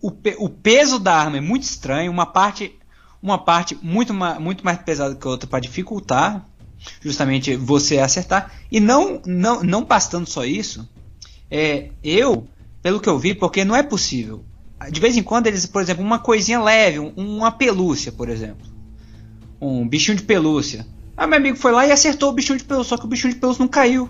O, 0.00 0.10
pe, 0.10 0.36
o 0.38 0.48
peso 0.48 0.98
da 0.98 1.14
arma 1.16 1.38
é 1.38 1.40
muito 1.40 1.62
estranho. 1.64 2.10
Uma 2.12 2.26
parte, 2.26 2.78
uma 3.22 3.38
parte 3.38 3.78
muito, 3.82 4.12
muito 4.14 4.64
mais 4.64 4.78
pesada 4.82 5.14
que 5.14 5.26
a 5.26 5.30
outra 5.30 5.48
para 5.48 5.60
dificultar 5.60 6.46
justamente 7.02 7.56
você 7.56 7.98
acertar. 7.98 8.52
E 8.70 8.80
não, 8.80 9.20
não, 9.26 9.62
não 9.62 9.84
bastando 9.84 10.28
só 10.28 10.44
isso, 10.44 10.88
é, 11.50 11.90
eu, 12.02 12.48
pelo 12.82 13.00
que 13.00 13.08
eu 13.08 13.18
vi, 13.18 13.34
porque 13.34 13.64
não 13.64 13.76
é 13.76 13.82
possível. 13.82 14.44
De 14.90 15.00
vez 15.00 15.16
em 15.16 15.22
quando 15.22 15.46
eles, 15.46 15.66
por 15.66 15.82
exemplo, 15.82 16.02
uma 16.02 16.18
coisinha 16.18 16.62
leve, 16.62 16.98
um, 16.98 17.12
uma 17.16 17.50
pelúcia, 17.50 18.10
por 18.10 18.28
exemplo. 18.28 18.66
Um 19.60 19.86
bichinho 19.86 20.16
de 20.16 20.22
pelúcia. 20.22 20.86
Ah, 21.16 21.26
meu 21.26 21.38
amigo 21.38 21.56
foi 21.56 21.72
lá 21.72 21.86
e 21.86 21.92
acertou 21.92 22.30
o 22.30 22.32
bichinho 22.32 22.58
de 22.58 22.64
pelúcia, 22.64 22.90
só 22.90 22.96
que 22.96 23.04
o 23.04 23.08
bichinho 23.08 23.34
de 23.34 23.38
pelúcia 23.38 23.60
não 23.60 23.68
caiu. 23.68 24.08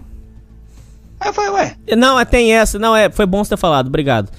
Aí 1.19 1.29
eu 1.29 1.35
falei, 1.35 1.51
ué. 1.51 1.77
Não, 1.97 2.19
é, 2.19 2.25
tem 2.25 2.53
essa, 2.53 2.79
não, 2.79 2.95
é, 2.95 3.11
foi 3.11 3.27
bom 3.27 3.43
você 3.43 3.51
ter 3.51 3.57
falado, 3.57 3.89
obrigado. 3.89 4.31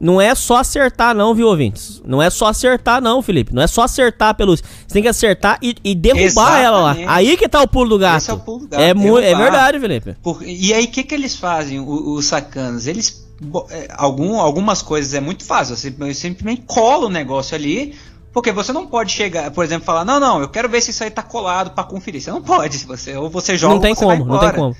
Não 0.00 0.18
é 0.18 0.34
só 0.34 0.56
acertar, 0.56 1.14
não, 1.14 1.34
viu, 1.34 1.46
ouvintes? 1.46 2.00
Não 2.06 2.22
é 2.22 2.30
só 2.30 2.46
acertar, 2.46 3.02
não, 3.02 3.20
Felipe. 3.20 3.54
Não 3.54 3.62
é 3.62 3.66
só 3.66 3.82
acertar 3.82 4.34
pelos. 4.34 4.62
Você 4.62 4.94
tem 4.94 5.02
que 5.02 5.08
acertar 5.08 5.58
e, 5.60 5.76
e 5.84 5.94
derrubar 5.94 6.24
Exatamente. 6.24 6.64
ela 6.64 6.80
lá. 6.80 6.96
Aí 7.06 7.36
que 7.36 7.46
tá 7.46 7.60
o 7.60 7.68
pulo 7.68 7.90
do 7.90 7.98
gato. 7.98 8.16
Esse 8.16 8.30
é 8.30 8.32
o 8.32 8.38
pulo 8.38 8.60
do 8.60 8.68
gato. 8.68 8.80
É, 8.80 8.90
é 8.90 9.34
verdade, 9.34 9.78
Felipe. 9.78 10.16
Por, 10.22 10.42
e 10.42 10.72
aí, 10.72 10.86
o 10.86 10.88
que, 10.88 11.02
que 11.02 11.14
eles 11.14 11.36
fazem, 11.36 11.80
os, 11.80 12.24
sacanos? 12.24 12.86
Eles. 12.86 13.29
É, 13.70 13.88
algum, 13.96 14.38
algumas 14.38 14.82
coisas 14.82 15.14
é 15.14 15.20
muito 15.20 15.44
fácil. 15.44 15.76
Você 15.76 15.90
simplesmente 16.14 16.62
cola 16.66 17.06
o 17.06 17.10
negócio 17.10 17.54
ali. 17.54 17.94
Porque 18.32 18.52
você 18.52 18.72
não 18.72 18.86
pode 18.86 19.10
chegar, 19.10 19.50
por 19.50 19.64
exemplo, 19.64 19.84
falar, 19.84 20.04
não, 20.04 20.20
não, 20.20 20.40
eu 20.40 20.48
quero 20.48 20.68
ver 20.68 20.80
se 20.80 20.92
isso 20.92 21.02
aí 21.02 21.10
tá 21.10 21.20
colado 21.20 21.72
para 21.72 21.82
conferir. 21.82 22.22
Você 22.22 22.30
não 22.30 22.40
pode, 22.40 22.78
se 22.78 22.86
você, 22.86 23.16
ou 23.16 23.28
você 23.28 23.56
joga 23.56 23.74
não 23.74 23.80
tem 23.80 23.92
como, 23.92 24.24
Não 24.24 24.38
tem 24.38 24.52
como. 24.52 24.76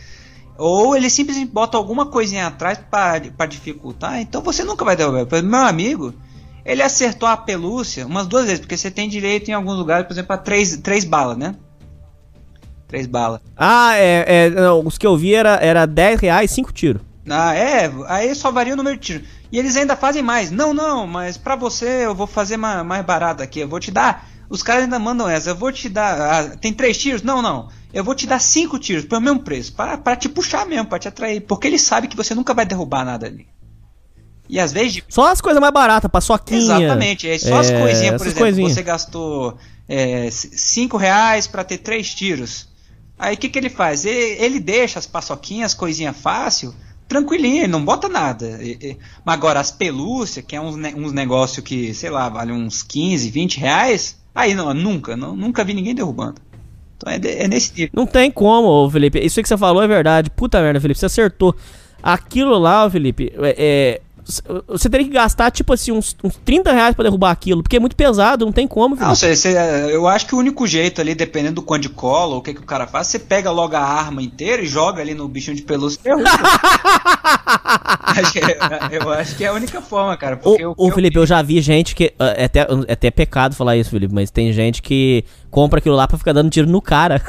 Ou 0.56 0.94
ele 0.94 1.10
simplesmente 1.10 1.50
bota 1.50 1.76
alguma 1.76 2.06
coisinha 2.06 2.46
atrás 2.46 2.78
para 2.78 3.46
dificultar, 3.46 4.20
então 4.20 4.40
você 4.40 4.62
nunca 4.62 4.84
vai 4.84 4.94
derrubar. 4.94 5.42
Meu 5.42 5.60
amigo, 5.60 6.14
ele 6.64 6.82
acertou 6.82 7.28
a 7.28 7.36
pelúcia 7.36 8.06
umas 8.06 8.26
duas 8.26 8.44
vezes, 8.44 8.60
porque 8.60 8.76
você 8.76 8.90
tem 8.90 9.08
direito 9.08 9.50
em 9.50 9.54
alguns 9.54 9.76
lugares, 9.76 10.06
por 10.06 10.12
exemplo, 10.12 10.32
a 10.32 10.38
três, 10.38 10.76
três 10.76 11.04
balas, 11.04 11.36
né? 11.36 11.56
Três 12.86 13.06
balas. 13.06 13.40
Ah, 13.56 13.96
é, 13.96 14.24
é 14.26 14.50
não, 14.50 14.86
os 14.86 14.98
que 14.98 15.06
eu 15.06 15.16
vi 15.16 15.34
era, 15.34 15.56
era 15.56 15.86
10 15.86 16.20
reais, 16.20 16.50
5 16.50 16.72
tiros. 16.72 17.02
Ah, 17.30 17.54
é, 17.54 17.90
aí 18.08 18.34
só 18.34 18.50
varia 18.50 18.74
o 18.74 18.76
número 18.76 18.96
de 18.96 19.02
tiros. 19.02 19.28
E 19.52 19.58
eles 19.58 19.76
ainda 19.76 19.96
fazem 19.96 20.22
mais. 20.22 20.50
Não, 20.50 20.74
não, 20.74 21.06
mas 21.06 21.36
pra 21.36 21.56
você 21.56 22.04
eu 22.04 22.14
vou 22.14 22.26
fazer 22.26 22.56
mais, 22.56 22.84
mais 22.84 23.04
barato 23.04 23.42
aqui. 23.42 23.60
Eu 23.60 23.68
vou 23.68 23.80
te 23.80 23.90
dar. 23.90 24.28
Os 24.48 24.62
caras 24.62 24.84
ainda 24.84 24.98
mandam 24.98 25.28
essa. 25.28 25.50
Eu 25.50 25.56
vou 25.56 25.72
te 25.72 25.88
dar. 25.88 26.20
Ah, 26.20 26.56
tem 26.56 26.72
três 26.72 26.98
tiros? 26.98 27.22
Não, 27.22 27.40
não 27.40 27.68
eu 27.92 28.04
vou 28.04 28.14
te 28.14 28.26
dar 28.26 28.40
cinco 28.40 28.78
tiros 28.78 29.04
pelo 29.04 29.20
mesmo 29.20 29.40
preço, 29.40 29.72
para 29.72 30.16
te 30.16 30.28
puxar 30.28 30.66
mesmo, 30.66 30.86
para 30.86 30.98
te 30.98 31.08
atrair, 31.08 31.40
porque 31.40 31.66
ele 31.66 31.78
sabe 31.78 32.08
que 32.08 32.16
você 32.16 32.34
nunca 32.34 32.54
vai 32.54 32.64
derrubar 32.64 33.04
nada 33.04 33.26
ali. 33.26 33.46
E 34.48 34.58
às 34.58 34.72
vezes. 34.72 35.02
Só 35.08 35.28
as 35.28 35.40
coisas 35.40 35.60
mais 35.60 35.72
baratas, 35.72 36.10
paçoquinha. 36.10 36.58
Exatamente, 36.58 37.28
é 37.28 37.38
só 37.38 37.56
é, 37.56 37.58
as 37.58 37.70
coisinhas, 37.70 38.16
por 38.16 38.26
exemplo, 38.26 38.42
coisinhas. 38.42 38.72
você 38.72 38.82
gastou 38.82 39.58
é, 39.88 40.28
cinco 40.30 40.96
reais 40.96 41.46
para 41.46 41.64
ter 41.64 41.78
três 41.78 42.12
tiros. 42.14 42.68
Aí 43.18 43.34
o 43.34 43.38
que, 43.38 43.48
que 43.48 43.58
ele 43.58 43.70
faz? 43.70 44.04
Ele, 44.04 44.42
ele 44.42 44.60
deixa 44.60 44.98
as 44.98 45.06
paçoquinhas, 45.06 45.74
coisinha 45.74 46.12
fácil, 46.12 46.74
tranquilinho, 47.10 47.68
não 47.68 47.84
bota 47.84 48.08
nada. 48.08 48.58
Mas 49.24 49.34
agora 49.34 49.58
as 49.58 49.72
pelúcias, 49.72 50.44
que 50.46 50.54
é 50.54 50.60
uns, 50.60 50.76
uns 50.76 51.12
negócio 51.12 51.60
que, 51.60 51.92
sei 51.92 52.08
lá, 52.08 52.28
vale 52.28 52.52
uns 52.52 52.84
15, 52.84 53.28
20 53.28 53.58
reais, 53.58 54.16
aí 54.32 54.54
não, 54.54 54.72
nunca, 54.72 55.16
não, 55.16 55.34
nunca 55.34 55.64
vi 55.64 55.74
ninguém 55.74 55.94
derrubando. 55.94 56.40
Então 56.96 57.12
é, 57.12 57.18
é 57.42 57.48
nesse 57.48 57.72
tipo. 57.72 57.96
Não 57.96 58.06
tem 58.06 58.30
como, 58.30 58.88
Felipe. 58.88 59.18
Isso 59.18 59.42
que 59.42 59.48
você 59.48 59.58
falou 59.58 59.82
é 59.82 59.88
verdade. 59.88 60.30
Puta 60.30 60.60
merda, 60.62 60.80
Felipe. 60.80 61.00
Você 61.00 61.06
acertou. 61.06 61.54
Aquilo 62.02 62.56
lá, 62.58 62.88
Felipe, 62.88 63.32
é, 63.38 63.54
é 63.58 64.00
você 64.66 64.88
teria 64.88 65.06
que 65.06 65.12
gastar, 65.12 65.50
tipo 65.50 65.72
assim, 65.72 65.92
uns, 65.92 66.16
uns 66.22 66.36
30 66.44 66.72
reais 66.72 66.94
pra 66.94 67.02
derrubar 67.02 67.30
aquilo, 67.30 67.62
porque 67.62 67.76
é 67.76 67.80
muito 67.80 67.96
pesado, 67.96 68.44
não 68.44 68.52
tem 68.52 68.66
como. 68.66 68.96
Não, 68.96 69.14
você, 69.14 69.34
você, 69.34 69.56
eu 69.90 70.06
acho 70.06 70.26
que 70.26 70.34
o 70.34 70.38
único 70.38 70.66
jeito 70.66 71.00
ali, 71.00 71.14
dependendo 71.14 71.56
do 71.56 71.62
quanto 71.62 71.82
de 71.82 71.88
cola, 71.88 72.36
o 72.36 72.42
que, 72.42 72.54
que 72.54 72.60
o 72.60 72.64
cara 72.64 72.86
faz, 72.86 73.06
você 73.06 73.18
pega 73.18 73.50
logo 73.50 73.76
a 73.76 73.80
arma 73.80 74.22
inteira 74.22 74.62
e 74.62 74.66
joga 74.66 75.00
ali 75.00 75.14
no 75.14 75.28
bichinho 75.28 75.56
de 75.56 75.62
pelúcia 75.62 75.98
e 76.00 76.04
derruba. 76.04 76.30
eu 78.92 79.10
acho 79.10 79.36
que 79.36 79.44
é 79.44 79.48
a 79.48 79.52
única 79.52 79.80
forma, 79.80 80.16
cara. 80.16 80.36
Porque 80.36 80.64
ô, 80.64 80.74
ô 80.76 80.92
Felipe, 80.92 81.16
eu... 81.16 81.22
eu... 81.22 81.26
já 81.26 81.42
vi 81.42 81.60
gente 81.60 81.94
que. 81.94 82.12
É 82.18 82.44
até, 82.44 82.60
é 82.60 82.92
até 82.92 83.10
pecado 83.10 83.54
falar 83.54 83.76
isso, 83.76 83.90
Felipe, 83.90 84.14
mas 84.14 84.30
tem 84.30 84.52
gente 84.52 84.82
que 84.82 85.24
compra 85.50 85.78
aquilo 85.78 85.96
lá 85.96 86.06
pra 86.06 86.18
ficar 86.18 86.32
dando 86.32 86.50
tiro 86.50 86.68
no 86.68 86.82
cara. 86.82 87.22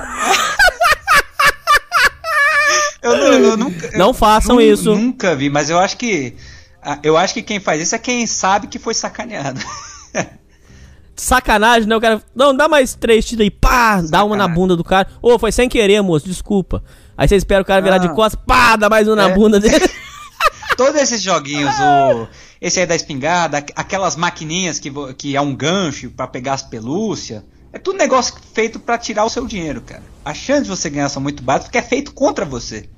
Eu, 3.02 3.14
eu, 3.14 3.46
eu 3.46 3.58
nunca, 3.58 3.98
não 3.98 4.14
façam 4.14 4.62
isso. 4.62 4.96
Nunca 4.96 5.36
vi, 5.36 5.50
mas 5.50 5.72
eu 5.72 5.80
acho 5.80 5.98
que 5.98 6.36
ah, 6.36 6.61
eu 7.04 7.18
acho 7.18 7.34
que 7.34 7.42
quem 7.42 7.60
faz 7.60 7.82
isso 7.82 7.96
é 7.96 8.00
quem 8.00 8.26
sabe 8.26 8.68
que 8.68 8.80
foi 8.80 8.94
sacaneado. 8.94 9.60
Sacanagem, 11.16 11.88
né? 11.88 11.96
O 11.96 12.02
cara. 12.02 12.22
Não, 12.36 12.56
dá 12.56 12.68
mais 12.68 12.96
três 12.96 13.24
tiros 13.26 13.44
aí, 13.44 13.52
pá! 13.52 13.70
Sacanagem. 13.70 14.10
Dá 14.10 14.24
uma 14.24 14.36
na 14.36 14.48
bunda 14.48 14.76
do 14.76 14.84
cara. 14.84 15.08
Ô, 15.22 15.34
oh, 15.34 15.40
foi 15.40 15.52
sem 15.52 15.70
querer, 15.70 16.02
moço, 16.02 16.26
desculpa. 16.26 16.84
Aí 17.16 17.28
você 17.28 17.36
espera 17.36 17.62
o 17.62 17.66
cara 17.66 17.82
virar 17.82 17.98
ah, 17.98 18.00
de 18.00 18.10
costas, 18.16 18.42
pá! 18.48 18.76
Dá 18.76 18.90
mais 18.90 19.08
um 19.08 19.14
é. 19.14 19.16
na 19.16 19.30
bunda 19.30 19.60
dele. 19.60 19.88
Todos 20.76 21.00
esses 21.00 21.22
joguinhos, 21.22 21.72
o, 21.80 22.28
esse 22.60 22.80
aí 22.80 22.88
da 22.88 22.96
espingarda, 22.96 23.64
aquelas 23.76 24.16
maquininhas 24.16 24.80
que, 24.80 24.92
que 25.14 25.36
é 25.36 25.42
um 25.42 25.56
gancho 25.56 26.10
para 26.10 26.28
pegar 26.28 26.54
as 26.54 26.64
pelúcias. 26.64 27.44
É 27.72 27.78
tudo 27.78 28.00
negócio 28.00 28.34
feito 28.54 28.80
para 28.80 28.98
tirar 28.98 29.24
o 29.24 29.30
seu 29.30 29.46
dinheiro, 29.46 29.82
cara. 29.82 30.04
A 30.26 30.34
chance 30.34 30.64
de 30.64 30.70
você 30.70 30.90
ganhar 30.90 31.10
são 31.10 31.22
muito 31.22 31.44
baixas 31.44 31.66
porque 31.66 31.78
é 31.78 31.84
feito 31.84 32.14
contra 32.14 32.46
você. 32.46 32.90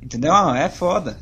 Entendeu? 0.00 0.32
É 0.54 0.68
foda. 0.68 1.18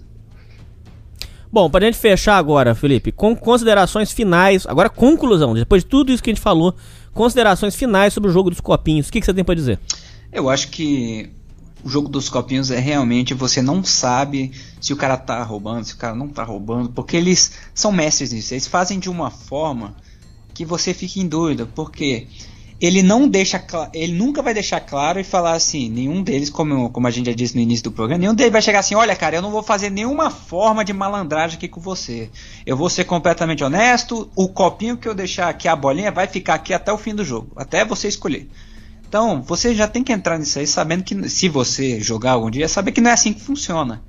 Bom, 1.51 1.71
pra 1.71 1.85
gente 1.85 1.97
fechar 1.97 2.37
agora, 2.37 2.75
Felipe, 2.75 3.11
com 3.11 3.35
considerações 3.35 4.13
finais, 4.13 4.67
agora 4.67 4.91
conclusão, 4.91 5.55
depois 5.55 5.83
de 5.83 5.89
tudo 5.89 6.13
isso 6.13 6.23
que 6.23 6.31
a 6.31 6.35
gente 6.35 6.43
falou, 6.43 6.75
considerações 7.15 7.75
finais 7.75 8.13
sobre 8.13 8.29
o 8.29 8.33
jogo 8.33 8.51
dos 8.51 8.61
copinhos, 8.61 9.09
o 9.09 9.13
que, 9.13 9.21
que 9.21 9.27
você 9.27 9.33
tem 9.33 9.45
para 9.45 9.55
dizer? 9.55 9.79
Eu 10.31 10.51
acho 10.51 10.69
que 10.69 11.31
o 11.83 11.89
jogo 11.89 12.09
dos 12.09 12.29
copinhos 12.29 12.71
é 12.71 12.79
realmente 12.79 13.33
você 13.33 13.63
não 13.63 13.83
sabe 13.83 14.53
se 14.81 14.93
o 14.93 14.97
cara 14.97 15.17
tá 15.17 15.43
roubando, 15.43 15.85
se 15.85 15.95
o 15.95 15.97
cara 15.97 16.15
não 16.15 16.29
tá 16.29 16.45
roubando, 16.45 16.91
porque 16.91 17.17
eles 17.17 17.53
são 17.75 17.93
mestres 17.93 18.33
nisso, 18.33 18.53
eles 18.53 18.67
fazem 18.67 18.99
de 18.99 19.09
uma 19.09 19.31
forma 19.31 19.97
que 20.53 20.65
você 20.65 20.93
fica 20.93 21.21
em 21.21 21.27
dúvida, 21.27 21.67
porque 21.67 22.27
ele 22.81 23.03
não 23.03 23.29
deixa 23.29 23.65
ele 23.93 24.13
nunca 24.13 24.41
vai 24.41 24.55
deixar 24.55 24.81
claro 24.81 25.19
e 25.19 25.25
falar 25.25 25.55
assim, 25.55 25.89
nenhum 25.89 26.23
deles, 26.23 26.49
como, 26.49 26.91
como 26.91 27.07
a 27.07 27.11
gente 27.11 27.27
já 27.27 27.33
disse 27.33 27.57
no 27.57 27.61
início 27.61 27.85
do 27.85 27.93
programa, 27.93 28.21
nenhum 28.21 28.35
deles 28.35 28.53
vai 28.53 28.63
chegar 28.63 28.79
assim, 28.81 28.95
olha 28.95 29.17
cara, 29.17 29.37
eu 29.37 29.43
não 29.43 29.51
vou 29.51 29.63
fazer 29.63 29.91
nenhuma 29.91 30.31
forma 30.31 30.85
de 30.85 30.93
malandragem 30.93 31.57
aqui 31.57 31.67
com 31.67 31.81
você. 31.81 32.31
Eu 32.65 32.77
vou 32.77 32.89
ser 32.89 33.05
completamente 33.05 33.65
honesto, 33.65 34.31
o 34.37 34.49
copinho 34.49 34.97
que 34.97 35.09
eu 35.09 35.15
deixar 35.15 35.49
aqui, 35.49 35.67
a 35.67 35.75
bolinha, 35.75 36.13
vai 36.13 36.27
ficar 36.27 36.55
aqui 36.55 36.73
até 36.73 36.93
o 36.93 36.99
fim 36.99 37.15
do 37.15 37.25
jogo, 37.25 37.51
até 37.57 37.85
você 37.85 38.07
escolher. 38.07 38.49
Então, 39.09 39.43
você 39.43 39.75
já 39.75 39.89
tem 39.89 40.05
que 40.05 40.13
entrar 40.13 40.39
nisso 40.39 40.59
aí 40.59 40.67
sabendo 40.67 41.03
que 41.03 41.29
se 41.31 41.49
você 41.49 41.99
jogar 41.99 42.33
algum 42.33 42.51
dia, 42.51 42.69
saber 42.69 42.93
que 42.93 43.01
não 43.01 43.11
é 43.11 43.15
assim 43.15 43.33
que 43.33 43.41
funciona. 43.41 44.03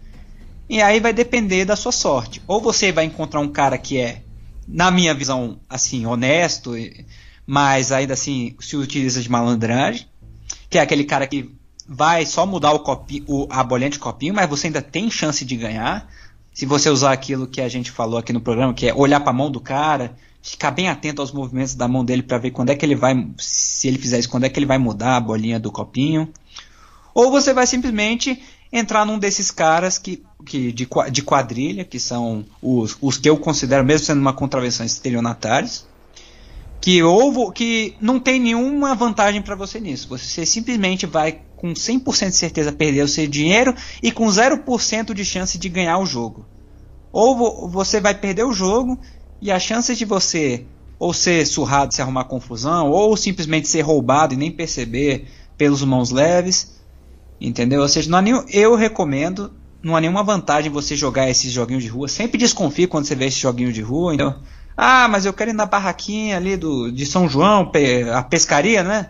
E 0.70 0.82
aí 0.82 1.00
vai 1.00 1.14
depender 1.14 1.66
da 1.66 1.76
sua 1.76 1.92
sorte. 1.92 2.42
Ou 2.46 2.62
você 2.62 2.92
vai 2.92 3.06
encontrar 3.06 3.40
um 3.40 3.48
cara 3.48 3.78
que 3.78 3.98
é, 3.98 4.22
na 4.68 4.92
minha 4.92 5.16
visão, 5.16 5.60
assim, 5.68 6.06
honesto, 6.06 6.76
mas 7.52 7.92
ainda 7.92 8.14
assim 8.14 8.56
se 8.60 8.78
utiliza 8.78 9.20
de 9.24 9.28
malandragem, 9.28 10.06
que 10.70 10.78
é 10.78 10.82
aquele 10.82 11.04
cara 11.04 11.26
que 11.26 11.50
vai 11.88 12.24
só 12.24 12.46
mudar 12.46 12.74
o 12.74 12.82
copinho, 12.82 13.24
o, 13.26 13.48
a 13.50 13.64
bolinha 13.64 13.90
de 13.90 13.98
copinho, 13.98 14.36
mas 14.36 14.48
você 14.48 14.68
ainda 14.68 14.84
tem 14.84 15.10
chance 15.10 15.44
de 15.44 15.56
ganhar. 15.56 16.08
Se 16.54 16.68
você 16.68 16.92
usar 16.92 17.12
aquilo 17.12 17.48
que 17.48 17.60
a 17.60 17.68
gente 17.68 17.90
falou 17.90 18.20
aqui 18.20 18.32
no 18.32 18.40
programa, 18.40 18.72
que 18.72 18.88
é 18.88 18.94
olhar 18.94 19.20
para 19.22 19.32
a 19.32 19.34
mão 19.34 19.50
do 19.50 19.60
cara, 19.60 20.16
ficar 20.44 20.70
bem 20.70 20.90
atento 20.90 21.24
aos 21.24 21.32
movimentos 21.32 21.74
da 21.74 21.88
mão 21.88 22.06
dele 22.06 22.22
para 22.22 22.38
ver 22.38 22.52
quando 22.52 22.70
é 22.70 22.76
que 22.76 22.86
ele 22.86 22.96
vai, 22.96 23.28
se 23.40 23.88
ele 23.88 23.98
fizer 23.98 24.20
isso, 24.20 24.30
quando 24.30 24.44
é 24.44 24.50
que 24.50 24.60
ele 24.60 24.68
vai 24.68 24.78
mudar 24.78 25.16
a 25.16 25.20
bolinha 25.20 25.60
do 25.60 25.72
copinho. 25.72 26.32
Ou 27.16 27.32
você 27.32 27.52
vai 27.52 27.66
simplesmente 27.66 28.40
entrar 28.72 29.08
num 29.08 29.18
desses 29.18 29.50
caras 29.50 29.98
que, 29.98 30.24
que 30.46 30.72
de, 30.72 30.88
de 31.12 31.22
quadrilha, 31.24 31.84
que 31.84 32.00
são 32.00 32.46
os, 32.62 32.96
os 33.02 33.18
que 33.18 33.28
eu 33.28 33.38
considero, 33.38 33.84
mesmo 33.84 34.06
sendo 34.06 34.22
uma 34.22 34.34
contravenção, 34.34 34.86
estelionatários, 34.86 35.89
que 36.82 37.04
ou 37.04 37.52
que 37.52 37.96
não 38.00 38.20
tem 38.20 38.40
nenhuma 38.40 38.96
vantagem 38.96 39.42
para 39.42 39.56
você 39.56 39.80
nisso. 39.80 40.08
Você 40.10 40.46
simplesmente 40.46 41.06
vai 41.06 41.42
com 41.56 41.74
100% 41.74 42.30
de 42.30 42.36
certeza 42.36 42.72
perder 42.72 43.04
o 43.04 43.08
seu 43.08 43.28
dinheiro 43.28 43.76
e 44.02 44.12
com 44.12 44.26
0% 44.26 45.14
de 45.14 45.26
chance 45.26 45.58
de 45.58 45.68
ganhar 45.68 45.98
o 46.00 46.06
jogo. 46.06 46.46
Ou 47.12 47.68
você 47.70 48.00
vai 48.00 48.16
perder 48.16 48.46
o 48.46 48.54
jogo 48.54 48.98
e 49.42 49.52
as 49.52 49.62
chances 49.62 49.98
de 49.98 50.06
você 50.06 50.66
ou 51.00 51.14
ser 51.14 51.48
surrado 51.48 51.94
se 51.94 52.02
arrumar 52.02 52.26
confusão, 52.26 52.90
ou 52.92 53.16
simplesmente 53.16 53.70
ser 53.70 53.82
roubado 53.82 54.34
e 54.34 54.38
nem 54.38 54.52
perceber 54.52 55.28
pelos 55.58 55.82
mãos 55.82 56.12
leves, 56.12 56.78
entendeu? 57.40 57.82
Ou 57.82 57.88
seja, 57.88 58.10
não 58.10 58.18
há 58.18 58.22
nenhum, 58.22 58.44
eu 58.50 58.76
recomendo, 58.76 59.54
não 59.82 59.96
há 59.96 60.02
nenhuma 60.02 60.24
vantagem 60.24 60.70
você 60.70 60.98
jogar 60.98 61.30
esses 61.30 61.52
joguinhos 61.54 61.84
de 61.84 61.90
rua. 61.90 62.10
Sempre 62.10 62.38
desconfie 62.38 62.86
quando 62.86 63.06
você 63.06 63.16
vê 63.16 63.28
esse 63.28 63.40
joguinho 63.40 63.72
de 63.72 63.82
rua, 63.82 64.14
então 64.14 64.36
ah, 64.82 65.08
mas 65.10 65.26
eu 65.26 65.34
quero 65.34 65.52
ir 65.52 65.54
na 65.54 65.66
barraquinha 65.66 66.38
ali 66.38 66.56
do, 66.56 66.92
de 66.92 67.06
São 67.06 67.28
João, 67.28 67.72
a 68.14 68.24
pescaria, 68.24 68.84
né? 68.84 69.10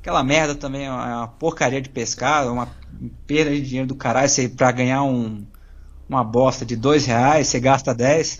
Aquela 0.00 0.22
merda 0.22 0.54
também 0.54 0.86
é 0.86 0.90
uma, 0.90 1.24
é 1.24 1.38
porcaria 1.38 1.80
de 1.80 1.88
pescar, 1.88 2.44
é 2.44 2.50
uma 2.50 2.68
perda 3.26 3.50
de 3.52 3.60
dinheiro 3.62 3.86
do 3.88 3.94
caralho. 3.94 4.28
Você, 4.28 4.48
pra 4.48 4.70
ganhar 4.72 5.02
um, 5.02 5.44
uma 6.08 6.22
bosta 6.24 6.64
de 6.66 6.76
dois 6.76 7.06
reais, 7.06 7.48
você 7.48 7.58
gasta 7.60 7.94
10. 7.94 8.38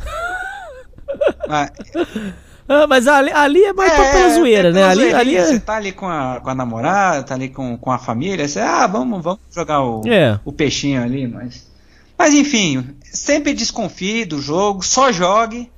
Mas, 1.49 1.71
Ah, 2.67 2.87
mas 2.87 3.07
ali, 3.07 3.31
ali 3.31 3.63
é 3.63 3.75
mais 3.75 3.93
pra- 3.93 4.11
pela 4.11 4.31
zoeira, 4.31 4.71
é 4.71 4.73
né? 4.73 4.85
Ali, 4.85 5.13
ali 5.13 5.37
é... 5.37 5.45
Você 5.45 5.61
tá 5.61 5.75
ali 5.77 5.93
com 5.93 6.09
a, 6.09 6.41
com 6.41 6.49
a 6.49 6.55
namorada, 6.55 7.23
tá 7.23 7.35
ali 7.35 7.51
com, 7.51 7.77
com 7.77 7.91
a 7.93 7.99
família, 7.99 8.49
você, 8.49 8.59
ah, 8.59 8.87
vamos, 8.87 9.23
vamos 9.23 9.41
jogar 9.55 9.83
o, 9.83 10.01
É. 10.09 10.41
o 10.47 10.51
peixinho 10.51 11.03
ali, 11.03 11.27
mas. 11.29 11.71
Mas 12.17 12.33
enfim, 12.33 12.97
sempre 13.05 13.53
desconfie 13.53 14.25
do 14.25 14.41
jogo, 14.41 14.83
só 14.83 15.13
jogue. 15.13 15.71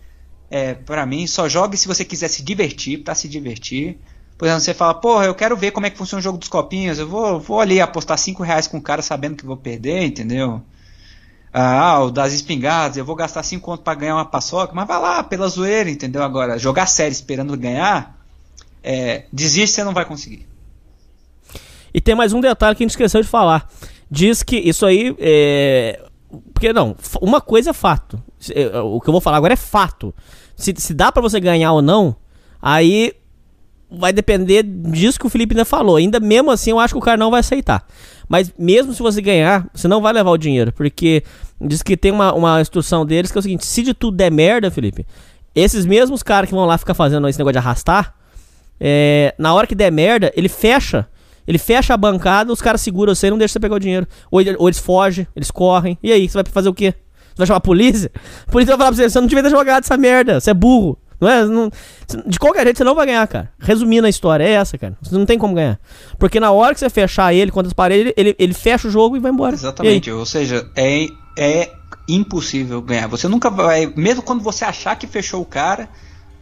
É, 0.51 0.75
pra 0.75 1.05
mim, 1.05 1.27
só 1.27 1.49
jogue 1.49 1.77
se 1.77 1.89
você 1.89 2.05
quiser 2.05 2.29
se 2.29 2.43
divertir, 2.43 3.03
pra 3.03 3.15
se 3.15 3.29
divertir. 3.29 3.99
Por 4.39 4.47
exemplo, 4.47 4.63
você 4.63 4.75
fala, 4.75 4.95
porra, 4.95 5.25
eu 5.25 5.35
quero 5.35 5.57
ver 5.57 5.71
como 5.71 5.87
é 5.87 5.91
que 5.91 5.97
funciona 5.97 6.21
o 6.21 6.23
jogo 6.23 6.39
dos 6.39 6.49
copinhos, 6.49 6.99
eu 6.99 7.09
vou, 7.09 7.41
vou 7.41 7.61
ali 7.61 7.81
apostar 7.81 8.19
5 8.19 8.43
reais 8.43 8.67
com 8.67 8.77
o 8.77 8.83
cara 8.83 9.01
sabendo 9.03 9.37
que 9.37 9.47
vou 9.47 9.57
perder, 9.57 10.05
entendeu? 10.05 10.63
Ah, 11.53 12.01
o 12.01 12.11
das 12.11 12.35
espingardas, 12.35 12.99
eu 12.99 13.05
vou 13.05 13.17
gastar 13.17 13.43
5 13.43 13.65
conto 13.65 13.83
pra 13.83 13.95
ganhar 13.95 14.15
uma 14.15 14.27
paçoca, 14.27 14.75
mas 14.75 14.87
vai 14.87 15.01
lá, 15.01 15.23
pela 15.23 15.49
zoeira, 15.49 15.89
entendeu? 15.89 16.23
Agora, 16.23 16.59
jogar 16.59 16.87
sério 16.87 17.13
esperando 17.13 17.57
ganhar, 17.57 18.15
é, 18.85 19.25
desiste, 19.33 19.75
você 19.75 19.83
não 19.83 19.95
vai 19.95 20.05
conseguir. 20.05 20.47
E 21.95 22.01
tem 22.01 22.15
mais 22.15 22.35
um 22.35 22.43
detalhe 22.43 22.77
que 22.77 22.83
a 22.83 22.85
gente 22.85 22.91
esqueceu 22.91 23.23
de 23.23 23.27
falar. 23.27 23.71
Diz 24.11 24.43
que 24.43 24.57
isso 24.57 24.85
aí 24.85 25.17
é. 25.19 26.05
Porque 26.53 26.71
não, 26.73 26.95
uma 27.23 27.41
coisa 27.41 27.71
é 27.71 27.73
fato. 27.73 28.23
É, 28.51 28.79
O 28.81 29.01
que 29.01 29.09
eu 29.09 29.13
vou 29.13 29.21
falar 29.21 29.39
agora 29.39 29.55
é 29.55 29.57
fato. 29.57 30.15
Se, 30.57 30.75
se 30.77 30.95
dá 30.95 31.13
pra 31.13 31.23
você 31.23 31.39
ganhar 31.39 31.73
ou 31.73 31.83
não, 31.83 32.17
aí 32.61 33.13
vai 33.91 34.13
depender 34.13 34.63
disso 34.63 35.19
que 35.21 35.27
o 35.27 35.31
Felipe 35.31 35.55
ainda 35.55 35.65
falou. 35.65 35.97
Ainda 35.97 36.19
mesmo 36.19 36.51
assim, 36.51 36.71
eu 36.71 36.79
acho 36.79 36.95
que 36.95 36.99
o 36.99 37.03
cara 37.03 37.17
não 37.17 37.31
vai 37.31 37.41
aceitar. 37.41 37.87
Mas 38.29 38.53
mesmo 38.59 38.93
se 38.93 39.03
você 39.03 39.21
ganhar, 39.21 39.69
você 39.73 39.87
não 39.87 40.01
vai 40.01 40.13
levar 40.13 40.31
o 40.31 40.39
dinheiro. 40.39 40.73
Porque 40.73 41.23
diz 41.61 41.83
que 41.83 41.97
tem 41.97 42.11
uma, 42.11 42.33
uma 42.33 42.61
instrução 42.61 43.07
deles 43.07 43.31
que 43.31 43.39
é 43.39 43.41
o 43.41 43.43
seguinte: 43.43 43.65
se 43.65 43.83
de 43.83 43.95
tudo 43.95 44.17
der 44.17 44.31
merda, 44.31 44.71
Felipe, 44.71 45.07
esses 45.55 45.87
mesmos 45.87 46.23
caras 46.23 46.49
que 46.49 46.55
vão 46.55 46.65
lá 46.65 46.77
ficar 46.77 46.95
fazendo 46.95 47.29
esse 47.29 47.39
negócio 47.39 47.53
de 47.53 47.59
arrastar, 47.59 48.15
é, 48.81 49.35
na 49.39 49.55
hora 49.55 49.67
que 49.67 49.75
der 49.75 49.93
merda, 49.93 50.33
ele 50.37 50.49
fecha. 50.49 51.07
Ele 51.47 51.59
fecha 51.59 51.95
a 51.95 51.97
bancada, 51.97 52.53
os 52.53 52.61
caras 52.61 52.81
seguram 52.81 53.15
você 53.15 53.29
e 53.29 53.31
não 53.31 53.39
deixam 53.39 53.53
você 53.53 53.61
pegar 53.61 53.77
o 53.77 53.81
dinheiro. 53.81 54.07
Ou, 54.33 54.41
ou 54.59 54.69
eles 54.69 54.81
fogem, 54.81 55.29
eles 55.37 55.49
correm. 55.49 55.97
E 56.03 56.11
aí, 56.11 56.29
você 56.29 56.43
vai 56.43 56.45
fazer 56.53 56.69
o 56.69 56.75
quê? 56.75 56.93
Você 57.37 57.41
vai 57.41 57.47
chamar 57.49 57.59
a 57.59 57.61
polícia? 57.61 58.11
A 58.49 58.51
polícia 58.51 58.73
vai 58.75 58.79
falar 58.79 58.91
pra 58.91 58.97
você, 58.97 59.11
você 59.11 59.21
não 59.21 59.27
devia 59.27 59.43
ter 59.45 59.51
jogado 59.51 59.85
essa 59.85 59.97
merda, 59.99 60.41
você 60.41 60.51
é 60.51 60.55
burro. 60.55 60.99
Não 61.21 61.29
é? 61.29 61.45
Não- 61.45 61.71
de 62.27 62.39
qualquer 62.39 62.65
jeito, 62.65 62.79
você 62.79 62.85
não 62.85 62.95
vai 62.95 63.07
ganhar, 63.07 63.27
cara. 63.29 63.51
Resumindo 63.59 64.07
a 64.07 64.11
história, 64.11 64.43
é 64.45 64.53
essa, 64.53 64.77
cara. 64.79 64.97
Você 65.03 65.15
não 65.17 65.27
tem 65.27 65.39
como 65.39 65.55
ganhar. 65.55 65.79
Porque 66.19 66.41
na 66.41 66.51
hora 66.51 66.73
que 66.75 66.81
você 66.81 66.89
fechar 66.91 67.35
ele 67.35 67.51
contra 67.51 67.69
as 67.69 67.73
paredes, 67.75 68.13
ele, 68.17 68.35
ele 68.39 68.55
fecha 68.55 68.89
o 68.89 68.91
jogo 68.91 69.17
e 69.17 69.21
vai 69.21 69.31
embora. 69.33 69.55
Exatamente, 69.55 70.11
ou 70.11 70.25
seja, 70.27 70.67
é, 70.75 71.07
é 71.39 71.71
impossível 72.09 72.81
ganhar. 72.83 73.07
Você 73.09 73.29
nunca 73.29 73.51
vai, 73.51 73.93
mesmo 73.97 74.23
quando 74.23 74.43
você 74.43 74.65
achar 74.65 74.97
que 74.97 75.07
fechou 75.07 75.41
o 75.43 75.47
cara, 75.47 75.89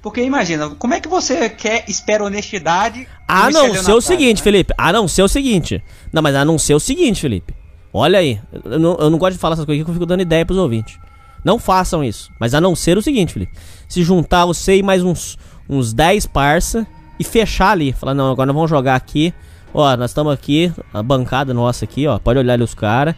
porque 0.03 0.21
imagina, 0.23 0.69
como 0.71 0.95
é 0.95 1.01
que 1.01 1.09
você 1.09 1.49
quer, 1.49 1.85
espera 1.89 2.25
honestidade? 2.25 3.07
A 3.27 3.51
não 3.51 3.75
ser 3.75 3.93
o 3.93 4.01
seguinte? 4.01 4.43
Felipe. 4.43 4.75
A 4.77 4.93
não 4.93 5.09
ser 5.09 5.23
o 5.23 5.29
seguinte. 5.29 5.83
Não, 6.13 6.21
mas 6.23 6.35
a 6.35 6.45
não 6.45 6.59
ser 6.59 6.75
o 6.75 6.81
seguinte, 6.81 7.21
Felipe. 7.21 7.55
Olha 7.97 8.19
aí. 8.19 8.41
Eu 8.65 8.79
não, 8.79 8.97
eu 8.99 9.09
não 9.09 9.19
gosto 9.19 9.35
de 9.35 9.39
falar 9.39 9.53
essas 9.55 9.65
coisas 9.65 9.81
aqui 9.81 9.85
que 9.85 9.91
eu 9.91 9.95
fico 9.95 10.05
dando 10.07 10.21
ideia 10.23 10.45
pros 10.45 10.59
ouvintes. 10.59 10.99
Não 11.45 11.59
façam 11.61 12.03
isso. 12.03 12.31
Mas 12.41 12.53
a 12.53 12.61
não 12.61 12.75
ser 12.75 12.99
o 12.99 13.03
seguinte, 13.03 13.33
Felipe. 13.33 13.53
Se 13.89 14.03
juntar 14.03 14.45
você 14.47 14.77
e 14.79 14.83
mais 14.83 15.03
uns, 15.05 15.39
uns 15.69 15.93
10 15.93 16.27
parça 16.27 16.85
e 17.21 17.23
fechar 17.25 17.71
ali. 17.71 17.93
Falar, 17.93 18.13
não, 18.15 18.33
agora 18.33 18.47
nós 18.47 18.55
vamos 18.57 18.69
jogar 18.71 18.97
aqui. 18.97 19.33
Ó, 19.73 19.97
nós 19.97 20.11
estamos 20.11 20.33
aqui, 20.33 20.73
a 20.93 21.03
bancada 21.03 21.55
nossa 21.55 21.85
aqui, 21.85 22.07
ó. 22.07 22.19
Pode 22.19 22.39
olhar 22.39 22.55
ali 22.55 22.65
os 22.65 22.75
caras. 22.75 23.15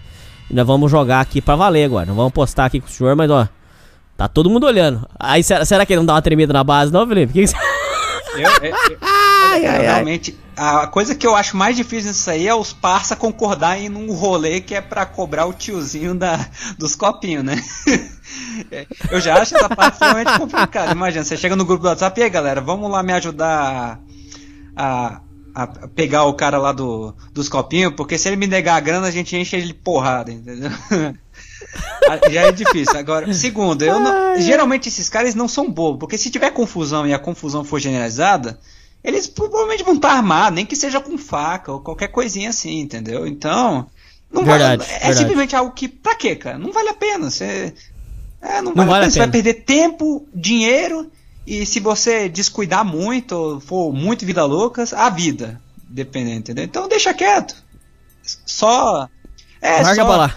E 0.50 0.54
nós 0.54 0.66
vamos 0.66 0.90
jogar 0.90 1.20
aqui 1.20 1.40
pra 1.40 1.56
valer 1.56 1.84
agora. 1.84 2.04
Nós 2.06 2.16
vamos 2.16 2.32
postar 2.32 2.66
aqui 2.66 2.78
com 2.80 2.86
o 2.86 2.90
senhor, 2.90 3.16
mas 3.16 3.30
ó. 3.30 3.48
Tá 4.16 4.28
todo 4.28 4.50
mundo 4.50 4.66
olhando. 4.66 5.06
Aí 5.18 5.42
será, 5.42 5.64
será 5.64 5.86
que 5.86 5.92
ele 5.92 6.00
não 6.00 6.06
dá 6.06 6.14
uma 6.14 6.22
tremida 6.22 6.52
na 6.52 6.62
base, 6.64 6.92
não, 6.92 7.06
Felipe? 7.06 7.32
Que 7.32 7.40
que 7.42 7.46
você- 7.48 7.56
Eu, 8.36 8.50
eu- 8.68 8.98
eu- 9.64 9.70
olha, 9.72 9.80
realmente, 9.82 10.38
a 10.56 10.86
coisa 10.86 11.14
que 11.14 11.26
eu 11.26 11.34
acho 11.34 11.56
mais 11.56 11.76
difícil 11.76 12.08
nisso 12.10 12.30
aí 12.30 12.46
é 12.48 12.54
os 12.54 12.72
parça 12.72 13.14
concordarem 13.16 13.88
num 13.88 14.12
rolê 14.12 14.60
que 14.60 14.74
é 14.74 14.80
pra 14.80 15.04
cobrar 15.06 15.46
o 15.46 15.52
tiozinho 15.52 16.14
da, 16.14 16.46
dos 16.78 16.94
copinhos, 16.96 17.44
né? 17.44 17.62
Eu 19.10 19.20
já 19.20 19.40
acho 19.40 19.56
essa 19.56 19.68
parte 19.68 19.94
extremamente 19.94 20.38
complicada. 20.38 20.92
Imagina, 20.92 21.24
você 21.24 21.36
chega 21.36 21.54
no 21.56 21.64
grupo 21.64 21.82
do 21.82 21.88
WhatsApp 21.88 22.18
e 22.20 22.24
aí, 22.24 22.30
galera, 22.30 22.60
vamos 22.60 22.90
lá 22.90 23.02
me 23.02 23.12
ajudar 23.12 24.00
a, 24.74 25.20
a- 25.54 25.66
pegar 25.94 26.24
o 26.24 26.34
cara 26.34 26.58
lá 26.58 26.72
do, 26.72 27.14
dos 27.32 27.48
copinhos, 27.48 27.94
porque 27.94 28.18
se 28.18 28.28
ele 28.28 28.36
me 28.36 28.46
negar 28.46 28.76
a 28.76 28.80
grana, 28.80 29.06
a 29.06 29.10
gente 29.10 29.36
enche 29.36 29.56
ele 29.56 29.66
de 29.68 29.74
porrada, 29.74 30.32
entendeu? 30.32 30.70
Ah, 32.08 32.30
Já 32.30 32.42
é 32.42 32.52
difícil. 32.52 32.96
Agora, 32.96 33.32
segundo, 33.34 33.82
eu 33.82 33.98
não- 33.98 34.40
geralmente 34.40 34.88
esses 34.88 35.08
caras 35.08 35.34
não 35.34 35.48
são 35.48 35.70
bobos, 35.70 35.98
porque 35.98 36.16
se 36.16 36.30
tiver 36.30 36.50
confusão 36.50 37.06
e 37.06 37.12
a 37.12 37.18
confusão 37.18 37.64
for 37.64 37.80
generalizada, 37.80 38.58
eles 39.06 39.28
provavelmente 39.28 39.84
vão 39.84 39.94
estar 39.94 40.10
armados, 40.10 40.56
nem 40.56 40.66
que 40.66 40.74
seja 40.74 41.00
com 41.00 41.16
faca 41.16 41.70
ou 41.70 41.78
qualquer 41.80 42.08
coisinha 42.08 42.50
assim, 42.50 42.80
entendeu? 42.80 43.24
Então, 43.24 43.86
não 44.28 44.44
Verdade, 44.44 44.82
vale, 44.82 44.90
é 44.90 44.98
verdade. 44.98 45.18
simplesmente 45.18 45.54
algo 45.54 45.70
que, 45.70 45.86
pra 45.86 46.16
quê, 46.16 46.34
cara? 46.34 46.58
Não 46.58 46.72
vale 46.72 46.88
a 46.88 46.94
pena. 46.94 47.30
Você, 47.30 47.72
é, 48.42 48.60
não, 48.60 48.74
Não 48.74 48.84
vale, 48.84 48.88
vale 48.88 48.94
a 48.94 48.98
pena. 48.98 49.10
Você 49.12 49.18
vai 49.20 49.30
perder 49.30 49.54
tempo, 49.62 50.26
dinheiro 50.34 51.08
e 51.46 51.64
se 51.64 51.78
você 51.78 52.28
descuidar 52.28 52.84
muito, 52.84 53.32
ou 53.32 53.60
for 53.60 53.92
muito 53.92 54.26
vida 54.26 54.44
loucas, 54.44 54.92
a 54.92 55.08
vida, 55.08 55.60
dependendo, 55.88 56.38
entendeu? 56.38 56.64
Então 56.64 56.88
deixa 56.88 57.14
quieto. 57.14 57.54
Só. 58.44 59.08
É, 59.62 59.82
Larga 59.82 60.02
só, 60.02 60.04
pra 60.04 60.16
lá. 60.16 60.36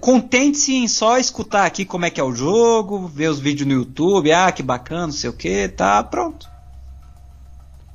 Contente-se 0.00 0.74
em 0.74 0.88
só 0.88 1.18
escutar 1.18 1.66
aqui 1.66 1.84
como 1.84 2.06
é 2.06 2.10
que 2.10 2.18
é 2.18 2.24
o 2.24 2.34
jogo, 2.34 3.06
ver 3.06 3.28
os 3.28 3.38
vídeos 3.38 3.68
no 3.68 3.74
YouTube, 3.74 4.32
ah, 4.32 4.50
que 4.50 4.62
bacana, 4.62 5.08
não 5.08 5.12
sei 5.12 5.28
o 5.28 5.34
que, 5.34 5.68
tá 5.68 6.02
pronto. 6.02 6.55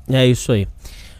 É 0.09 0.25
isso 0.25 0.51
aí. 0.51 0.67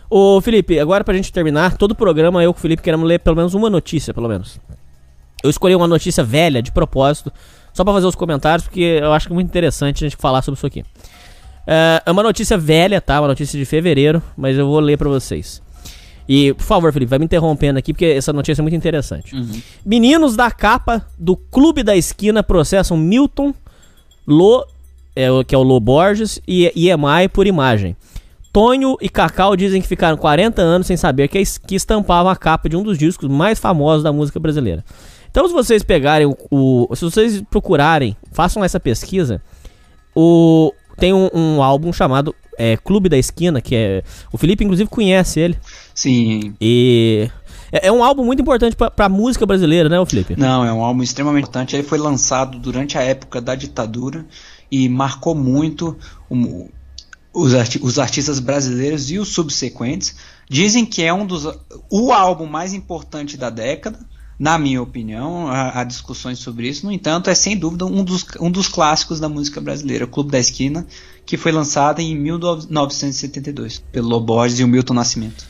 Ô 0.10 0.42
Felipe, 0.42 0.78
agora 0.80 1.04
pra 1.04 1.14
gente 1.14 1.32
terminar, 1.32 1.78
todo 1.78 1.96
programa 1.96 2.44
eu 2.44 2.54
com 2.54 2.60
o 2.60 2.62
Felipe 2.62 2.82
queremos 2.82 3.08
ler 3.08 3.20
pelo 3.20 3.36
menos 3.36 3.54
uma 3.54 3.70
notícia, 3.70 4.14
pelo 4.14 4.28
menos. 4.28 4.60
Eu 5.44 5.50
escolhi 5.50 5.76
uma 5.76 5.88
notícia 5.88 6.24
velha, 6.24 6.62
de 6.62 6.72
propósito, 6.72 7.32
só 7.74 7.84
pra 7.84 7.94
fazer 7.94 8.08
os 8.08 8.16
comentários, 8.16 8.68
porque 8.68 9.00
eu 9.02 9.14
acho 9.14 9.28
que 9.28 9.34
é 9.34 9.36
muito 9.36 9.48
interessante 9.48 10.04
a 10.04 10.10
gente 10.10 10.18
falar 10.18 10.42
sobre 10.42 10.58
isso 10.58 10.68
aqui. 10.68 10.84
É 11.66 12.04
é 12.06 12.12
uma 12.12 12.24
notícia 12.24 12.58
velha, 12.58 13.00
tá? 13.00 13.22
Uma 13.22 13.30
notícia 13.30 13.58
de 13.58 13.66
fevereiro, 13.66 14.22
mas 14.36 14.58
eu 14.58 14.68
vou 14.68 14.80
ler 14.80 14.98
pra 14.98 15.08
vocês. 15.08 15.62
E, 16.28 16.54
por 16.54 16.64
favor, 16.64 16.94
Felipe, 16.94 17.10
vai 17.10 17.20
me 17.20 17.26
interrompendo 17.26 17.80
aqui, 17.80 17.94
porque 17.94 18.06
essa 18.06 18.32
notícia 18.32 18.62
é 18.62 18.64
muito 18.64 18.76
interessante. 18.76 19.34
Meninos 19.86 20.36
da 20.36 20.52
capa 20.52 21.06
do 21.18 21.36
Clube 21.36 21.84
da 21.84 21.96
Esquina 21.96 22.44
processam 22.44 22.98
Milton, 22.98 23.54
Lô, 24.28 24.66
é, 25.16 25.28
que 25.46 25.56
é 25.56 25.58
o 25.58 25.64
Lô 25.64 25.80
Borges, 25.80 26.40
e 26.48 26.72
EMI 26.76 27.28
por 27.32 27.48
imagem. 27.48 27.96
Tonho 28.52 28.98
e 29.02 29.08
Cacau 29.10 29.56
dizem 29.56 29.82
que 29.82 29.88
ficaram 29.88 30.18
40 30.18 30.62
anos 30.62 30.88
sem 30.88 30.98
saber 30.98 31.28
que, 31.28 31.42
que 31.66 31.76
estampavam 31.76 32.30
a 32.32 32.36
capa 32.36 32.68
de 32.68 32.76
um 32.76 32.84
dos 32.84 32.98
discos 32.98 33.30
mais 33.30 33.60
famosos 33.60 34.04
da 34.04 34.12
música 34.12 34.40
brasileira. 34.40 34.84
Então, 35.30 35.48
se 35.48 35.54
vocês 35.54 35.82
pegarem 35.84 36.28
o. 36.28 36.36
o- 36.52 36.96
se 36.96 37.06
vocês 37.06 37.42
procurarem, 37.50 38.18
façam 38.34 38.64
essa 38.64 38.80
pesquisa. 38.80 39.42
O, 40.16 40.74
tem 40.98 41.14
um, 41.14 41.30
um 41.34 41.64
álbum 41.64 41.94
chamado 41.94 42.36
é, 42.58 42.76
Clube 42.76 43.08
da 43.08 43.18
Esquina, 43.18 43.62
que 43.62 43.76
é. 43.76 44.04
O 44.34 44.38
Felipe, 44.38 44.64
inclusive, 44.66 44.90
conhece 44.90 45.40
ele. 45.40 45.58
Sim. 45.96 46.54
E. 46.60 47.30
É, 47.72 47.88
é 47.88 47.92
um 47.92 48.04
álbum 48.04 48.26
muito 48.26 48.42
importante 48.42 48.76
pra, 48.76 48.92
pra 48.92 49.08
música 49.08 49.46
brasileira, 49.46 49.88
né, 49.88 50.06
Felipe? 50.06 50.36
Não, 50.38 50.66
é 50.66 50.74
um 50.74 50.84
álbum 50.84 51.02
extremamente 51.02 51.44
importante. 51.44 51.74
Ele 51.78 51.84
foi 51.88 51.98
lançado 51.98 52.60
durante 52.60 52.98
a 52.98 53.02
época 53.02 53.40
da 53.40 53.56
ditadura 53.56 54.26
e 54.70 54.90
marcou 54.90 55.34
muito 55.34 55.98
o- 56.30 56.70
os, 57.34 57.54
arti- 57.54 57.80
os 57.82 57.98
artistas 58.00 58.40
brasileiros 58.40 59.10
e 59.12 59.20
os 59.20 59.30
subsequentes. 59.30 60.16
Dizem 60.50 60.86
que 60.86 61.02
é 61.04 61.14
um 61.14 61.26
dos 61.26 61.48
o 61.90 62.12
álbum 62.12 62.46
mais 62.46 62.74
importante 62.74 63.38
da 63.38 63.50
década, 63.50 64.00
na 64.38 64.58
minha 64.58 64.82
opinião. 64.82 65.48
Há, 65.48 65.80
há 65.80 65.84
discussões 65.84 66.40
sobre 66.40 66.68
isso. 66.68 66.86
No 66.86 66.92
entanto, 66.92 67.30
é 67.30 67.36
sem 67.36 67.58
dúvida 67.58 67.86
um 67.86 68.04
dos, 68.04 68.26
um 68.40 68.52
dos 68.52 68.68
clássicos 68.68 69.20
da 69.20 69.30
música 69.30 69.62
brasileira, 69.62 70.06
Clube 70.08 70.32
da 70.32 70.40
Esquina, 70.40 70.86
que 71.26 71.38
foi 71.38 71.52
lançado 71.52 72.00
em 72.00 72.16
1972 72.18 73.80
pelo 73.92 74.10
Loborges 74.10 74.60
e 74.60 74.64
o 74.64 74.68
Milton 74.68 74.94
Nascimento. 74.94 75.46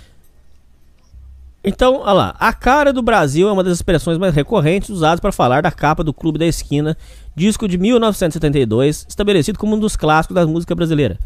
Então, 1.64 1.98
olha 2.00 2.14
lá. 2.14 2.36
A 2.40 2.52
cara 2.54 2.92
do 2.92 3.04
Brasil 3.04 3.48
é 3.48 3.52
uma 3.52 3.64
das 3.64 3.78
expressões 3.78 4.18
mais 4.18 4.34
recorrentes 4.34 4.90
usadas 4.90 5.20
para 5.20 5.32
falar 5.32 5.62
da 5.62 5.72
capa 5.72 6.04
do 6.04 6.12
Clube 6.14 6.40
da 6.40 6.46
Esquina, 6.46 6.98
disco 7.36 7.68
de 7.68 7.78
1972, 7.78 9.06
estabelecido 9.08 9.60
como 9.60 9.76
um 9.76 9.80
dos 9.80 9.96
clássicos 9.96 10.34
da 10.36 10.46
música 10.46 10.74
brasileira. 10.74 11.20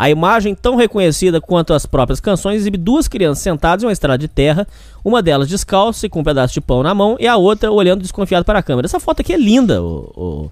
A 0.00 0.08
imagem, 0.08 0.54
tão 0.54 0.76
reconhecida 0.76 1.42
quanto 1.42 1.74
as 1.74 1.84
próprias 1.84 2.20
canções, 2.20 2.62
exibe 2.62 2.78
duas 2.78 3.06
crianças 3.06 3.42
sentadas 3.42 3.82
em 3.82 3.86
uma 3.86 3.92
estrada 3.92 4.16
de 4.16 4.28
terra, 4.28 4.66
uma 5.04 5.20
delas 5.20 5.46
descalça 5.46 6.06
e 6.06 6.08
com 6.08 6.20
um 6.20 6.24
pedaço 6.24 6.54
de 6.54 6.60
pão 6.62 6.82
na 6.82 6.94
mão, 6.94 7.18
e 7.20 7.26
a 7.26 7.36
outra 7.36 7.70
olhando 7.70 8.00
desconfiado 8.00 8.42
para 8.42 8.60
a 8.60 8.62
câmera. 8.62 8.86
Essa 8.86 8.98
foto 8.98 9.20
aqui 9.20 9.34
é 9.34 9.36
linda, 9.36 9.82
o, 9.82 10.50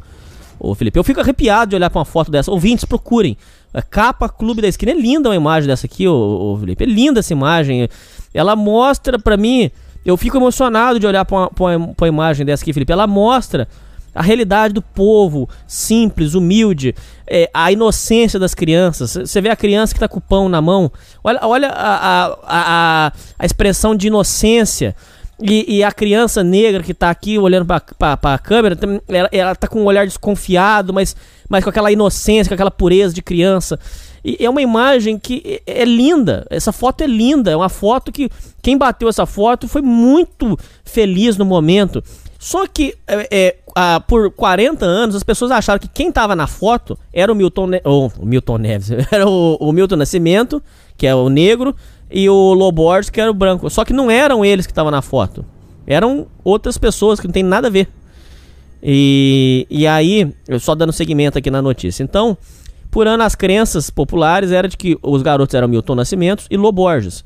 Ô, 0.61 0.75
Felipe, 0.75 0.99
eu 0.99 1.03
fico 1.03 1.21
arrepiado 1.21 1.71
de 1.71 1.77
olhar 1.77 1.89
pra 1.89 1.99
uma 1.99 2.05
foto 2.05 2.31
dessa. 2.31 2.51
Ouvintes, 2.51 2.85
procurem. 2.85 3.39
A 3.73 3.81
capa 3.81 4.29
Clube 4.29 4.61
da 4.61 4.69
Esquina. 4.69 4.93
É 4.93 4.95
linda 4.95 5.31
uma 5.31 5.37
imagem 5.37 5.67
dessa 5.67 5.87
aqui, 5.87 6.07
ô, 6.07 6.53
ô, 6.53 6.59
Felipe. 6.59 6.85
É 6.85 6.87
linda 6.87 7.21
essa 7.21 7.33
imagem. 7.33 7.89
Ela 8.35 8.55
mostra 8.55 9.19
pra 9.19 9.39
mim, 9.39 9.71
eu 10.05 10.19
fico 10.19 10.37
emocionado 10.37 11.01
de 11.01 11.07
olhar 11.07 11.25
pra 11.25 11.39
uma, 11.39 11.51
uma, 11.59 11.95
uma 11.99 12.09
imagem 12.09 12.45
dessa 12.45 12.63
aqui, 12.63 12.75
Felipe. 12.75 12.93
Ela 12.93 13.07
mostra 13.07 13.67
a 14.15 14.23
realidade 14.23 14.75
do 14.75 14.83
povo, 14.83 15.49
simples, 15.67 16.35
humilde, 16.35 16.95
é, 17.27 17.51
a 17.53 17.71
inocência 17.71 18.39
das 18.39 18.55
crianças. 18.55 19.15
Você 19.15 19.41
vê 19.41 19.51
a 19.51 19.57
criança 19.57 19.95
que 19.95 20.01
tá 20.01 20.09
com 20.09 20.19
o 20.19 20.23
pão 20.23 20.49
na 20.49 20.61
mão, 20.61 20.91
olha, 21.23 21.41
olha 21.43 21.69
a, 21.69 22.27
a, 22.27 22.37
a, 22.43 23.13
a 23.39 23.47
expressão 23.47 23.95
de 23.95 24.07
inocência. 24.07 24.95
E, 25.41 25.77
e, 25.77 25.85
a 25.85 25.93
criança 25.93 26.43
negra 26.43 26.83
que 26.83 26.93
tá 26.93 27.11
aqui 27.11 27.39
olhando 27.39 27.65
pra, 27.65 28.17
pra 28.17 28.39
câmera, 28.39 28.77
ela, 29.07 29.29
ela 29.31 29.55
tá 29.55 29.69
com 29.69 29.81
um 29.81 29.85
olhar 29.85 30.05
desconfiado, 30.05 30.93
mas, 30.93 31.15
mas 31.49 31.63
com 31.63 31.71
aquela 31.71 31.93
inocência, 31.93 32.51
com 32.51 32.55
aquela 32.55 32.73
pureza 32.73 33.15
de 33.15 33.23
criança. 33.23 33.79
E 34.25 34.45
é 34.45 34.51
uma 34.51 34.61
imagem 34.61 35.19
que 35.19 35.63
é, 35.67 35.83
é 35.83 35.85
linda. 35.85 36.47
Essa 36.51 36.73
foto 36.73 37.03
é 37.03 37.07
linda. 37.07 37.51
É 37.51 37.57
uma 37.57 37.69
foto 37.69 38.11
que 38.11 38.29
quem 38.61 38.77
bateu 38.77 39.09
essa 39.09 39.27
foto 39.27 39.69
foi 39.69 39.81
muito 39.81 40.59
feliz 40.85 41.37
no 41.37 41.45
momento. 41.45 42.03
Só 42.39 42.68
que 42.68 42.95
é, 43.07 43.28
é, 43.30 43.57
a, 43.74 43.99
por 43.99 44.30
40 44.30 44.86
anos 44.86 45.16
as 45.16 45.24
pessoas 45.24 45.51
acharam 45.51 45.80
que 45.80 45.89
quem 45.89 46.09
estava 46.09 46.36
na 46.36 46.47
foto 46.47 46.97
era 47.12 47.32
o 47.32 47.34
Milton, 47.34 47.66
ne 47.66 47.80
o 47.84 48.11
Milton 48.22 48.59
Neves, 48.59 48.91
era 49.11 49.28
o, 49.28 49.57
o, 49.57 49.72
Milton 49.72 49.97
Nascimento, 49.97 50.62
que 50.97 51.07
é 51.07 51.14
o 51.14 51.28
negro, 51.28 51.74
e 52.09 52.28
o 52.30 52.55
Loborges, 52.55 53.11
que 53.11 53.20
era 53.20 53.30
o 53.30 53.34
branco. 53.34 53.68
Só 53.68 53.84
que 53.84 53.93
não 53.93 54.09
eram 54.09 54.45
eles 54.45 54.66
que 54.66 54.72
estavam 54.72 54.93
na 54.93 55.03
foto. 55.03 55.45
Eram 55.84 56.28
outras 56.45 56.78
pessoas 56.78 57.18
que 57.18 57.26
não 57.26 57.32
tem 57.32 57.43
nada 57.43 57.66
a 57.66 57.70
ver. 57.70 57.89
E, 58.80 59.66
e 59.68 59.86
aí, 59.86 60.32
eu 60.47 60.61
só 60.61 60.76
dando 60.76 60.93
segmento 60.93 61.36
aqui 61.36 61.51
na 61.51 61.61
notícia. 61.61 62.05
Então, 62.05 62.39
por 62.89 63.09
ano 63.09 63.24
as 63.24 63.34
crenças 63.34 63.91
populares 63.91 64.53
eram 64.53 64.68
de 64.68 64.76
que 64.76 64.97
os 65.03 65.22
garotos 65.22 65.55
eram 65.55 65.66
Milton 65.66 65.97
Nascimento 65.97 66.45
e 66.49 66.57
Loborges 66.57 67.24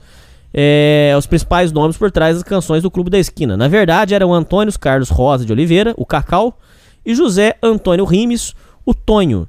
é, 0.52 1.14
os 1.16 1.26
principais 1.26 1.72
nomes 1.72 1.96
por 1.96 2.10
trás 2.10 2.36
das 2.36 2.42
canções 2.42 2.82
do 2.82 2.90
Clube 2.90 3.10
da 3.10 3.18
Esquina. 3.18 3.56
Na 3.56 3.68
verdade, 3.68 4.14
eram 4.14 4.34
Antônio 4.34 4.72
Carlos 4.78 5.08
Rosa 5.08 5.44
de 5.44 5.52
Oliveira, 5.52 5.94
o 5.96 6.04
Cacau, 6.04 6.58
e 7.04 7.14
José 7.14 7.56
Antônio 7.62 8.04
Rimes, 8.04 8.54
o 8.84 8.94
Tonho. 8.94 9.48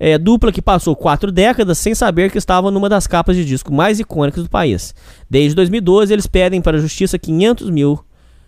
É, 0.00 0.16
dupla 0.16 0.52
que 0.52 0.62
passou 0.62 0.94
quatro 0.94 1.32
décadas 1.32 1.76
sem 1.78 1.92
saber 1.94 2.30
que 2.30 2.38
estavam 2.38 2.70
numa 2.70 2.88
das 2.88 3.06
capas 3.06 3.34
de 3.34 3.44
disco 3.44 3.72
mais 3.72 3.98
icônicas 3.98 4.44
do 4.44 4.50
país. 4.50 4.94
Desde 5.28 5.56
2012, 5.56 6.12
eles 6.12 6.26
pedem 6.26 6.62
para 6.62 6.76
a 6.76 6.80
justiça 6.80 7.18
500 7.18 7.68
mil 7.70 7.98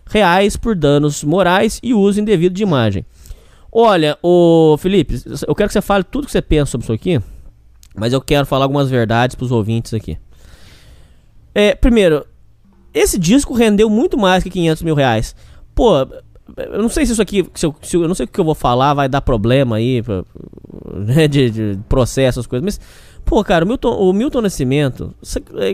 reais 0.09 0.55
por 0.55 0.75
danos 0.75 1.23
morais 1.23 1.79
e 1.83 1.93
uso 1.93 2.21
indevido 2.21 2.55
de 2.55 2.63
imagem. 2.63 3.05
Olha, 3.71 4.17
o 4.21 4.77
Felipe, 4.77 5.21
eu 5.47 5.55
quero 5.55 5.69
que 5.69 5.73
você 5.73 5.81
fale 5.81 6.03
tudo 6.03 6.25
que 6.25 6.31
você 6.31 6.41
pensa 6.41 6.71
sobre 6.71 6.85
isso 6.85 6.93
aqui, 6.93 7.21
mas 7.95 8.11
eu 8.11 8.21
quero 8.21 8.45
falar 8.45 8.65
algumas 8.65 8.89
verdades 8.89 9.35
para 9.35 9.45
os 9.45 9.51
ouvintes 9.51 9.93
aqui. 9.93 10.17
É, 11.53 11.75
primeiro, 11.75 12.25
esse 12.93 13.17
disco 13.17 13.53
rendeu 13.53 13.89
muito 13.89 14.17
mais 14.17 14.43
que 14.43 14.49
500 14.49 14.83
mil 14.83 14.95
reais. 14.95 15.35
Pô, 15.73 16.07
eu 16.57 16.81
não 16.81 16.89
sei 16.89 17.05
se 17.05 17.13
isso 17.13 17.21
aqui, 17.21 17.47
se 17.53 17.65
eu, 17.65 17.75
se 17.81 17.95
eu, 17.95 18.01
eu 18.03 18.07
não 18.07 18.15
sei 18.15 18.25
o 18.25 18.27
que 18.27 18.39
eu 18.39 18.45
vou 18.45 18.55
falar, 18.55 18.93
vai 18.93 19.07
dar 19.07 19.21
problema 19.21 19.77
aí, 19.77 20.03
né, 20.93 21.27
de, 21.27 21.49
de 21.49 21.79
processo, 21.87 22.39
as 22.39 22.47
coisas, 22.47 22.63
mas, 22.63 22.79
pô, 23.23 23.43
cara, 23.43 23.63
o 23.63 23.67
Milton, 23.67 23.95
o 23.95 24.13
Milton 24.13 24.41
Nascimento 24.41 25.13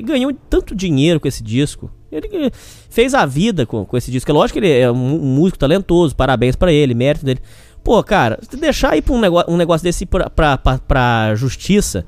ganhou 0.04 0.32
tanto 0.50 0.76
dinheiro 0.76 1.20
com 1.20 1.28
esse 1.28 1.44
disco. 1.44 1.92
Ele 2.12 2.52
fez 2.90 3.14
a 3.14 3.26
vida 3.26 3.66
com, 3.66 3.86
com 3.86 3.98
esse 3.98 4.10
disco. 4.10 4.32
É 4.32 4.34
lógico 4.34 4.60
que 4.60 4.66
ele 4.66 4.80
é 4.80 4.90
um, 4.90 4.96
um 4.96 5.36
músico 5.36 5.60
talentoso, 5.60 6.16
parabéns 6.16 6.56
para 6.56 6.72
ele, 6.72 6.94
mérito 6.94 7.26
dele. 7.26 7.42
Pô, 7.84 8.02
cara, 8.04 8.40
deixar 8.54 8.94
aí 8.94 9.02
pra 9.02 9.14
um 9.14 9.20
negócio, 9.20 9.52
um 9.52 9.58
negócio 9.58 9.84
desse 9.84 10.06
pra, 10.06 10.30
pra, 10.30 10.58
pra, 10.58 10.78
pra 10.80 11.36
justiça 11.36 12.06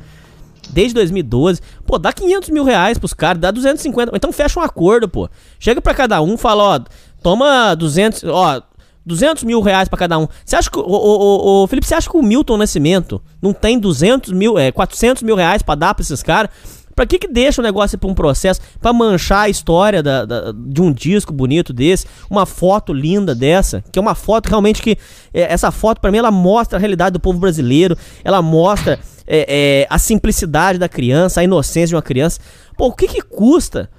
desde 0.69 0.93
2012. 0.93 1.61
Pô, 1.85 1.97
dá 1.97 2.13
500 2.13 2.49
mil 2.49 2.63
reais 2.63 2.97
pros 2.97 3.13
caras, 3.13 3.41
dá 3.41 3.51
250. 3.51 4.11
Então 4.15 4.31
fecha 4.31 4.59
um 4.59 4.63
acordo, 4.63 5.07
pô. 5.07 5.29
Chega 5.59 5.81
pra 5.81 5.93
cada 5.93 6.21
um, 6.21 6.37
fala, 6.37 6.63
ó, 6.63 6.79
toma 7.21 7.75
200, 7.75 8.23
ó, 8.25 8.61
200 9.05 9.43
mil 9.43 9.61
reais 9.61 9.89
pra 9.89 9.97
cada 9.97 10.17
um. 10.17 10.27
Você 10.45 10.55
acha 10.55 10.69
que, 10.69 10.79
o, 10.79 11.67
Felipe, 11.67 11.87
você 11.87 11.95
acha 11.95 12.09
que 12.09 12.17
o 12.17 12.21
Milton 12.21 12.57
Nascimento 12.57 13.21
não 13.41 13.53
tem 13.53 13.79
200 13.79 14.31
mil, 14.33 14.57
é, 14.57 14.71
400 14.71 15.23
mil 15.23 15.35
reais 15.35 15.61
pra 15.61 15.75
dar 15.75 15.93
pra 15.93 16.03
esses 16.03 16.21
caras? 16.21 16.51
Pra 16.95 17.05
que 17.05 17.17
que 17.17 17.29
deixa 17.29 17.61
o 17.61 17.63
negócio 17.63 17.97
pra 17.97 18.09
um 18.09 18.13
processo? 18.13 18.59
Pra 18.81 18.91
manchar 18.91 19.43
a 19.43 19.49
história 19.49 20.03
da, 20.03 20.25
da, 20.25 20.51
de 20.51 20.81
um 20.81 20.91
disco 20.91 21.31
bonito 21.31 21.71
desse, 21.71 22.05
uma 22.29 22.45
foto 22.45 22.91
linda 22.91 23.33
dessa, 23.33 23.81
que 23.89 23.97
é 23.97 24.01
uma 24.01 24.13
foto 24.13 24.47
realmente 24.47 24.81
que, 24.81 24.97
é, 25.33 25.53
essa 25.53 25.71
foto 25.71 26.01
para 26.01 26.11
mim 26.11 26.17
ela 26.17 26.29
mostra 26.29 26.77
a 26.77 26.79
realidade 26.79 27.13
do 27.13 27.19
povo 27.19 27.39
brasileiro, 27.39 27.97
ela 28.21 28.41
mostra 28.41 28.99
é, 29.31 29.45
é, 29.47 29.87
a 29.89 29.99
simplicidade 29.99 30.79
da 30.79 30.89
criança, 30.89 31.39
a 31.39 31.43
inocência 31.43 31.89
de 31.89 31.95
uma 31.95 32.01
criança. 32.01 32.41
Pô, 32.75 32.87
o 32.87 32.93
que 32.93 33.07
que 33.07 33.21
custa? 33.21 33.89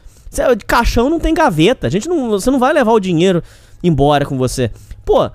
De 0.57 0.65
caixão 0.65 1.09
não 1.09 1.21
tem 1.21 1.33
gaveta. 1.33 1.87
A 1.87 1.91
gente 1.91 2.09
não, 2.09 2.31
você 2.31 2.51
não 2.51 2.59
vai 2.59 2.73
levar 2.73 2.93
o 2.93 3.01
dinheiro 3.01 3.43
embora 3.83 4.27
com 4.27 4.37
você. 4.37 4.71
Pô, 5.05 5.31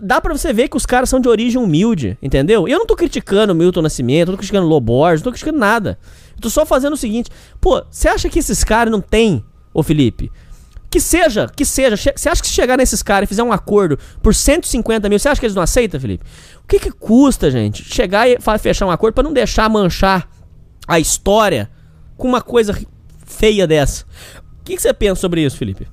dá 0.00 0.20
pra 0.20 0.36
você 0.36 0.52
ver 0.52 0.68
que 0.68 0.76
os 0.76 0.86
caras 0.86 1.08
são 1.08 1.20
de 1.20 1.28
origem 1.28 1.60
humilde, 1.60 2.16
entendeu? 2.22 2.68
Eu 2.68 2.78
não 2.78 2.86
tô 2.86 2.94
criticando 2.94 3.52
o 3.52 3.56
Milton 3.56 3.82
Nascimento, 3.82 4.28
não 4.28 4.34
tô 4.34 4.38
criticando 4.38 4.66
Loborges, 4.66 5.20
não 5.20 5.24
tô 5.24 5.32
criticando 5.32 5.58
nada. 5.58 5.98
Eu 6.34 6.42
tô 6.42 6.50
só 6.50 6.64
fazendo 6.64 6.94
o 6.94 6.96
seguinte, 6.96 7.30
pô, 7.60 7.82
você 7.90 8.08
acha 8.08 8.28
que 8.28 8.38
esses 8.38 8.62
caras 8.62 8.90
não 8.90 9.00
têm, 9.00 9.44
ô 9.72 9.82
Felipe, 9.82 10.30
que 10.96 11.00
seja, 11.00 11.46
que 11.54 11.64
seja. 11.66 11.94
Você 11.94 12.26
acha 12.26 12.40
que 12.40 12.48
se 12.48 12.54
chegar 12.54 12.78
nesses 12.78 13.02
caras 13.02 13.26
e 13.26 13.28
fizer 13.28 13.42
um 13.42 13.52
acordo 13.52 13.98
por 14.22 14.34
150 14.34 15.10
mil, 15.10 15.18
você 15.18 15.28
acha 15.28 15.38
que 15.38 15.44
eles 15.44 15.54
não 15.54 15.62
aceitam, 15.62 16.00
Felipe? 16.00 16.24
O 16.64 16.66
que 16.66 16.78
que 16.78 16.90
custa, 16.90 17.50
gente, 17.50 17.84
chegar 17.84 18.26
e 18.26 18.38
fechar 18.58 18.86
um 18.86 18.90
acordo 18.90 19.12
para 19.12 19.24
não 19.24 19.32
deixar 19.32 19.68
manchar 19.68 20.26
a 20.88 20.98
história 20.98 21.70
com 22.16 22.26
uma 22.26 22.40
coisa 22.40 22.74
feia 23.26 23.66
dessa? 23.66 24.06
O 24.58 24.64
que, 24.64 24.78
você 24.78 24.92
pensa 24.94 25.20
sobre 25.20 25.44
isso, 25.44 25.58
Felipe? 25.58 25.86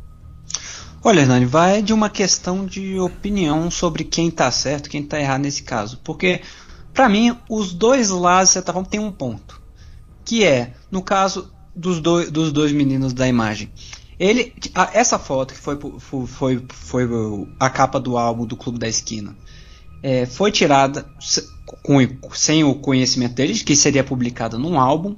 Olha, 1.04 1.20
Hernani, 1.20 1.46
vai 1.46 1.82
de 1.82 1.92
uma 1.92 2.10
questão 2.10 2.66
de 2.66 2.98
opinião 2.98 3.70
sobre 3.70 4.06
quem 4.06 4.32
tá 4.32 4.50
certo 4.52 4.90
quem 4.90 5.04
tá 5.04 5.20
errado 5.20 5.42
nesse 5.42 5.64
caso. 5.64 6.00
Porque, 6.02 6.40
para 6.94 7.10
mim, 7.10 7.38
os 7.50 7.74
dois 7.74 8.10
lados, 8.10 8.52
você 8.52 8.62
tá 8.62 8.72
tem 8.86 9.02
um 9.02 9.12
ponto. 9.12 9.62
Que 10.24 10.46
é, 10.46 10.74
no 10.90 11.02
caso 11.02 11.52
dos, 11.76 12.00
do, 12.00 12.32
dos 12.32 12.54
dois 12.54 12.72
meninos 12.72 13.12
da 13.12 13.28
imagem. 13.28 13.70
Ele, 14.20 14.54
essa 14.94 15.18
foto 15.18 15.54
que 15.54 15.60
foi, 15.60 15.78
foi, 16.28 16.64
foi, 16.70 17.10
a 17.60 17.70
capa 17.70 18.00
do 18.00 18.18
álbum 18.18 18.46
do 18.46 18.56
Clube 18.56 18.78
da 18.78 18.88
Esquina 18.88 19.36
é, 20.02 20.26
foi 20.26 20.52
tirada 20.52 21.06
com, 21.82 21.98
sem 22.34 22.64
o 22.64 22.76
conhecimento 22.76 23.34
deles, 23.34 23.64
que 23.64 23.76
seria 23.76 24.04
publicada 24.04 24.58
num 24.58 24.80
álbum, 24.80 25.16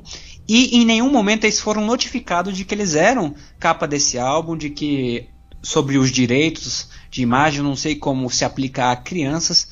e 0.48 0.78
em 0.78 0.86
nenhum 0.86 1.12
momento 1.12 1.46
eles 1.46 1.60
foram 1.60 1.86
notificados 1.86 2.56
de 2.56 2.64
que 2.64 2.76
eles 2.76 2.96
eram 2.96 3.34
capa 3.60 3.88
desse 3.88 4.18
álbum, 4.20 4.56
de 4.56 4.70
que 4.70 5.28
sobre 5.62 5.98
os 5.98 6.12
direitos 6.12 6.88
de 7.10 7.24
imagem, 7.24 7.64
não 7.64 7.76
sei 7.76 7.96
como 7.96 8.30
se 8.30 8.46
aplicar 8.46 8.92
a 8.92 8.96
crianças, 8.96 9.68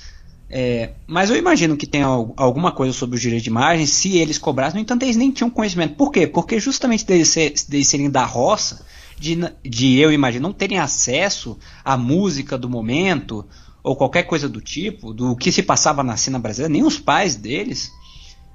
é, 0.50 0.92
mas 1.08 1.30
eu 1.30 1.36
imagino 1.36 1.78
que 1.78 1.88
tenha 1.88 2.06
alguma 2.06 2.72
coisa 2.72 2.94
sobre 2.94 3.16
os 3.16 3.22
direitos 3.22 3.44
de 3.44 3.50
imagem, 3.50 3.86
se 3.86 4.18
eles 4.18 4.38
cobrassem, 4.38 4.76
no 4.76 4.82
entanto 4.82 5.04
eles 5.04 5.16
nem 5.16 5.32
tinham 5.32 5.50
conhecimento. 5.50 5.96
Por 5.96 6.12
quê? 6.12 6.28
Porque 6.28 6.60
justamente 6.60 7.06
deles, 7.06 7.30
ser, 7.30 7.54
serem 7.84 8.10
da 8.10 8.26
roça, 8.26 8.86
de, 9.24 9.40
de 9.64 9.98
eu 10.00 10.12
imagino, 10.12 10.50
não 10.50 10.54
terem 10.54 10.80
acesso 10.80 11.58
à 11.84 11.96
música 11.96 12.58
do 12.58 12.70
momento 12.70 13.46
ou 13.82 13.96
qualquer 13.96 14.24
coisa 14.24 14.50
do 14.50 14.60
tipo, 14.60 15.14
do 15.14 15.34
que 15.34 15.50
se 15.50 15.64
passava 15.64 16.04
na 16.04 16.18
cena 16.18 16.38
brasileira, 16.38 16.72
nem 16.72 16.84
os 16.84 17.00
pais 17.00 17.38
deles 17.38 17.90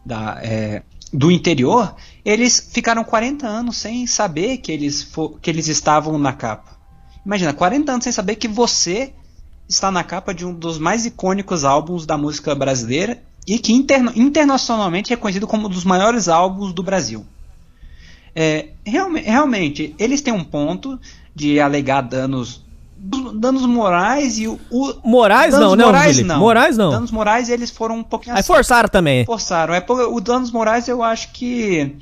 da, 0.05 0.39
é, 0.43 0.83
do 1.11 1.31
interior, 1.31 1.97
eles 2.23 2.69
ficaram 2.71 3.03
40 3.03 3.47
anos 3.47 3.79
sem 3.79 4.07
saber 4.07 4.59
que 4.59 4.71
eles, 4.71 5.11
que 5.41 5.49
eles 5.49 5.69
estavam 5.69 6.19
na 6.19 6.35
capa. 6.35 6.77
Imagina, 7.25 7.55
40 7.55 7.93
anos 7.93 8.05
sem 8.05 8.13
saber 8.13 8.37
que 8.37 8.49
você 8.49 9.15
está 9.67 9.91
na 9.91 10.05
capa 10.05 10.35
de 10.35 10.45
um 10.45 10.53
dos 10.53 10.79
mais 10.79 11.07
icônicos 11.07 11.65
álbuns 11.65 12.05
da 12.05 12.19
música 12.19 12.55
brasileira 12.55 13.23
e 13.47 13.59
que 13.59 13.73
interna 13.73 14.13
internacionalmente 14.15 15.15
é 15.15 15.17
conhecido 15.17 15.47
como 15.47 15.67
um 15.67 15.71
dos 15.71 15.85
maiores 15.85 16.29
álbuns 16.29 16.75
do 16.75 16.83
Brasil. 16.83 17.25
É, 18.35 18.69
realmente, 18.85 19.95
eles 19.99 20.21
têm 20.21 20.33
um 20.33 20.45
ponto 20.45 20.99
de 21.35 21.61
alegar 21.61 22.03
danos 22.03 22.67
danos 23.01 23.65
morais 23.65 24.39
e 24.39 24.49
o, 24.49 24.59
o 24.71 24.95
morais 25.05 25.55
não, 25.55 25.77
né, 25.77 25.85
morais 25.85 26.19
não. 26.21 26.41
Morais 26.41 26.77
não. 26.77 26.91
Danos 26.91 27.13
morais 27.13 27.49
eles 27.49 27.71
foram 27.71 27.99
um 27.99 28.03
pouquinho 28.03 28.35
Aí 28.35 28.41
assim. 28.41 28.47
forçaram 28.49 28.89
também. 28.89 29.25
Forçaram. 29.25 29.73
É 29.73 29.85
o 29.89 30.21
danos 30.21 30.51
morais 30.51 30.89
eu 30.89 31.03
acho 31.03 31.31
que 31.33 31.97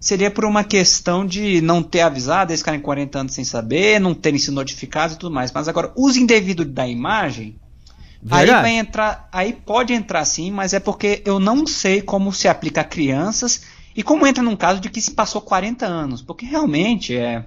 seria 0.00 0.30
por 0.30 0.44
uma 0.44 0.64
questão 0.64 1.26
de 1.26 1.60
não 1.60 1.82
ter 1.82 2.00
avisado, 2.00 2.50
eles 2.50 2.60
ficarem 2.60 2.80
40 2.80 3.18
anos 3.18 3.34
sem 3.34 3.44
saber, 3.44 4.00
não 4.00 4.14
terem 4.14 4.38
sido 4.38 4.54
notificados 4.54 5.14
e 5.14 5.18
tudo 5.18 5.32
mais. 5.32 5.52
Mas 5.52 5.68
agora, 5.68 5.92
uso 5.94 6.18
indevido 6.18 6.64
da 6.64 6.88
imagem, 6.88 7.54
Verdade. 8.22 8.50
aí 8.50 8.62
vai 8.62 8.70
entrar, 8.72 9.28
aí 9.30 9.52
pode 9.52 9.92
entrar 9.92 10.24
sim, 10.24 10.50
mas 10.50 10.72
é 10.72 10.80
porque 10.80 11.22
eu 11.24 11.38
não 11.38 11.66
sei 11.66 12.00
como 12.00 12.32
se 12.32 12.48
aplica 12.48 12.80
a 12.80 12.84
crianças 12.84 13.62
e 13.96 14.02
como 14.02 14.26
entra 14.26 14.42
num 14.42 14.56
caso 14.56 14.80
de 14.80 14.88
que 14.88 15.00
se 15.00 15.12
passou 15.12 15.40
40 15.40 15.86
anos, 15.86 16.22
porque 16.22 16.46
realmente 16.46 17.16
é. 17.16 17.46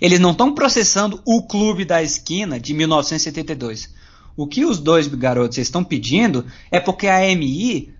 Eles 0.00 0.18
não 0.18 0.32
estão 0.32 0.54
processando 0.54 1.22
o 1.24 1.42
clube 1.42 1.84
da 1.84 2.02
esquina 2.02 2.58
de 2.58 2.74
1972. 2.74 3.94
O 4.36 4.46
que 4.46 4.64
os 4.64 4.78
dois 4.78 5.06
garotos 5.08 5.58
estão 5.58 5.82
pedindo 5.82 6.44
é 6.70 6.78
porque 6.78 7.06
a 7.06 7.18
AMI 7.18 7.94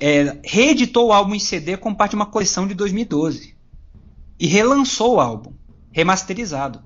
é, 0.00 0.38
reeditou 0.44 1.08
o 1.08 1.12
álbum 1.12 1.34
em 1.34 1.38
CD 1.38 1.76
como 1.76 1.96
parte 1.96 2.10
de 2.10 2.16
uma 2.16 2.26
coleção 2.26 2.66
de 2.66 2.74
2012. 2.74 3.54
E 4.38 4.46
relançou 4.46 5.14
o 5.14 5.20
álbum. 5.20 5.52
remasterizado. 5.92 6.82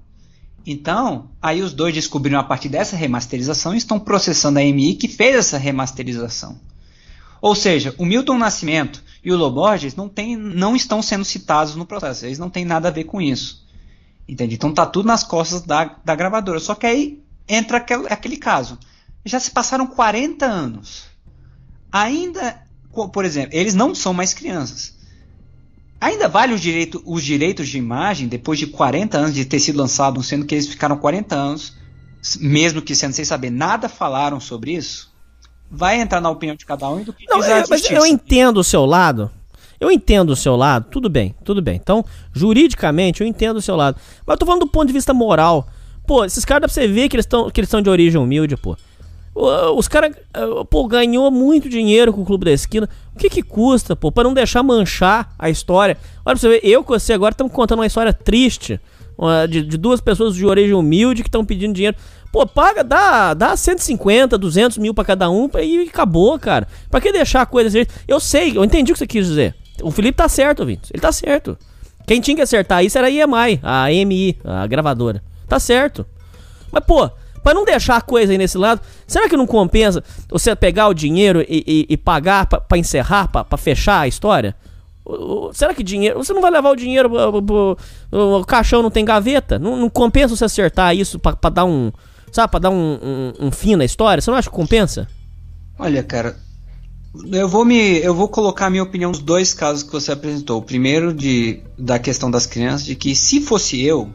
Então, 0.67 1.31
aí 1.41 1.63
os 1.63 1.73
dois 1.73 1.95
descobriram 1.95 2.39
a 2.39 2.45
partir 2.45 2.69
dessa 2.69 2.97
remasterização 2.97 3.75
e 3.75 3.79
estão 3.79 3.99
processando 3.99 4.59
a 4.59 4.63
MI 4.63 4.95
que 4.95 5.09
fez 5.09 5.37
essa 5.37 5.59
remasterização. 5.59 6.61
Ou 7.41 7.55
seja, 7.55 7.95
o 7.99 8.05
Milton 8.05 8.39
Nascimento 8.39 9.03
e 9.25 9.33
o 9.33 9.37
Loborges 9.37 9.95
não, 9.95 10.09
tem, 10.09 10.37
não 10.37 10.77
estão 10.77 11.03
sendo 11.03 11.25
citados 11.25 11.75
no 11.75 11.87
processo. 11.87 12.27
Eles 12.27 12.39
não 12.39 12.51
têm 12.51 12.65
nada 12.65 12.89
a 12.89 12.93
ver 12.93 13.05
com 13.05 13.21
isso. 13.21 13.65
Entende? 14.29 14.55
Então 14.55 14.73
tá 14.73 14.87
tudo 14.87 15.07
nas 15.07 15.25
costas 15.25 15.63
da, 15.63 15.97
da 16.05 16.15
gravadora. 16.15 16.61
Só 16.61 16.75
que 16.75 16.87
aí 16.87 17.23
entra 17.49 17.79
aquele, 17.79 18.07
aquele 18.09 18.37
caso. 18.37 18.79
Já 19.25 19.41
se 19.41 19.51
passaram 19.51 19.87
40 19.87 20.47
anos. 20.47 21.05
Ainda, 21.91 22.63
por 23.13 23.25
exemplo, 23.25 23.51
eles 23.57 23.75
não 23.75 23.95
são 23.95 24.15
mais 24.15 24.33
crianças. 24.33 24.95
Ainda 26.01 26.29
vale 26.29 26.55
os, 26.55 26.61
direito, 26.61 27.03
os 27.05 27.23
direitos 27.23 27.69
de 27.69 27.77
imagem 27.77 28.27
depois 28.27 28.59
de 28.59 28.67
40 28.67 29.19
anos 29.19 29.35
de 29.35 29.45
ter 29.45 29.61
sido 29.61 29.77
lançado, 29.77 30.23
sendo 30.23 30.47
que 30.47 30.55
eles 30.55 30.67
ficaram 30.67 30.97
40 30.97 31.35
anos, 31.35 31.77
mesmo 32.39 32.81
que 32.81 32.95
sendo 32.95 33.13
sem 33.13 33.25
saber 33.25 33.51
nada, 33.51 33.89
falaram 33.89 34.41
sobre 34.41 34.73
isso? 34.73 35.10
Vai 35.71 36.01
entrar 36.01 36.21
na 36.21 36.31
opinião 36.31 36.57
de 36.57 36.67
cada 36.67 36.89
um 36.89 37.01
e 37.01 37.05
do 37.05 37.13
que 37.13 37.25
Não, 37.29 37.39
diz 37.39 37.49
é, 37.49 37.65
mas 37.71 37.91
eu 37.91 38.05
entendo 38.05 38.59
o 38.59 38.65
seu 38.65 38.85
lado. 38.85 39.31
Eu 39.79 39.91
entendo 39.91 40.31
o 40.31 40.37
seu 40.37 40.57
lado, 40.57 40.87
tudo 40.91 41.09
bem, 41.09 41.35
tudo 41.43 41.63
bem. 41.63 41.77
Então, 41.77 42.05
juridicamente, 42.35 43.23
eu 43.23 43.27
entendo 43.27 43.57
o 43.57 43.63
seu 43.63 43.77
lado. 43.77 43.97
Mas 44.27 44.35
eu 44.35 44.39
tô 44.39 44.45
falando 44.45 44.61
do 44.61 44.67
ponto 44.67 44.89
de 44.89 44.93
vista 44.93 45.15
moral. 45.15 45.67
Pô, 46.07 46.25
esses 46.25 46.45
caras 46.45 46.63
dá 46.63 46.69
pra 46.69 46.75
você 46.75 46.87
ver 46.87 47.09
que 47.09 47.17
eles 47.17 47.27
estão 47.27 47.81
de 47.81 47.89
origem 47.89 48.21
humilde, 48.21 48.57
pô. 48.57 48.77
Os 49.35 49.89
caras, 49.89 50.15
eh, 50.35 50.65
pô, 50.69 50.87
ganhou 50.87 51.31
muito 51.31 51.69
dinheiro 51.69 52.13
com 52.13 52.21
o 52.21 52.27
Clube 52.27 52.45
da 52.45 52.51
Esquina. 52.51 52.89
O 53.15 53.19
que 53.19 53.31
que 53.31 53.43
custa, 53.43 53.95
pô, 53.97 54.11
pra 54.13 54.25
não 54.25 54.35
deixar 54.35 54.63
manchar 54.63 55.33
a 55.39 55.49
história? 55.49 55.97
Olha 56.27 56.35
pra 56.35 56.37
você 56.37 56.49
ver, 56.49 56.61
eu 56.63 56.85
com 56.85 56.93
você 56.93 57.13
agora 57.13 57.33
estamos 57.33 57.53
contando 57.53 57.79
uma 57.79 57.87
história 57.87 58.13
triste 58.13 58.79
de, 59.49 59.63
de 59.63 59.77
duas 59.77 60.01
pessoas 60.01 60.35
de 60.35 60.45
origem 60.47 60.75
humilde 60.75 61.23
que 61.23 61.29
estão 61.29 61.45
pedindo 61.45 61.75
dinheiro. 61.75 61.97
Pô, 62.33 62.47
paga, 62.47 62.85
dá, 62.85 63.35
dá 63.35 63.57
150, 63.57 64.39
200 64.39 64.79
mil 64.79 64.95
pra 64.95 65.05
cada 65.05 65.29
um 65.29 65.51
e 65.61 65.89
acabou, 65.89 66.39
cara. 66.39 66.69
Pra 66.89 67.01
que 67.01 67.11
deixar 67.13 67.43
a 67.43 67.47
coisa 67.47 67.69
assim? 67.69 67.89
Eu 68.07 68.21
sei, 68.21 68.57
eu 68.57 68.65
entendi 68.65 68.93
o 68.93 68.95
que 68.95 68.99
você 69.01 69.07
quis 69.07 69.27
dizer. 69.27 69.55
O 69.83 69.91
Felipe 69.91 70.17
tá 70.17 70.29
certo, 70.29 70.65
Vinícius. 70.65 70.91
Ele 70.93 71.01
tá 71.01 71.11
certo. 71.11 71.59
Quem 72.07 72.21
tinha 72.21 72.37
que 72.37 72.43
acertar 72.43 72.85
isso 72.85 72.97
era 72.99 73.09
a 73.09 73.11
EMI, 73.11 73.61
a 73.63 73.93
EMI, 73.93 74.39
a 74.45 74.67
gravadora. 74.67 75.23
Tá 75.49 75.59
certo. 75.59 76.07
Mas, 76.71 76.85
pô, 76.85 77.11
pra 77.43 77.53
não 77.53 77.65
deixar 77.65 77.97
a 77.97 78.01
coisa 78.01 78.31
aí 78.33 78.39
nesse 78.39 78.57
lado, 78.59 78.81
será 79.07 79.29
que 79.29 79.37
não 79.37 79.47
compensa 79.47 80.03
você 80.29 80.55
pegar 80.55 80.87
o 80.89 80.95
dinheiro 80.95 81.41
e, 81.49 81.65
e- 81.67 81.87
e 81.89 81.97
pagar 81.97 82.47
pra 82.47 82.79
encerrar, 82.79 83.27
pra 83.29 83.57
fechar 83.59 84.01
a 84.01 84.09
história? 84.09 84.55
Será 85.53 85.75
que 85.75 85.83
dinheiro. 85.83 86.19
Você 86.23 86.33
não 86.33 86.41
vai 86.43 86.51
levar 86.53 86.71
o 86.71 86.77
dinheiro. 86.77 87.11
O, 87.13 87.77
o 88.41 88.45
caixão 88.45 88.83
não 88.83 88.91
tem 88.91 89.05
gaveta? 89.05 89.59
Não, 89.59 89.77
não 89.77 89.91
compensa 89.91 90.37
você 90.37 90.45
acertar 90.45 90.95
isso 90.95 91.19
pra 91.19 91.51
dar 91.51 91.65
um. 91.65 91.91
Sabe, 92.33 92.51
pra 92.51 92.61
dar 92.61 92.71
um, 92.71 92.99
um- 93.03 93.47
um 93.47 93.51
fim 93.51 93.77
na 93.77 93.85
história? 93.85 94.21
Você 94.21 94.31
não 94.31 94.39
acha 94.39 94.49
que 94.51 94.55
compensa? 94.57 95.09
Olha, 95.79 96.03
cara, 96.03 96.37
eu 97.33 97.49
vou 97.49 97.65
me, 97.65 97.99
eu 97.99 98.15
vou 98.15 98.29
colocar 98.29 98.67
a 98.67 98.71
minha 98.71 98.83
opinião 98.83 99.11
nos 99.11 99.21
dois 99.21 99.53
casos 99.53 99.83
que 99.83 99.91
você 99.93 100.13
apresentou. 100.13 100.59
O 100.59 100.63
primeiro 100.63 101.13
de 101.13 101.61
da 101.79 101.99
questão 101.99 102.31
das 102.31 102.47
crianças, 102.47 102.85
de 102.87 102.95
que 102.95 103.15
se 103.15 103.41
fosse 103.41 103.81
eu, 103.83 104.11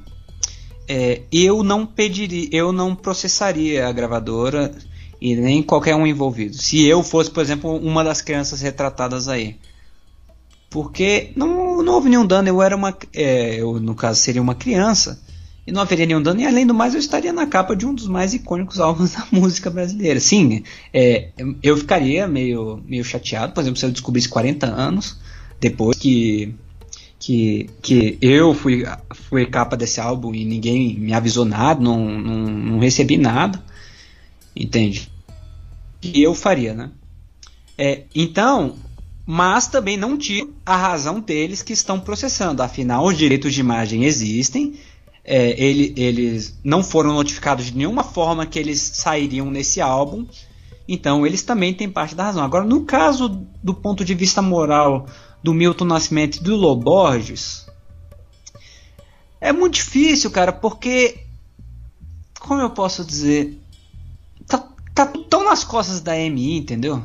é, 0.88 1.22
eu 1.32 1.64
não 1.64 1.86
pediria, 1.86 2.48
eu 2.52 2.72
não 2.72 2.96
processaria 2.96 3.88
a 3.88 3.92
gravadora 3.92 4.72
e 5.20 5.36
nem 5.36 5.62
qualquer 5.64 5.96
um 5.96 6.06
envolvido. 6.08 6.56
Se 6.56 6.86
eu 6.86 7.02
fosse, 7.04 7.32
por 7.32 7.42
exemplo, 7.42 7.76
uma 7.78 8.04
das 8.04 8.22
crianças 8.22 8.62
retratadas 8.62 9.28
aí, 9.28 9.58
porque 10.70 11.32
não, 11.36 11.82
não 11.82 11.94
houve 11.96 12.10
nenhum 12.10 12.26
dano. 12.26 12.48
Eu 12.48 12.62
era 12.62 12.76
uma, 12.76 12.96
é, 13.14 13.56
eu 13.62 13.80
no 13.80 13.96
caso 13.96 14.20
seria 14.20 14.42
uma 14.42 14.56
criança 14.56 15.20
e 15.66 15.72
não 15.72 15.82
haveria 15.82 16.06
nenhum 16.06 16.22
dano. 16.22 16.42
E 16.42 16.46
além 16.46 16.66
do 16.66 16.74
mais, 16.74 16.94
eu 16.94 17.00
estaria 17.00 17.34
na 17.34 17.48
capa 17.48 17.76
de 17.76 17.86
um 17.86 17.94
dos 17.94 18.08
mais 18.08 18.34
icônicos 18.34 18.80
álbuns 18.82 19.14
da 19.14 19.26
música 19.32 19.70
brasileira. 19.70 20.20
Sim, 20.20 20.64
é, 20.94 21.30
eu 21.62 21.76
ficaria 21.78 22.28
meio, 22.28 22.82
meio 22.86 23.04
chateado, 23.04 23.54
por 23.54 23.62
exemplo, 23.62 23.80
se 23.80 23.86
eu 23.86 23.92
descobrisse 23.92 24.30
40 24.30 24.68
anos 24.68 25.18
depois 25.60 25.98
que 25.98 26.54
que, 27.18 27.70
que 27.82 28.20
eu 28.22 28.54
fui, 28.54 28.84
fui 29.12 29.48
capa 29.48 29.76
desse 29.76 30.00
álbum 30.00 30.36
e 30.36 30.46
ninguém 30.46 30.94
me 31.00 31.12
avisou 31.12 31.44
nada, 31.44 31.82
não, 31.82 32.08
não, 32.08 32.38
não 32.46 32.80
recebi 32.80 33.18
nada, 33.18 33.64
entende? 34.56 35.10
E 36.04 36.22
eu 36.22 36.36
faria, 36.36 36.76
né? 36.76 36.92
É, 37.76 38.04
então, 38.14 38.76
mas 39.26 39.66
também 39.66 39.98
não 39.98 40.18
tiro 40.18 40.54
a 40.64 40.76
razão 40.76 41.20
deles 41.20 41.64
que 41.64 41.74
estão 41.74 42.00
processando. 42.00 42.62
Afinal, 42.62 43.06
os 43.06 43.18
direitos 43.18 43.54
de 43.54 43.60
imagem 43.60 44.04
existem. 44.04 44.76
É, 45.26 45.60
ele- 45.60 45.94
eles 45.98 46.56
não 46.64 46.84
foram 46.84 47.14
notificados 47.14 47.66
de 47.66 47.76
nenhuma 47.76 48.04
forma 48.04 48.46
que 48.46 48.60
eles 48.60 48.80
sairiam 48.80 49.50
nesse 49.50 49.82
álbum. 49.82 50.26
Então, 50.88 51.26
eles 51.26 51.42
também 51.42 51.74
têm 51.74 51.90
parte 51.90 52.14
da 52.14 52.26
razão. 52.26 52.44
Agora, 52.44 52.64
no 52.64 52.86
caso 52.86 53.28
do 53.64 53.74
ponto 53.74 54.06
de 54.06 54.14
vista 54.14 54.40
moral 54.42 55.08
do 55.42 55.52
Milton 55.52 55.86
Nascimento 55.86 56.38
e 56.38 56.44
do 56.44 56.56
Loborges, 56.56 57.66
é 59.42 59.52
muito 59.52 59.74
difícil, 59.76 60.30
cara, 60.30 60.54
porque. 60.54 61.22
Como 62.40 62.62
eu 62.62 62.70
posso 62.70 63.04
dizer? 63.04 63.60
Tá, 64.48 64.70
tá 64.94 65.08
tão 65.08 65.44
nas 65.44 65.64
costas 65.64 66.00
da 66.02 66.16
MI, 66.16 66.58
entendeu? 66.58 67.04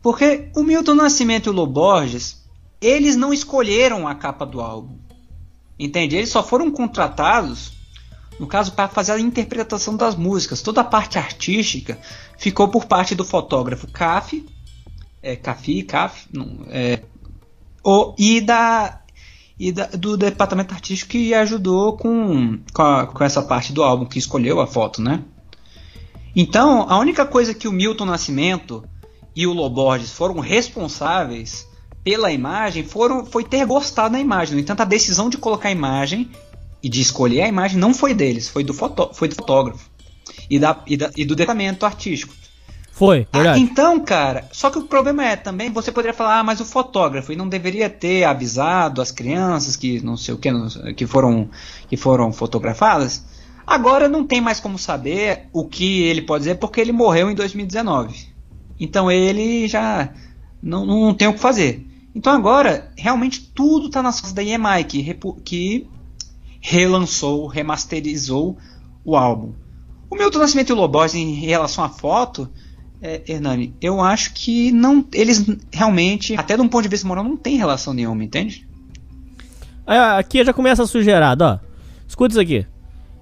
Porque 0.00 0.48
o 0.54 0.62
Milton 0.62 0.94
Nascimento 0.94 1.46
e 1.46 1.50
o 1.50 1.52
Loborges, 1.52 2.44
eles 2.80 3.16
não 3.16 3.34
escolheram 3.34 4.06
a 4.06 4.14
capa 4.14 4.46
do 4.46 4.60
álbum. 4.60 4.96
Entende? 5.82 6.14
Eles 6.16 6.28
só 6.28 6.42
foram 6.42 6.70
contratados, 6.70 7.72
no 8.38 8.46
caso, 8.46 8.72
para 8.72 8.86
fazer 8.88 9.12
a 9.12 9.18
interpretação 9.20 9.96
das 9.96 10.14
músicas. 10.14 10.60
Toda 10.60 10.82
a 10.82 10.84
parte 10.84 11.16
artística 11.18 11.98
ficou 12.36 12.68
por 12.68 12.84
parte 12.84 13.14
do 13.14 13.24
fotógrafo 13.24 13.86
Caf, 13.88 14.44
é, 15.22 15.36
Cafi, 15.36 15.82
Caf, 15.82 16.26
é, 16.68 17.00
e 18.18 18.40
da 18.42 19.00
e 19.58 19.72
da- 19.72 19.86
do 19.88 20.16
departamento 20.16 20.72
artístico 20.72 21.10
que 21.12 21.34
ajudou 21.34 21.94
com, 21.96 22.58
com, 22.72 22.82
a- 22.82 23.06
com 23.06 23.22
essa 23.24 23.42
parte 23.42 23.72
do 23.74 23.82
álbum, 23.82 24.06
que 24.06 24.18
escolheu 24.18 24.58
a 24.60 24.66
foto, 24.66 25.02
né? 25.02 25.22
Então, 26.34 26.86
a 26.88 26.98
única 26.98 27.26
coisa 27.26 27.52
que 27.54 27.68
o 27.68 27.72
Milton 27.72 28.06
Nascimento 28.06 28.82
e 29.36 29.46
o 29.46 29.52
Loborges 29.52 30.12
foram 30.12 30.40
responsáveis 30.40 31.66
pela 32.02 32.32
imagem 32.32 32.84
foram, 32.84 33.24
foi 33.26 33.44
ter 33.44 33.64
gostado 33.66 34.12
da 34.12 34.20
imagem. 34.20 34.54
No 34.54 34.60
entanto, 34.60 34.80
a 34.80 34.84
decisão 34.84 35.28
de 35.28 35.36
colocar 35.36 35.68
a 35.68 35.72
imagem 35.72 36.30
e 36.82 36.88
de 36.88 37.00
escolher 37.00 37.42
a 37.42 37.48
imagem 37.48 37.78
não 37.78 37.92
foi 37.92 38.14
deles, 38.14 38.48
foi 38.48 38.64
do, 38.64 38.72
fotó 38.72 39.10
foi 39.12 39.28
do 39.28 39.34
fotógrafo 39.34 39.90
e, 40.48 40.58
da, 40.58 40.82
e, 40.86 40.96
da, 40.96 41.10
e 41.16 41.24
do 41.24 41.36
departamento 41.36 41.84
artístico. 41.84 42.34
Foi, 42.92 43.26
Ah, 43.32 43.38
verdade. 43.38 43.60
então, 43.60 43.98
cara, 44.00 44.46
só 44.52 44.68
que 44.68 44.78
o 44.78 44.82
problema 44.82 45.24
é 45.24 45.34
também, 45.34 45.70
você 45.70 45.90
poderia 45.90 46.12
falar, 46.12 46.40
ah, 46.40 46.44
mas 46.44 46.60
o 46.60 46.66
fotógrafo, 46.66 47.32
e 47.32 47.36
não 47.36 47.48
deveria 47.48 47.88
ter 47.88 48.24
avisado 48.24 49.00
as 49.00 49.10
crianças 49.10 49.74
que 49.74 50.02
não 50.02 50.18
sei 50.18 50.34
o 50.34 50.38
que, 50.38 50.50
que 50.94 51.06
foram 51.06 51.48
que 51.88 51.96
foram 51.96 52.30
fotografadas. 52.32 53.24
Agora 53.66 54.08
não 54.08 54.26
tem 54.26 54.40
mais 54.40 54.60
como 54.60 54.78
saber 54.78 55.46
o 55.52 55.64
que 55.64 56.02
ele 56.02 56.22
pode 56.22 56.44
dizer 56.44 56.56
porque 56.56 56.80
ele 56.80 56.92
morreu 56.92 57.30
em 57.30 57.34
2019. 57.34 58.28
Então 58.78 59.10
ele 59.10 59.66
já 59.68 60.12
não, 60.62 60.84
não 60.84 61.14
tem 61.14 61.28
o 61.28 61.32
que 61.32 61.40
fazer. 61.40 61.86
Então 62.14 62.32
agora, 62.32 62.90
realmente 62.96 63.40
tudo 63.54 63.86
está 63.86 64.02
nas 64.02 64.20
costas 64.20 64.32
da 64.32 64.42
EMI, 64.42 64.84
que, 64.84 65.14
que 65.44 65.86
relançou, 66.60 67.46
remasterizou 67.46 68.56
o 69.04 69.16
álbum. 69.16 69.52
O 70.10 70.16
Milton 70.16 70.40
Nascimento 70.40 70.70
e 70.70 70.72
o 70.72 70.76
Loborges 70.76 71.14
em 71.14 71.34
relação 71.34 71.84
à 71.84 71.88
foto, 71.88 72.50
é, 73.00 73.22
Hernani, 73.26 73.74
eu 73.80 74.00
acho 74.00 74.34
que 74.34 74.72
não, 74.72 75.04
eles 75.14 75.46
realmente, 75.72 76.34
até 76.34 76.56
de 76.56 76.62
um 76.62 76.68
ponto 76.68 76.82
de 76.82 76.88
vista 76.88 77.06
moral, 77.06 77.24
não 77.24 77.36
tem 77.36 77.56
relação 77.56 77.94
nenhuma, 77.94 78.24
entende? 78.24 78.68
Ó, 79.86 80.18
Aqui 80.18 80.44
já 80.44 80.52
começa 80.52 80.82
a 80.82 80.86
sugeirada, 80.86 81.62
ó. 81.62 81.70
Escuta 82.06 82.32
isso 82.32 82.40
aqui. 82.40 82.66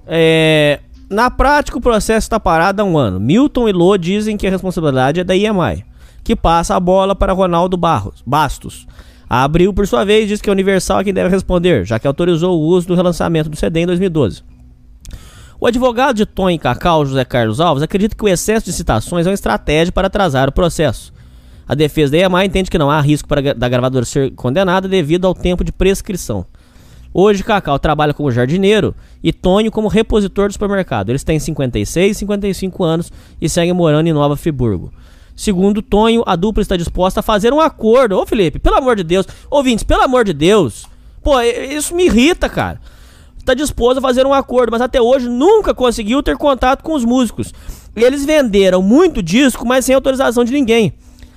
É, 0.06 0.80
na 1.10 1.30
prática, 1.30 1.76
o 1.76 1.80
processo 1.80 2.24
está 2.24 2.40
parado 2.40 2.80
há 2.80 2.84
um 2.84 2.96
ano. 2.96 3.20
Milton 3.20 3.68
e 3.68 3.72
Lô 3.72 3.96
dizem 3.98 4.36
que 4.36 4.46
a 4.46 4.50
responsabilidade 4.50 5.20
é 5.20 5.24
da 5.24 5.36
IEMAI, 5.36 5.84
que 6.28 6.36
passa 6.36 6.76
a 6.76 6.80
bola 6.80 7.16
para 7.16 7.32
Ronaldo 7.32 7.74
Barros, 7.74 8.22
Bastos. 8.26 8.86
A 9.30 9.44
Abril, 9.44 9.72
por 9.72 9.86
sua 9.86 10.04
vez, 10.04 10.28
diz 10.28 10.42
que 10.42 10.50
a 10.50 10.52
Universal 10.52 11.00
é 11.00 11.04
quem 11.04 11.14
deve 11.14 11.30
responder, 11.30 11.86
já 11.86 11.98
que 11.98 12.06
autorizou 12.06 12.60
o 12.60 12.66
uso 12.66 12.86
do 12.86 12.94
relançamento 12.94 13.48
do 13.48 13.56
CD 13.56 13.80
em 13.80 13.86
2012. 13.86 14.42
O 15.58 15.66
advogado 15.66 16.16
de 16.16 16.26
Tom 16.26 16.50
e 16.50 16.58
Cacau, 16.58 17.06
José 17.06 17.24
Carlos 17.24 17.60
Alves, 17.60 17.82
acredita 17.82 18.14
que 18.14 18.22
o 18.22 18.28
excesso 18.28 18.66
de 18.66 18.74
citações 18.74 19.26
é 19.26 19.30
uma 19.30 19.34
estratégia 19.34 19.90
para 19.90 20.08
atrasar 20.08 20.50
o 20.50 20.52
processo. 20.52 21.14
A 21.66 21.74
defesa 21.74 22.12
da 22.12 22.18
EMA 22.18 22.44
entende 22.44 22.70
que 22.70 22.76
não 22.76 22.90
há 22.90 23.00
risco 23.00 23.26
para, 23.26 23.54
da 23.54 23.66
gravadora 23.66 24.04
ser 24.04 24.30
condenada 24.32 24.86
devido 24.86 25.26
ao 25.26 25.34
tempo 25.34 25.64
de 25.64 25.72
prescrição. 25.72 26.44
Hoje, 27.14 27.42
Cacau 27.42 27.78
trabalha 27.78 28.12
como 28.12 28.30
jardineiro 28.30 28.94
e 29.24 29.32
Tonho 29.32 29.70
como 29.70 29.88
repositor 29.88 30.48
do 30.48 30.52
supermercado. 30.52 31.08
Eles 31.08 31.24
têm 31.24 31.38
56 31.38 32.16
e 32.16 32.18
55 32.18 32.84
anos 32.84 33.10
e 33.40 33.48
seguem 33.48 33.72
morando 33.72 34.08
em 34.08 34.12
Nova 34.12 34.36
Friburgo. 34.36 34.92
Segundo 35.38 35.80
Tonho, 35.80 36.24
a 36.26 36.34
dupla 36.34 36.60
está 36.60 36.76
disposta 36.76 37.20
a 37.20 37.22
fazer 37.22 37.52
um 37.52 37.60
acordo. 37.60 38.18
Ô 38.18 38.26
Felipe, 38.26 38.58
pelo 38.58 38.74
amor 38.74 38.96
de 38.96 39.04
Deus. 39.04 39.24
Ouvintes, 39.48 39.84
pelo 39.84 40.02
amor 40.02 40.24
de 40.24 40.32
Deus. 40.32 40.84
Pô, 41.22 41.40
isso 41.40 41.94
me 41.94 42.06
irrita, 42.06 42.48
cara. 42.48 42.80
tá 43.44 43.54
disposto 43.54 43.98
a 43.98 44.02
fazer 44.02 44.26
um 44.26 44.34
acordo, 44.34 44.72
mas 44.72 44.80
até 44.80 45.00
hoje 45.00 45.28
nunca 45.28 45.72
conseguiu 45.72 46.24
ter 46.24 46.36
contato 46.36 46.82
com 46.82 46.92
os 46.92 47.04
músicos. 47.04 47.54
Eles 47.94 48.24
venderam 48.24 48.82
muito 48.82 49.22
disco, 49.22 49.64
mas 49.64 49.84
sem 49.84 49.94
autorização 49.94 50.42
de 50.42 50.52
ninguém. 50.52 50.92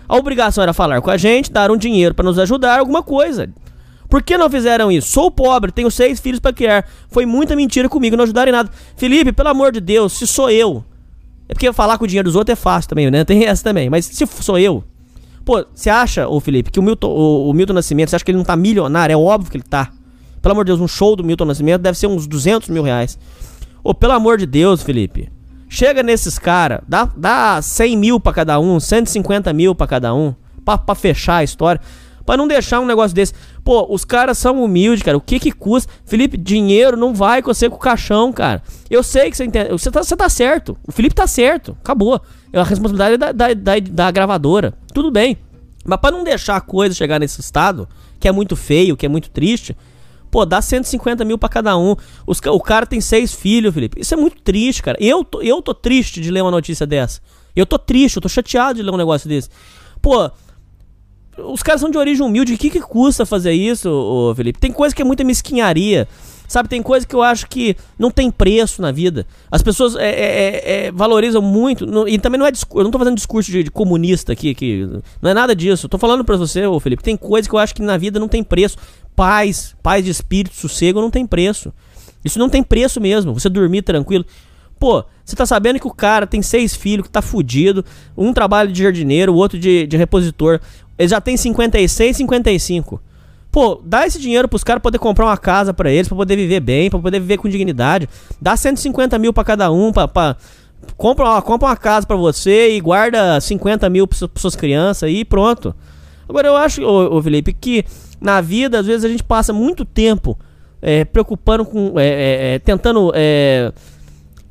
A 0.10 0.18
obrigação 0.18 0.64
era 0.64 0.74
falar 0.74 0.99
com 0.99 1.12
a 1.12 1.16
gente, 1.16 1.52
dar 1.52 1.70
um 1.70 1.78
dinheiro 1.78 2.16
para 2.16 2.26
nos 2.26 2.39
ajudar, 2.39 2.80
alguma 2.80 3.04
coisa. 3.04 3.54
Por 4.10 4.24
que 4.24 4.36
não 4.36 4.49
fizeram 4.49 4.91
isso? 4.91 5.12
Sou 5.12 5.30
pobre, 5.30 5.72
tenho 5.72 5.91
seis 5.91 6.20
filhos 6.20 6.39
para 6.39 6.52
criar. 6.52 6.89
Foi 7.08 7.28
muita 7.28 7.56
mentira 7.56 7.88
comigo, 7.88 8.18
não 8.18 8.24
ajudaram 8.24 8.49
em 8.49 8.54
nada. 8.54 8.72
Felipe, 8.97 9.32
pelo 9.32 9.49
amor 9.49 9.72
de 9.72 9.80
Deus, 9.80 10.14
se 10.14 10.26
sou 10.26 10.49
eu. 10.49 10.84
É 11.52 11.54
porque 11.54 11.72
falar 11.74 11.97
com 11.97 12.06
o 12.06 12.08
dinheiro 12.08 12.30
dos 12.30 12.38
outros 12.38 12.54
é 12.54 12.56
fácil 12.56 12.88
também, 12.88 13.12
né? 13.12 13.26
Tem 13.26 13.45
essa 13.45 13.62
também. 13.62 13.89
Mas 13.89 14.06
se 14.06 14.26
sou 14.26 14.58
eu. 14.58 14.82
Pô, 15.43 15.66
você 15.76 15.89
acha, 15.89 16.26
ô 16.28 16.39
Felipe, 16.39 16.72
que 16.72 16.80
o 16.80 16.84
Milton, 16.84 17.10
o, 17.10 17.49
o 17.49 17.54
Milton 17.54 17.74
Nascimento, 17.74 18.10
você 18.10 18.16
acha 18.16 18.24
que 18.24 18.32
ele 18.32 18.38
não 18.38 18.45
tá 18.45 18.56
milionário? 18.56 19.14
É 19.14 19.18
óbvio 19.18 19.52
que 19.52 19.58
ele 19.58 19.64
tá. 19.64 19.91
Pelo 20.41 20.54
amor 20.54 20.64
de 20.64 20.70
Deus, 20.70 20.80
um 20.80 20.88
show 20.88 21.14
do 21.14 21.26
Milton 21.26 21.43
Nascimento 21.43 21.82
deve 21.82 21.97
ser 21.97 22.08
uns 22.08 22.26
200 22.26 22.70
mil 22.70 22.84
reais. 22.84 23.20
Ô, 23.84 23.93
pelo 23.93 24.14
amor 24.14 24.38
de 24.38 24.45
Deus, 24.45 24.82
Felipe. 24.82 25.30
Chega 25.68 26.02
nesses 26.02 26.39
caras, 26.39 26.82
dá, 26.88 27.10
dá 27.18 27.62
100 27.62 27.97
mil 27.97 28.20
pra 28.20 28.32
cada 28.32 28.60
um, 28.60 28.80
150 28.80 29.52
mil 29.52 29.76
pra 29.76 29.88
cada 29.88 30.14
um, 30.14 30.34
pra, 30.64 30.78
pra 30.78 30.95
fechar 30.95 31.38
a 31.38 31.43
história. 31.43 31.82
Pra 32.26 32.38
não 32.38 32.47
deixar 32.47 32.80
um 32.80 32.86
negócio 32.86 33.14
desse. 33.14 33.34
Pô, 33.64 33.86
os 33.93 34.03
caras 34.03 34.38
são 34.38 34.64
humildes, 34.64 35.03
cara. 35.03 35.18
O 35.18 35.22
que 35.22 35.39
que 35.39 35.51
custa? 35.51 35.91
Felipe, 36.05 36.36
dinheiro 36.36 36.97
não 36.97 37.14
vai 37.14 37.41
com 37.41 37.53
você 37.53 37.70
com 37.70 37.76
o 37.76 37.80
caixão, 37.80 38.34
cara. 38.34 38.64
Eu 38.89 39.03
sei 39.03 39.30
que 39.30 39.38
você 39.38 39.45
entende. 39.45 39.70
Você 39.70 39.91
tá, 39.91 40.03
você 40.03 40.16
tá 40.16 40.28
certo. 40.30 40.78
O 40.88 40.91
Felipe 40.91 41.14
tá 41.14 41.28
certo. 41.28 41.78
Acabou. 41.80 42.20
É 42.51 42.59
a 42.59 42.64
responsabilidade 42.64 43.18
da, 43.18 43.32
da, 43.32 43.53
da, 43.53 43.80
da 43.80 44.12
gravadora. 44.12 44.74
Tudo 44.93 45.12
bem. 45.12 45.38
Mas 45.86 45.99
pra 45.99 46.12
não 46.12 46.24
deixar 46.24 46.55
a 46.57 46.62
coisa 46.62 46.95
chegar 46.95 47.20
nesse 47.20 47.39
estado, 47.39 47.88
que 48.20 48.28
é 48.28 48.32
muito 48.32 48.55
feio, 48.55 48.97
que 48.97 49.05
é 49.05 49.09
muito 49.09 49.30
triste, 49.30 49.76
pô, 50.30 50.45
dá 50.45 50.62
150 50.62 51.26
mil 51.26 51.38
pra 51.38 51.49
cada 51.49 51.78
um. 51.78 51.95
Os, 52.26 52.39
o 52.39 52.59
cara 52.59 52.86
tem 52.86 53.01
seis 53.01 53.34
filhos, 53.34 53.74
Felipe. 53.74 53.99
Isso 53.99 54.14
é 54.14 54.18
muito 54.18 54.41
triste, 54.41 54.82
cara. 54.82 54.97
Eu 54.99 55.24
tô, 55.24 55.41
eu 55.41 55.62
tô 55.62 55.74
triste 55.74 56.22
de 56.22 56.32
ler 56.32 56.41
uma 56.41 56.51
notícia 56.51 56.86
dessa. 56.86 57.20
Eu 57.55 57.66
tô 57.66 57.78
triste, 57.78 58.16
eu 58.16 58.22
tô 58.22 58.30
chateado 58.30 58.76
de 58.76 58.84
ler 58.84 58.91
um 58.91 58.97
negócio 58.97 59.28
desse. 59.28 59.49
Pô, 60.01 60.32
os 61.38 61.63
caras 61.63 61.82
são 61.82 61.89
de 61.89 61.97
origem 61.97 62.25
humilde. 62.25 62.53
O 62.53 62.57
que, 62.57 62.69
que 62.69 62.82
custa 62.82 63.25
fazer 63.25 63.53
isso, 63.53 63.89
ô, 63.89 64.34
Felipe? 64.36 64.59
Tem 64.59 64.71
coisa 64.71 64.95
que 64.95 65.01
é 65.01 65.05
muita 65.05 65.23
mesquinharia. 65.23 66.07
Sabe, 66.47 66.67
tem 66.67 66.84
coisa 66.84 67.07
que 67.07 67.15
eu 67.15 67.21
acho 67.21 67.47
que 67.47 67.77
não 67.97 68.11
tem 68.11 68.29
preço 68.29 68.82
na 68.82 68.91
vida. 68.91 69.25
As 69.49 69.63
pessoas 69.63 69.95
é, 69.95 70.09
é, 70.09 70.88
é, 70.88 70.91
valorizam 70.91 71.41
muito. 71.41 71.86
No, 71.86 72.05
e 72.05 72.19
também 72.19 72.38
não 72.38 72.45
é 72.45 72.51
discurso. 72.51 72.82
Eu 72.82 72.84
não 72.84 72.91
tô 72.91 72.99
fazendo 72.99 73.15
discurso 73.15 73.49
de, 73.49 73.63
de, 73.63 73.71
comunista 73.71 74.34
aqui, 74.34 74.53
que 74.53 74.86
não 75.21 75.32
é 75.32 75.34
nada 75.34 75.55
disso. 75.55 75.86
Eu 75.86 75.89
tô 75.89 75.97
falando 75.97 76.25
pra 76.25 76.36
você, 76.36 76.65
ô 76.65 76.77
Felipe. 76.77 77.01
Tem 77.03 77.15
coisa 77.15 77.47
que 77.47 77.55
eu 77.55 77.59
acho 77.59 77.73
que 77.73 77.82
na 77.82 77.97
vida 77.97 78.19
não 78.19 78.27
tem 78.27 78.43
preço. 78.43 78.77
Paz, 79.15 79.73
paz 79.82 80.03
de 80.03 80.11
espírito, 80.11 80.53
sossego 80.53 80.99
não 80.99 81.09
tem 81.09 81.25
preço. 81.25 81.71
Isso 82.23 82.38
não 82.38 82.49
tem 82.49 82.61
preço 82.61 82.99
mesmo. 82.99 83.34
Você 83.34 83.47
dormir 83.47 83.82
tranquilo. 83.84 84.25
Pô, 84.82 85.05
você 85.23 85.36
tá 85.36 85.45
sabendo 85.45 85.79
que 85.79 85.86
o 85.86 85.93
cara 85.93 86.25
tem 86.25 86.41
seis 86.41 86.73
filhos, 86.73 87.05
que 87.05 87.11
tá 87.11 87.21
fudido. 87.21 87.86
Um 88.17 88.34
trabalha 88.34 88.67
de 88.67 88.82
jardineiro, 88.82 89.32
o 89.32 89.36
outro 89.36 89.59
de, 89.59 89.86
de 89.86 89.95
repositor. 89.95 90.59
Ele 90.97 91.07
já 91.07 91.21
tem 91.21 91.38
56, 91.38 92.17
55. 92.17 92.99
Pô, 93.51 93.79
dá 93.86 94.07
esse 94.07 94.19
dinheiro 94.19 94.47
pros 94.47 94.63
caras 94.63 94.82
poder 94.82 94.97
comprar 94.97 95.27
uma 95.27 95.38
casa 95.38 95.71
para 95.71 95.91
eles, 95.91 96.07
para 96.07 96.17
poder 96.17 96.36
viver 96.36 96.61
bem, 96.61 96.89
para 96.89 96.97
poder 96.97 97.19
viver 97.19 97.38
com 97.38 97.47
dignidade. 97.47 98.09
Dá 98.41 98.57
150 98.57 99.19
mil 99.19 99.32
para 99.32 99.43
cada 99.43 99.71
um, 99.71 99.91
pra, 99.91 100.07
pra, 100.07 100.36
compra, 100.97 101.25
uma, 101.25 101.41
compra 101.43 101.67
uma 101.67 101.77
casa 101.77 102.07
para 102.07 102.15
você 102.15 102.75
e 102.75 102.82
guarda 102.82 103.39
50 103.39 103.88
mil 103.88 104.07
pra, 104.07 104.17
suas 104.36 104.55
crianças 104.55 105.11
e 105.11 105.23
pronto. 105.23 105.75
Agora 106.27 106.47
eu 106.47 106.57
acho, 106.57 106.82
ô, 106.82 107.17
ô, 107.17 107.21
Felipe, 107.21 107.53
que 107.53 107.86
na 108.19 108.41
vida, 108.41 108.79
às 108.79 108.88
vezes, 108.88 109.05
a 109.05 109.09
gente 109.09 109.23
passa 109.23 109.53
muito 109.53 109.86
tempo 109.86 110.36
é, 110.82 111.05
preocupando 111.05 111.65
com. 111.65 111.99
É, 111.99 112.07
é, 112.07 112.55
é 112.55 112.59
tentando. 112.59 113.11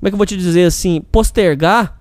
Como 0.00 0.08
é 0.08 0.10
que 0.10 0.14
eu 0.14 0.18
vou 0.18 0.26
te 0.26 0.36
dizer 0.36 0.64
assim? 0.64 1.02
Postergar 1.12 2.00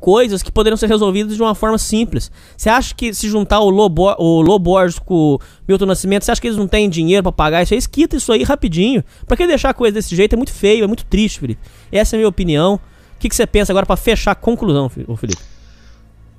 coisas 0.00 0.42
que 0.42 0.50
poderiam 0.50 0.76
ser 0.76 0.88
resolvidas 0.88 1.36
de 1.36 1.42
uma 1.42 1.54
forma 1.54 1.78
simples. 1.78 2.30
Você 2.56 2.68
acha 2.68 2.94
que 2.94 3.14
se 3.14 3.28
juntar 3.28 3.60
o 3.60 3.70
Lobo, 3.70 4.14
o 4.18 4.42
Loborges 4.42 4.98
com 4.98 5.34
o 5.34 5.40
Milton 5.66 5.86
Nascimento, 5.86 6.24
você 6.24 6.32
acha 6.32 6.40
que 6.40 6.48
eles 6.48 6.58
não 6.58 6.66
têm 6.66 6.90
dinheiro 6.90 7.22
para 7.22 7.32
pagar 7.32 7.62
isso 7.62 7.72
aí? 7.72 7.78
Esquita 7.78 8.16
isso 8.16 8.32
aí 8.32 8.42
rapidinho. 8.42 9.02
Pra 9.26 9.36
que 9.36 9.46
deixar 9.46 9.70
a 9.70 9.74
coisa 9.74 9.94
desse 9.94 10.14
jeito? 10.14 10.32
É 10.32 10.36
muito 10.36 10.52
feio, 10.52 10.84
é 10.84 10.86
muito 10.86 11.04
triste, 11.04 11.40
Felipe. 11.40 11.60
Essa 11.90 12.14
é 12.14 12.16
a 12.16 12.18
minha 12.18 12.28
opinião. 12.28 12.74
O 12.74 13.18
que, 13.18 13.28
que 13.28 13.36
você 13.36 13.46
pensa 13.46 13.72
agora 13.72 13.86
para 13.86 13.96
fechar 13.96 14.32
a 14.32 14.34
conclusão, 14.34 14.88
Felipe? 14.88 15.40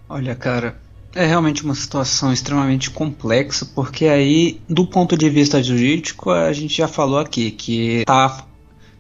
Olha, 0.09 0.35
cara, 0.35 0.77
é 1.15 1.25
realmente 1.25 1.63
uma 1.63 1.73
situação 1.73 2.31
extremamente 2.31 2.91
complexa, 2.91 3.65
porque 3.73 4.05
aí, 4.05 4.61
do 4.69 4.85
ponto 4.85 5.17
de 5.17 5.29
vista 5.29 5.61
jurídico, 5.63 6.29
a 6.29 6.53
gente 6.53 6.77
já 6.77 6.87
falou 6.87 7.17
aqui 7.17 7.49
que 7.49 8.03
tá, 8.05 8.45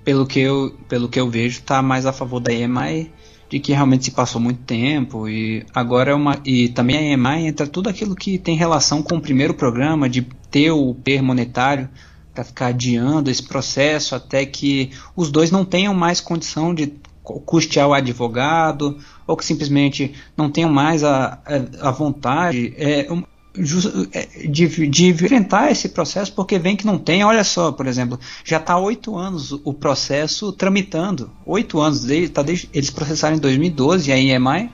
pelo 0.07 0.25
que 0.25 0.39
eu, 0.39 0.73
pelo 0.87 1.09
que 1.09 1.19
eu 1.19 1.29
vejo, 1.29 1.61
tá 1.63 1.81
mais 1.81 2.05
a 2.05 2.13
favor 2.13 2.39
da 2.39 2.53
EMI 2.53 3.11
de 3.49 3.59
que 3.59 3.73
realmente 3.73 4.05
se 4.05 4.11
passou 4.11 4.39
muito 4.39 4.61
tempo 4.61 5.27
e 5.27 5.65
agora 5.75 6.11
é 6.11 6.15
uma 6.15 6.39
e 6.45 6.69
também 6.69 6.95
a 6.95 7.01
EMI 7.01 7.47
entra 7.47 7.67
tudo 7.67 7.89
aquilo 7.89 8.15
que 8.15 8.37
tem 8.37 8.55
relação 8.55 9.03
com 9.03 9.17
o 9.17 9.21
primeiro 9.21 9.53
programa 9.53 10.07
de 10.07 10.21
ter 10.49 10.71
o 10.71 10.93
per 10.93 11.21
monetário 11.21 11.89
para 12.33 12.45
ficar 12.45 12.67
adiando 12.67 13.29
esse 13.29 13.43
processo 13.43 14.15
até 14.15 14.45
que 14.45 14.91
os 15.13 15.29
dois 15.29 15.51
não 15.51 15.65
tenham 15.65 15.93
mais 15.93 16.21
condição 16.21 16.73
de 16.73 16.93
custear 17.21 17.89
o 17.89 17.93
advogado 17.93 18.97
ou 19.27 19.35
que 19.35 19.43
simplesmente 19.43 20.13
não 20.37 20.49
tenham 20.49 20.71
mais 20.71 21.03
a, 21.03 21.37
a, 21.81 21.91
vontade. 21.91 22.73
É, 22.77 23.09
de, 23.57 24.87
de 24.87 25.07
enfrentar 25.07 25.71
esse 25.71 25.89
processo 25.89 26.31
porque 26.33 26.59
vem 26.59 26.75
que 26.75 26.85
não 26.85 26.97
tem. 26.97 27.23
Olha 27.23 27.43
só, 27.43 27.71
por 27.71 27.87
exemplo, 27.87 28.19
já 28.43 28.57
está 28.57 28.77
oito 28.77 29.17
anos 29.17 29.51
o 29.51 29.73
processo 29.73 30.51
tramitando. 30.51 31.31
Oito 31.45 31.79
anos, 31.79 32.03
desde, 32.03 32.29
tá 32.29 32.41
desde, 32.41 32.69
eles 32.73 32.89
processaram 32.89 33.35
em 33.35 33.39
2012 33.39 34.11
a 34.11 34.17
IMI 34.17 34.69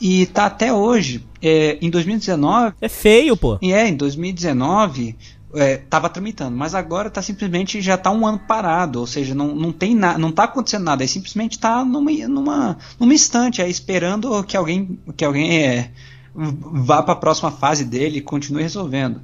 e 0.00 0.22
está 0.22 0.46
até 0.46 0.72
hoje. 0.72 1.24
É, 1.42 1.78
em 1.80 1.90
2019. 1.90 2.74
É 2.80 2.88
feio, 2.88 3.36
pô. 3.36 3.58
É, 3.62 3.86
em 3.86 3.94
2019 3.94 5.16
estava 5.54 6.06
é, 6.06 6.10
tramitando, 6.10 6.56
mas 6.56 6.74
agora 6.74 7.08
está 7.08 7.22
simplesmente 7.22 7.80
já 7.80 7.94
está 7.94 8.10
um 8.10 8.26
ano 8.26 8.38
parado, 8.38 9.00
ou 9.00 9.06
seja, 9.06 9.34
não, 9.34 9.54
não 9.54 9.72
tem 9.72 9.94
nada, 9.94 10.18
não 10.18 10.28
está 10.30 10.44
acontecendo 10.44 10.84
nada, 10.84 11.02
é 11.02 11.06
simplesmente 11.06 11.52
está 11.52 11.84
numa, 11.84 12.10
numa, 12.28 12.76
numa 12.98 13.14
instante, 13.14 13.62
é, 13.62 13.68
esperando 13.68 14.42
que 14.44 14.56
alguém 14.56 14.98
que 15.16 15.24
alguém 15.24 15.64
é, 15.64 15.90
vá 16.36 17.02
para 17.02 17.14
a 17.14 17.16
próxima 17.16 17.50
fase 17.50 17.84
dele 17.84 18.18
e 18.18 18.22
continue 18.22 18.62
resolvendo. 18.62 19.20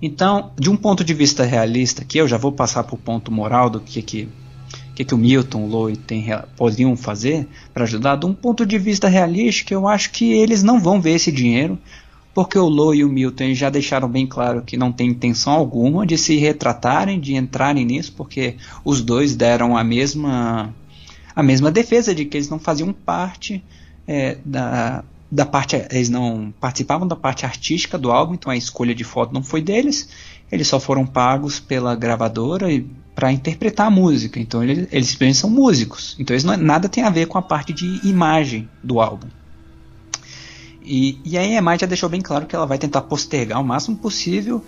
Então, 0.00 0.52
de 0.58 0.70
um 0.70 0.76
ponto 0.76 1.04
de 1.04 1.14
vista 1.14 1.44
realista, 1.44 2.04
que 2.04 2.18
eu 2.18 2.28
já 2.28 2.36
vou 2.36 2.52
passar 2.52 2.84
para 2.84 2.94
o 2.94 2.98
ponto 2.98 3.32
moral 3.32 3.68
do 3.68 3.80
que 3.80 4.00
que, 4.00 4.28
que, 4.94 5.04
que 5.04 5.14
o 5.14 5.18
Milton, 5.18 5.64
o 5.64 5.68
Lowe 5.68 5.96
tem, 5.96 6.26
podiam 6.56 6.96
fazer 6.96 7.48
para 7.74 7.84
ajudar, 7.84 8.16
de 8.16 8.26
um 8.26 8.34
ponto 8.34 8.64
de 8.64 8.78
vista 8.78 9.08
realístico, 9.08 9.72
eu 9.72 9.88
acho 9.88 10.10
que 10.10 10.32
eles 10.32 10.62
não 10.62 10.80
vão 10.80 11.00
ver 11.00 11.12
esse 11.12 11.32
dinheiro, 11.32 11.78
porque 12.32 12.56
o 12.56 12.68
Lowe 12.68 12.98
e 12.98 13.04
o 13.04 13.08
Milton 13.08 13.52
já 13.54 13.68
deixaram 13.70 14.08
bem 14.08 14.24
claro 14.24 14.62
que 14.62 14.76
não 14.76 14.92
tem 14.92 15.08
intenção 15.08 15.52
alguma 15.52 16.06
de 16.06 16.16
se 16.16 16.36
retratarem, 16.36 17.18
de 17.18 17.34
entrarem 17.34 17.84
nisso, 17.84 18.12
porque 18.16 18.54
os 18.84 19.02
dois 19.02 19.34
deram 19.34 19.76
a 19.76 19.82
mesma, 19.82 20.72
a 21.34 21.42
mesma 21.42 21.72
defesa 21.72 22.14
de 22.14 22.24
que 22.24 22.36
eles 22.36 22.48
não 22.48 22.60
faziam 22.60 22.92
parte 22.92 23.64
é, 24.06 24.38
da 24.44 25.02
da 25.30 25.44
parte 25.44 25.76
eles 25.90 26.08
não 26.08 26.52
participavam 26.58 27.06
da 27.06 27.16
parte 27.16 27.44
artística 27.44 27.98
do 27.98 28.10
álbum, 28.10 28.34
então 28.34 28.50
a 28.50 28.56
escolha 28.56 28.94
de 28.94 29.04
foto 29.04 29.32
não 29.32 29.42
foi 29.42 29.60
deles. 29.60 30.08
Eles 30.50 30.66
só 30.66 30.80
foram 30.80 31.06
pagos 31.06 31.60
pela 31.60 31.94
gravadora 31.94 32.66
para 33.14 33.30
interpretar 33.30 33.88
a 33.88 33.90
música. 33.90 34.40
Então 34.40 34.62
eles, 34.64 34.88
eles 34.90 35.36
são 35.36 35.50
músicos. 35.50 36.16
Então 36.18 36.34
eles 36.34 36.44
não, 36.44 36.56
nada 36.56 36.88
tem 36.88 37.04
a 37.04 37.10
ver 37.10 37.26
com 37.26 37.36
a 37.36 37.42
parte 37.42 37.72
de 37.72 38.00
imagem 38.08 38.68
do 38.82 39.00
álbum. 39.00 39.28
E, 40.82 41.18
e 41.22 41.36
a 41.36 41.44
EMI 41.44 41.78
já 41.78 41.86
deixou 41.86 42.08
bem 42.08 42.22
claro 42.22 42.46
que 42.46 42.56
ela 42.56 42.64
vai 42.64 42.78
tentar 42.78 43.02
postergar 43.02 43.60
o 43.60 43.64
máximo 43.64 43.98
possível 43.98 44.64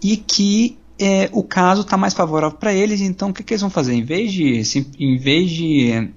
e 0.00 0.16
que 0.16 0.78
é, 0.96 1.28
o 1.32 1.42
caso 1.42 1.80
está 1.80 1.96
mais 1.96 2.14
favorável 2.14 2.56
para 2.56 2.72
eles. 2.72 3.00
Então 3.00 3.30
o 3.30 3.34
que, 3.34 3.42
que, 3.42 3.54
eles 3.54 3.62
vão 3.62 3.70
fazer? 3.70 3.94
Em 3.94 4.04
vez 4.04 4.32
de, 4.32 4.62
em 5.00 5.18
vez 5.18 5.50
de 5.50 6.10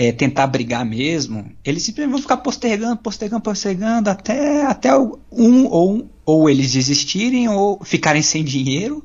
é, 0.00 0.12
tentar 0.12 0.46
brigar 0.46 0.86
mesmo, 0.86 1.50
eles 1.64 1.82
simplesmente 1.82 2.12
vão 2.12 2.22
ficar 2.22 2.36
postergando, 2.36 2.98
postergando, 2.98 3.42
postergando 3.42 4.08
até, 4.08 4.64
até 4.64 4.96
um 4.96 5.66
ou, 5.66 6.08
ou 6.24 6.48
eles 6.48 6.72
desistirem 6.72 7.48
ou 7.48 7.80
ficarem 7.82 8.22
sem 8.22 8.44
dinheiro 8.44 9.04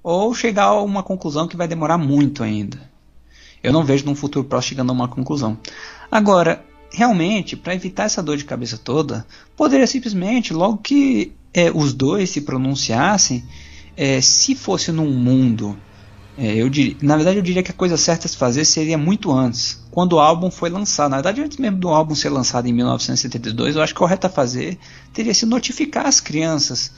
ou 0.00 0.32
chegar 0.32 0.66
a 0.66 0.80
uma 0.80 1.02
conclusão 1.02 1.48
que 1.48 1.56
vai 1.56 1.66
demorar 1.66 1.98
muito 1.98 2.44
ainda. 2.44 2.78
Eu 3.60 3.72
não 3.72 3.82
vejo 3.82 4.04
num 4.04 4.14
futuro 4.14 4.46
próximo 4.46 4.68
chegando 4.68 4.90
a 4.90 4.92
uma 4.92 5.08
conclusão. 5.08 5.58
Agora, 6.08 6.64
realmente, 6.92 7.56
para 7.56 7.74
evitar 7.74 8.04
essa 8.04 8.22
dor 8.22 8.36
de 8.36 8.44
cabeça 8.44 8.78
toda, 8.78 9.26
poderia 9.56 9.88
simplesmente, 9.88 10.54
logo 10.54 10.76
que 10.76 11.32
é, 11.52 11.72
os 11.72 11.92
dois 11.92 12.30
se 12.30 12.42
pronunciassem, 12.42 13.42
é, 13.96 14.20
se 14.20 14.54
fosse 14.54 14.92
num 14.92 15.10
mundo 15.12 15.76
é, 16.38 16.54
eu 16.54 16.70
diria, 16.70 16.96
na 17.02 17.16
verdade, 17.16 17.38
eu 17.38 17.42
diria 17.42 17.64
que 17.64 17.72
a 17.72 17.74
coisa 17.74 17.96
certa 17.96 18.26
a 18.26 18.30
se 18.30 18.36
fazer 18.36 18.64
seria 18.64 18.96
muito 18.96 19.32
antes, 19.32 19.84
quando 19.90 20.12
o 20.12 20.20
álbum 20.20 20.52
foi 20.52 20.70
lançado. 20.70 21.10
Na 21.10 21.16
verdade, 21.16 21.42
antes 21.42 21.58
mesmo 21.58 21.78
do 21.78 21.88
álbum 21.88 22.14
ser 22.14 22.28
lançado 22.28 22.68
em 22.68 22.72
1972, 22.72 23.74
eu 23.74 23.82
acho 23.82 23.92
que 23.92 23.98
correto 23.98 24.28
a 24.28 24.30
fazer 24.30 24.78
teria 25.12 25.34
se 25.34 25.44
notificar 25.44 26.06
as 26.06 26.20
crianças 26.20 26.92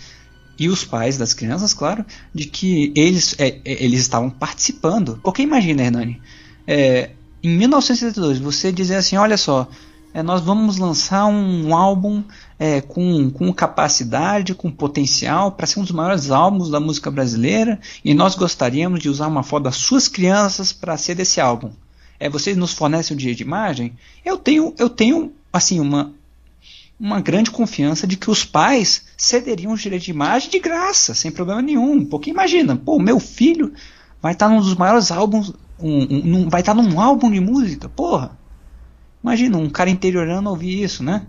e 0.59 0.69
os 0.69 0.85
pais 0.85 1.17
das 1.17 1.33
crianças, 1.33 1.73
claro, 1.73 2.05
de 2.35 2.45
que 2.45 2.93
eles, 2.95 3.35
é, 3.39 3.61
é, 3.65 3.83
eles 3.83 4.01
estavam 4.01 4.29
participando. 4.29 5.19
Porque 5.23 5.41
imagina, 5.41 5.83
Hernani, 5.83 6.21
é, 6.67 7.13
em 7.43 7.57
1972, 7.57 8.39
você 8.39 8.71
dizer 8.71 8.97
assim, 8.97 9.17
olha 9.17 9.39
só, 9.39 9.67
é, 10.13 10.23
nós 10.23 10.43
vamos 10.43 10.77
lançar 10.77 11.25
um 11.25 11.75
álbum 11.75 12.23
é, 12.61 12.83
com, 12.83 13.31
com 13.31 13.51
capacidade, 13.55 14.55
com 14.55 14.71
potencial 14.71 15.53
para 15.53 15.67
ser 15.67 15.81
um 15.81 15.83
dos 15.83 15.93
maiores 15.93 16.31
álbuns 16.31 16.69
da 16.69 16.79
música 16.79 17.11
brasileira 17.11 17.81
e 18.05 18.13
nós 18.13 18.35
gostaríamos 18.35 19.01
de 19.01 19.09
usar 19.09 19.29
uma 19.29 19.43
foto 19.43 19.63
das 19.63 19.77
suas 19.77 20.09
crianças 20.09 20.71
para 20.71 20.99
ser 20.99 21.15
desse 21.15 21.41
álbum. 21.41 21.71
É, 22.19 22.29
vocês 22.29 22.59
nos 22.59 22.75
fornecem 22.75 23.17
o 23.17 23.19
dia 23.19 23.35
de 23.35 23.43
imagem? 23.43 23.95
Eu 24.23 24.37
tenho, 24.37 24.75
eu 24.77 24.91
tenho 24.91 25.33
assim 25.51 25.81
uma 25.81 26.13
uma 27.01 27.19
grande 27.19 27.51
confiança 27.51 28.07
de 28.07 28.15
que 28.15 28.31
os 28.31 28.45
pais 28.45 29.07
cederiam 29.17 29.73
os 29.73 29.81
direitos 29.81 30.05
de 30.05 30.11
imagem 30.11 30.51
de 30.51 30.59
graça, 30.59 31.15
sem 31.15 31.31
problema 31.31 31.63
nenhum. 31.63 32.05
Porque 32.05 32.29
imagina, 32.29 32.77
pô, 32.77 32.99
meu 32.99 33.19
filho 33.19 33.73
vai 34.21 34.35
estar 34.35 34.51
tá 34.51 34.55
num 34.55 34.61
dos 34.61 34.75
maiores 34.75 35.11
álbuns, 35.11 35.55
um, 35.79 36.43
um, 36.43 36.49
vai 36.51 36.61
estar 36.61 36.75
tá 36.75 36.83
num 36.83 37.01
álbum 37.01 37.31
de 37.31 37.41
música, 37.41 37.89
porra. 37.89 38.39
Imagina 39.25 39.57
um 39.57 39.71
cara 39.71 39.89
interiorando 39.89 40.51
ouvir 40.51 40.83
isso, 40.83 41.03
né? 41.03 41.23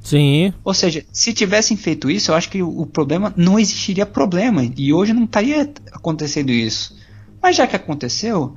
Sim. 0.00 0.52
Ou 0.64 0.72
seja, 0.72 1.04
se 1.12 1.32
tivessem 1.32 1.76
feito 1.76 2.10
isso, 2.10 2.30
eu 2.30 2.34
acho 2.34 2.48
que 2.48 2.62
o, 2.62 2.86
problema 2.86 3.32
não 3.36 3.58
existiria 3.58 4.06
problema 4.06 4.64
e 4.76 4.92
hoje 4.92 5.12
não 5.12 5.24
estaria 5.24 5.70
acontecendo 5.92 6.50
isso. 6.50 6.96
Mas 7.42 7.56
já 7.56 7.66
que 7.66 7.76
aconteceu, 7.76 8.56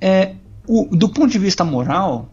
é, 0.00 0.34
o, 0.66 0.88
do 0.90 1.08
ponto 1.08 1.30
de 1.30 1.38
vista 1.38 1.64
moral, 1.64 2.28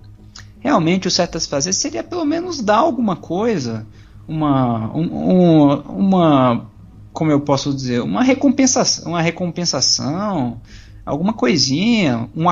realmente 0.59 1.07
o 1.07 1.11
certo 1.11 1.37
a 1.37 1.39
se 1.39 1.47
fazer 1.47 1.73
seria 1.73 2.03
pelo 2.03 2.25
menos 2.25 2.61
dar 2.61 2.77
alguma 2.77 3.15
coisa, 3.15 3.85
uma, 4.27 4.95
um, 4.95 5.73
uma, 5.97 6.69
como 7.11 7.31
eu 7.31 7.41
posso 7.41 7.73
dizer, 7.73 8.01
uma 8.01 8.23
recompensação, 8.23 9.11
uma 9.11 9.21
recompensação, 9.21 10.61
alguma 11.05 11.33
coisinha, 11.33 12.29
um, 12.35 12.45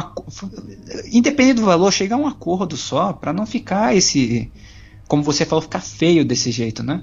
independente 1.12 1.60
do 1.60 1.66
valor, 1.66 1.92
chegar 1.92 2.16
a 2.16 2.20
um 2.20 2.28
acordo 2.28 2.76
só, 2.76 3.14
para 3.14 3.32
não 3.32 3.46
ficar 3.46 3.96
esse, 3.96 4.52
como 5.08 5.24
você 5.24 5.46
falou, 5.46 5.62
ficar 5.62 5.82
feio 5.82 6.26
desse 6.26 6.52
jeito, 6.52 6.84
né? 6.84 7.02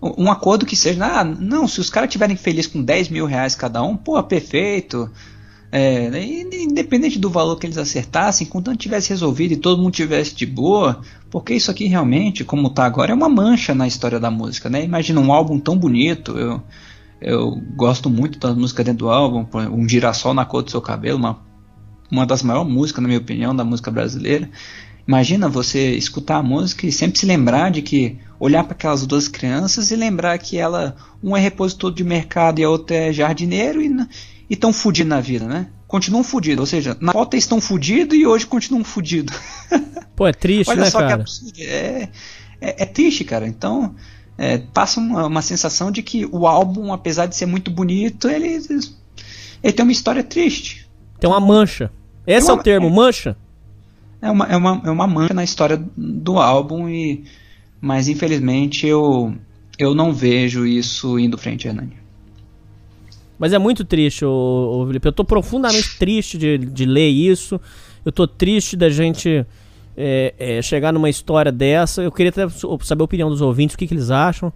Um 0.00 0.30
acordo 0.30 0.64
que 0.64 0.76
seja, 0.76 1.04
ah, 1.04 1.24
não, 1.24 1.66
se 1.66 1.80
os 1.80 1.90
caras 1.90 2.08
estiverem 2.08 2.36
felizes 2.36 2.70
com 2.70 2.80
10 2.80 3.08
mil 3.08 3.26
reais 3.26 3.56
cada 3.56 3.82
um, 3.82 3.96
pô, 3.96 4.22
perfeito. 4.22 5.10
É, 5.70 6.08
independente 6.24 7.18
do 7.18 7.28
valor 7.28 7.56
que 7.56 7.66
eles 7.66 7.76
acertassem, 7.76 8.46
contanto 8.46 8.78
tivesse 8.78 9.10
resolvido 9.10 9.52
e 9.52 9.56
todo 9.56 9.82
mundo 9.82 9.92
tivesse 9.92 10.34
de 10.34 10.46
boa, 10.46 11.02
porque 11.30 11.52
isso 11.52 11.70
aqui 11.70 11.86
realmente, 11.86 12.44
como 12.44 12.68
está 12.68 12.86
agora, 12.86 13.10
é 13.10 13.14
uma 13.14 13.28
mancha 13.28 13.74
na 13.74 13.86
história 13.86 14.18
da 14.18 14.30
música, 14.30 14.70
né? 14.70 14.82
Imagina 14.82 15.20
um 15.20 15.32
álbum 15.32 15.58
tão 15.58 15.76
bonito, 15.76 16.38
eu, 16.38 16.62
eu 17.20 17.60
gosto 17.74 18.08
muito 18.08 18.38
da 18.38 18.54
música 18.54 18.82
dentro 18.82 19.00
do 19.00 19.10
álbum, 19.10 19.46
um 19.70 19.86
girassol 19.86 20.32
na 20.32 20.44
cor 20.44 20.62
do 20.62 20.70
seu 20.70 20.80
cabelo, 20.80 21.18
uma, 21.18 21.38
uma 22.10 22.24
das 22.24 22.42
maiores 22.42 22.72
músicas, 22.72 23.02
na 23.02 23.08
minha 23.08 23.20
opinião, 23.20 23.54
da 23.54 23.64
música 23.64 23.90
brasileira. 23.90 24.48
Imagina 25.08 25.48
você 25.48 25.92
escutar 25.92 26.36
a 26.36 26.42
música 26.42 26.86
e 26.86 26.92
sempre 26.92 27.18
se 27.18 27.24
lembrar 27.24 27.70
de 27.70 27.80
que 27.80 28.18
olhar 28.38 28.62
para 28.62 28.74
aquelas 28.74 29.06
duas 29.06 29.26
crianças 29.26 29.90
e 29.90 29.96
lembrar 29.96 30.36
que 30.36 30.58
ela 30.58 30.94
um 31.24 31.34
é 31.34 31.40
repositor 31.40 31.90
de 31.90 32.04
mercado 32.04 32.58
e 32.58 32.64
a 32.64 32.68
outra 32.68 32.94
é 32.94 33.10
jardineiro 33.10 33.80
e 33.80 34.06
estão 34.50 34.70
fudidos 34.70 35.08
na 35.08 35.18
vida, 35.18 35.46
né? 35.46 35.68
Continuam 35.86 36.22
fudidos, 36.22 36.60
ou 36.60 36.66
seja, 36.66 36.94
na 37.00 37.12
foto 37.12 37.38
estão 37.38 37.58
fudidos 37.58 38.18
e 38.18 38.26
hoje 38.26 38.44
continuam 38.44 38.84
fudidos. 38.84 39.34
Pô, 40.14 40.26
é 40.26 40.32
triste, 40.32 40.68
Olha 40.68 40.82
né, 40.82 40.90
só 40.90 40.98
cara? 40.98 41.24
Que 41.54 41.62
é, 41.62 42.10
é, 42.60 42.82
é, 42.82 42.84
triste, 42.84 43.24
cara. 43.24 43.48
Então, 43.48 43.94
é, 44.36 44.58
passa 44.58 45.00
uma, 45.00 45.26
uma, 45.26 45.40
sensação 45.40 45.90
de 45.90 46.02
que 46.02 46.26
o 46.26 46.46
álbum, 46.46 46.92
apesar 46.92 47.24
de 47.24 47.34
ser 47.34 47.46
muito 47.46 47.70
bonito, 47.70 48.28
ele, 48.28 48.60
ele 49.62 49.72
tem 49.72 49.82
uma 49.82 49.92
história 49.92 50.22
triste. 50.22 50.86
Tem 51.18 51.30
uma 51.30 51.40
mancha. 51.40 51.90
Esse 52.26 52.50
uma, 52.50 52.58
é 52.58 52.60
o 52.60 52.62
termo, 52.62 52.90
mancha? 52.90 53.34
É 54.20 54.30
uma, 54.30 54.46
é, 54.46 54.56
uma, 54.56 54.82
é 54.84 54.90
uma 54.90 55.06
mancha 55.06 55.34
na 55.34 55.44
história 55.44 55.82
do 55.96 56.38
álbum, 56.38 56.88
e, 56.88 57.24
mas 57.80 58.08
infelizmente 58.08 58.86
eu, 58.86 59.34
eu 59.78 59.94
não 59.94 60.12
vejo 60.12 60.66
isso 60.66 61.18
indo 61.18 61.38
frente, 61.38 61.68
Hernani. 61.68 61.96
Mas 63.38 63.52
é 63.52 63.58
muito 63.58 63.84
triste, 63.84 64.24
ô, 64.24 64.82
ô 64.82 64.86
Felipe. 64.86 65.06
Eu 65.06 65.12
tô 65.12 65.24
profundamente 65.24 65.96
triste 65.96 66.36
de, 66.36 66.58
de 66.58 66.84
ler 66.84 67.08
isso. 67.08 67.60
Eu 68.04 68.10
tô 68.10 68.26
triste 68.26 68.76
da 68.76 68.90
gente 68.90 69.46
é, 69.96 70.34
é, 70.38 70.62
chegar 70.62 70.92
numa 70.92 71.08
história 71.08 71.52
dessa. 71.52 72.02
Eu 72.02 72.10
queria 72.10 72.30
até 72.30 72.48
saber 72.82 73.02
a 73.02 73.04
opinião 73.04 73.30
dos 73.30 73.40
ouvintes, 73.40 73.74
o 73.74 73.78
que, 73.78 73.86
que 73.86 73.94
eles 73.94 74.10
acham. 74.10 74.52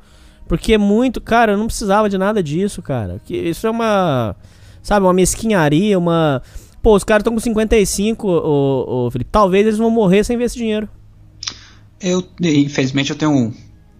Porque 0.48 0.74
é 0.74 0.78
muito, 0.78 1.20
cara, 1.20 1.52
eu 1.52 1.58
não 1.58 1.66
precisava 1.66 2.08
de 2.10 2.18
nada 2.18 2.42
disso, 2.42 2.82
cara. 2.82 3.20
Que 3.24 3.36
isso 3.36 3.66
é 3.66 3.70
uma, 3.70 4.34
sabe, 4.82 5.06
uma 5.06 5.14
mesquinharia, 5.14 5.96
uma... 5.96 6.42
Pô, 6.82 6.96
os 6.96 7.04
caras 7.04 7.20
estão 7.20 7.32
com 7.32 7.40
55, 7.40 8.26
ô, 8.26 9.06
ô, 9.06 9.10
Felipe. 9.10 9.30
Talvez 9.30 9.66
eles 9.66 9.78
vão 9.78 9.90
morrer 9.90 10.24
sem 10.24 10.36
ver 10.36 10.44
esse 10.44 10.56
dinheiro. 10.56 10.88
Eu, 12.00 12.26
infelizmente, 12.40 13.10
eu 13.10 13.16
tenho 13.16 13.54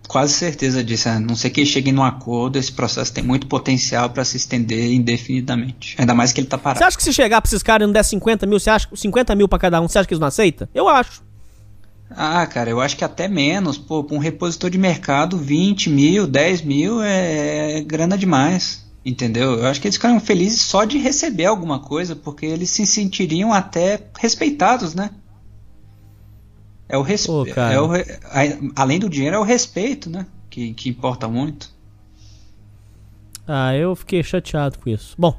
quase 0.09 0.33
certeza 0.33 0.83
disso. 0.83 1.09
A 1.09 1.21
não 1.21 1.37
sei 1.37 1.49
que 1.49 1.65
cheguem 1.65 1.93
num 1.93 2.03
acordo, 2.03 2.59
esse 2.59 2.73
processo 2.73 3.13
tem 3.13 3.23
muito 3.23 3.47
potencial 3.47 4.11
para 4.11 4.25
se 4.25 4.37
estender 4.37 4.93
indefinidamente. 4.93 5.95
Ainda 5.97 6.13
mais 6.13 6.33
que 6.33 6.41
ele 6.41 6.49
tá 6.49 6.59
parado. 6.59 6.79
Você 6.79 6.85
acha 6.85 6.97
que 6.97 7.05
se 7.05 7.13
chegar 7.13 7.41
pra 7.41 7.49
esses 7.49 7.63
caras 7.63 7.85
e 7.85 7.87
não 7.87 7.93
der 7.93 8.03
50 8.03 8.45
mil, 8.47 8.59
você 8.59 8.71
acha 8.71 8.89
50 8.93 9.35
mil 9.37 9.47
pra 9.49 9.61
cada 9.61 9.81
um, 9.81 9.87
você 9.87 9.99
acha 9.99 10.09
que 10.09 10.15
eles 10.15 10.21
não 10.21 10.29
aceitam? 10.29 10.69
Eu 10.75 10.89
acho. 10.89 11.23
Ah, 12.11 12.45
cara, 12.47 12.69
eu 12.69 12.81
acho 12.81 12.97
que 12.97 13.05
até 13.05 13.29
menos. 13.29 13.79
Pô, 13.79 14.05
pra 14.05 14.17
um 14.17 14.21
repositor 14.21 14.69
de 14.69 14.77
mercado, 14.77 15.39
20 15.39 15.89
mil, 15.89 16.27
10 16.27 16.63
mil 16.63 17.03
é, 17.03 17.79
é 17.79 17.81
grana 17.81 18.19
demais. 18.19 18.85
Entendeu? 19.05 19.59
Eu 19.59 19.67
acho 19.67 19.81
que 19.81 19.89
eles 19.89 19.97
ficariam 19.97 20.21
felizes 20.21 20.61
só 20.61 20.85
de 20.85 20.97
receber 20.99 21.47
alguma 21.47 21.81
coisa, 21.81 22.15
porque 22.15 22.47
eles 22.47 22.71
se 22.71 22.87
sentiriam 22.87 23.53
até 23.53 24.01
respeitados, 24.19 24.95
né? 24.95 25.11
É 26.89 26.97
o 26.97 27.03
respeito. 27.03 27.59
É 27.59 27.81
o, 27.81 27.91
além 28.77 28.99
do 28.99 29.09
dinheiro, 29.09 29.37
é 29.37 29.39
o 29.39 29.45
respeito, 29.45 30.09
né? 30.09 30.27
Que, 30.49 30.73
que 30.75 30.89
importa 30.89 31.27
muito. 31.27 31.71
Ah, 33.47 33.75
eu 33.75 33.97
fiquei 33.97 34.23
chateado 34.23 34.79
com 34.79 34.89
isso. 34.89 35.15
Bom, 35.19 35.37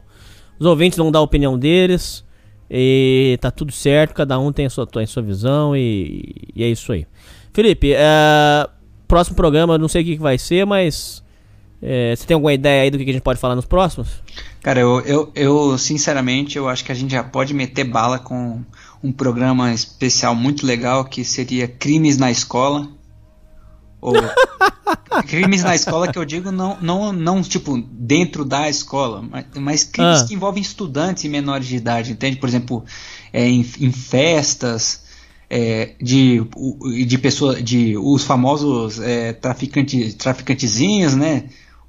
os 0.59 0.66
ouvintes 0.66 0.97
vão 0.97 1.11
dar 1.11 1.20
a 1.20 1.24
opinião 1.24 1.57
deles. 1.57 2.26
E 2.70 3.38
tá 3.39 3.51
tudo 3.51 3.72
certo, 3.72 4.16
cada 4.16 4.39
um 4.39 4.51
tem 4.51 4.66
a 4.66 4.70
sua, 4.70 4.88
tem 4.88 5.03
a 5.03 5.07
sua 5.07 5.22
visão 5.22 5.76
e, 5.76 6.34
e 6.55 6.64
é 6.64 6.68
isso 6.68 6.91
aí. 6.91 7.05
Felipe, 7.53 7.93
é, 7.93 8.68
próximo 9.07 9.36
programa, 9.36 9.78
não 9.78 9.88
sei 9.88 10.01
o 10.01 10.05
que, 10.05 10.16
que 10.16 10.22
vai 10.22 10.39
ser, 10.39 10.66
mas 10.66 11.22
é, 11.86 12.15
você 12.15 12.25
tem 12.25 12.36
alguma 12.36 12.53
ideia 12.53 12.84
aí 12.84 12.89
do 12.89 12.97
que, 12.97 13.03
a 13.03 13.13
gente 13.13 13.21
pode 13.21 13.39
falar 13.39 13.55
nos 13.55 13.65
próximos? 13.65 14.07
Cara, 14.61 14.79
eu, 14.79 15.01
eu, 15.01 15.31
eu 15.36 15.77
sinceramente 15.77 16.57
eu 16.57 16.69
acho 16.69 16.86
que 16.86 16.91
a 16.91 16.95
gente 16.95 17.11
já 17.11 17.23
pode 17.23 17.53
meter 17.53 17.84
bala 17.84 18.17
com 18.17 18.63
um 19.03 19.11
programa 19.11 19.73
especial 19.73 20.34
muito 20.34 20.65
legal 20.65 21.03
que 21.03 21.25
seria 21.25 21.67
Crimes 21.67 22.17
na 22.17 22.31
Escola. 22.31 22.88
Ou 23.99 24.13
crimes 25.27 25.63
na 25.63 25.75
escola 25.75 26.11
que 26.11 26.17
eu 26.17 26.25
digo 26.25 26.51
não, 26.51 26.77
não, 26.81 27.13
não 27.13 27.41
tipo 27.41 27.77
dentro 27.77 28.43
da 28.43 28.69
escola, 28.69 29.21
mas, 29.21 29.45
mas 29.55 29.84
crimes 29.84 30.21
ah. 30.21 30.25
que 30.25 30.34
envolvem 30.34 30.61
estudantes 30.61 31.23
e 31.23 31.29
menores 31.29 31.67
de 31.67 31.77
idade, 31.77 32.11
entende? 32.11 32.38
Por 32.38 32.49
exemplo, 32.49 32.84
é, 33.31 33.47
em, 33.47 33.65
em 33.79 33.91
festas, 33.91 35.03
é, 35.49 35.95
de, 36.01 36.41
de 37.05 37.17
pessoas, 37.17 37.63
de 37.63 37.97
os 37.97 38.23
famosos 38.23 38.99
é, 38.99 39.34
traficantes, 39.34 40.15
traficantezinhos, 40.15 41.15
né? 41.15 41.45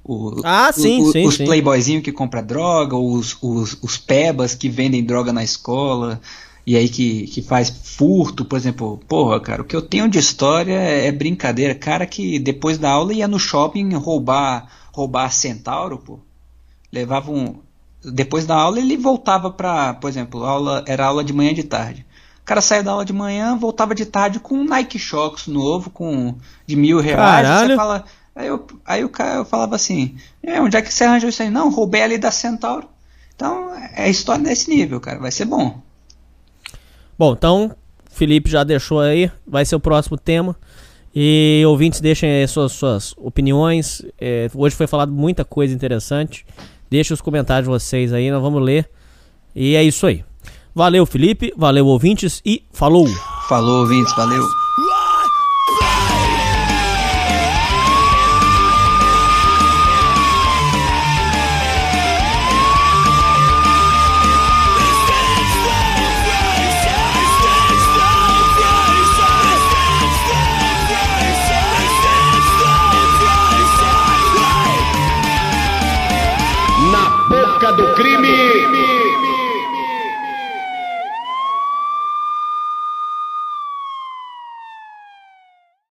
O, 0.07 0.39
ah, 0.43 0.71
sim, 0.71 1.01
o, 1.01 1.11
sim. 1.11 1.25
Os 1.25 1.35
sim. 1.35 1.45
playboyzinhos 1.45 2.03
que 2.03 2.11
compram 2.11 2.45
droga, 2.45 2.95
os, 2.95 3.35
os, 3.41 3.75
os 3.81 3.97
pebas 3.97 4.53
que 4.53 4.69
vendem 4.69 5.03
droga 5.03 5.33
na 5.33 5.43
escola 5.43 6.21
e 6.65 6.75
aí 6.75 6.87
que, 6.87 7.27
que 7.27 7.41
faz 7.41 7.69
furto, 7.69 8.45
por 8.45 8.55
exemplo, 8.55 8.99
porra, 9.07 9.39
cara, 9.39 9.61
o 9.61 9.65
que 9.65 9.75
eu 9.75 9.81
tenho 9.81 10.07
de 10.07 10.17
história 10.17 10.73
é 10.73 11.11
brincadeira. 11.11 11.75
Cara 11.75 12.05
que 12.05 12.39
depois 12.39 12.77
da 12.77 12.89
aula 12.89 13.13
ia 13.13 13.27
no 13.27 13.39
shopping 13.39 13.93
roubar 13.93 14.67
roubar 14.91 15.29
centauro, 15.31 15.97
pô. 15.97 16.19
Levava 16.91 17.31
um. 17.31 17.55
Depois 18.03 18.45
da 18.45 18.55
aula 18.55 18.79
ele 18.79 18.95
voltava 18.95 19.51
pra, 19.51 19.93
por 19.95 20.09
exemplo, 20.09 20.43
aula, 20.43 20.83
era 20.87 21.05
aula 21.05 21.23
de 21.23 21.33
manhã 21.33 21.51
e 21.51 21.55
de 21.55 21.63
tarde. 21.63 22.05
O 22.41 22.45
cara 22.45 22.61
saía 22.61 22.83
da 22.83 22.91
aula 22.91 23.03
de 23.03 23.11
manhã, 23.11 23.57
voltava 23.57 23.93
de 23.93 24.05
tarde 24.05 24.39
com 24.39 24.55
um 24.55 24.63
Nike 24.63 24.97
Shox 24.97 25.47
novo, 25.47 25.89
com 25.89 26.35
de 26.65 26.75
mil 26.75 26.99
reais. 26.99 27.47
Caralho. 27.47 27.69
Você 27.69 27.75
fala, 27.75 28.05
aí, 28.35 28.47
eu, 28.47 28.67
aí 28.85 29.03
o 29.03 29.09
cara 29.09 29.35
eu 29.35 29.45
falava 29.45 29.75
assim, 29.75 30.17
é, 30.43 30.61
onde 30.61 30.75
é 30.75 30.81
que 30.81 30.93
você 30.93 31.05
arranjou 31.05 31.29
isso 31.29 31.41
aí? 31.41 31.49
Não, 31.49 31.69
roubei 31.69 32.03
ali 32.03 32.17
da 32.17 32.31
Centauro. 32.31 32.87
Então, 33.35 33.71
é 33.95 34.09
história 34.09 34.43
desse 34.43 34.69
nível, 34.69 34.99
cara. 34.99 35.19
Vai 35.19 35.31
ser 35.31 35.45
bom. 35.45 35.81
Bom, 37.17 37.33
então, 37.33 37.75
Felipe 38.09 38.49
já 38.49 38.63
deixou 38.63 38.99
aí, 38.99 39.31
vai 39.45 39.65
ser 39.65 39.75
o 39.75 39.79
próximo 39.79 40.17
tema. 40.17 40.55
E 41.13 41.63
ouvintes, 41.65 42.01
deixem 42.01 42.29
aí 42.29 42.47
suas, 42.47 42.73
suas 42.73 43.13
opiniões. 43.17 44.01
É, 44.19 44.49
hoje 44.53 44.75
foi 44.75 44.85
falado 44.85 45.11
muita 45.11 45.45
coisa 45.45 45.73
interessante. 45.73 46.45
Deixem 46.89 47.13
os 47.13 47.21
comentários 47.21 47.65
de 47.65 47.71
vocês 47.71 48.11
aí, 48.11 48.29
nós 48.29 48.41
vamos 48.41 48.61
ler. 48.61 48.89
E 49.55 49.75
é 49.75 49.83
isso 49.83 50.05
aí. 50.05 50.25
Valeu, 50.73 51.05
Felipe. 51.05 51.53
Valeu, 51.55 51.85
ouvintes. 51.87 52.41
E 52.45 52.63
falou! 52.73 53.07
Falou, 53.47 53.81
ouvintes. 53.81 54.13
Valeu. 54.15 54.64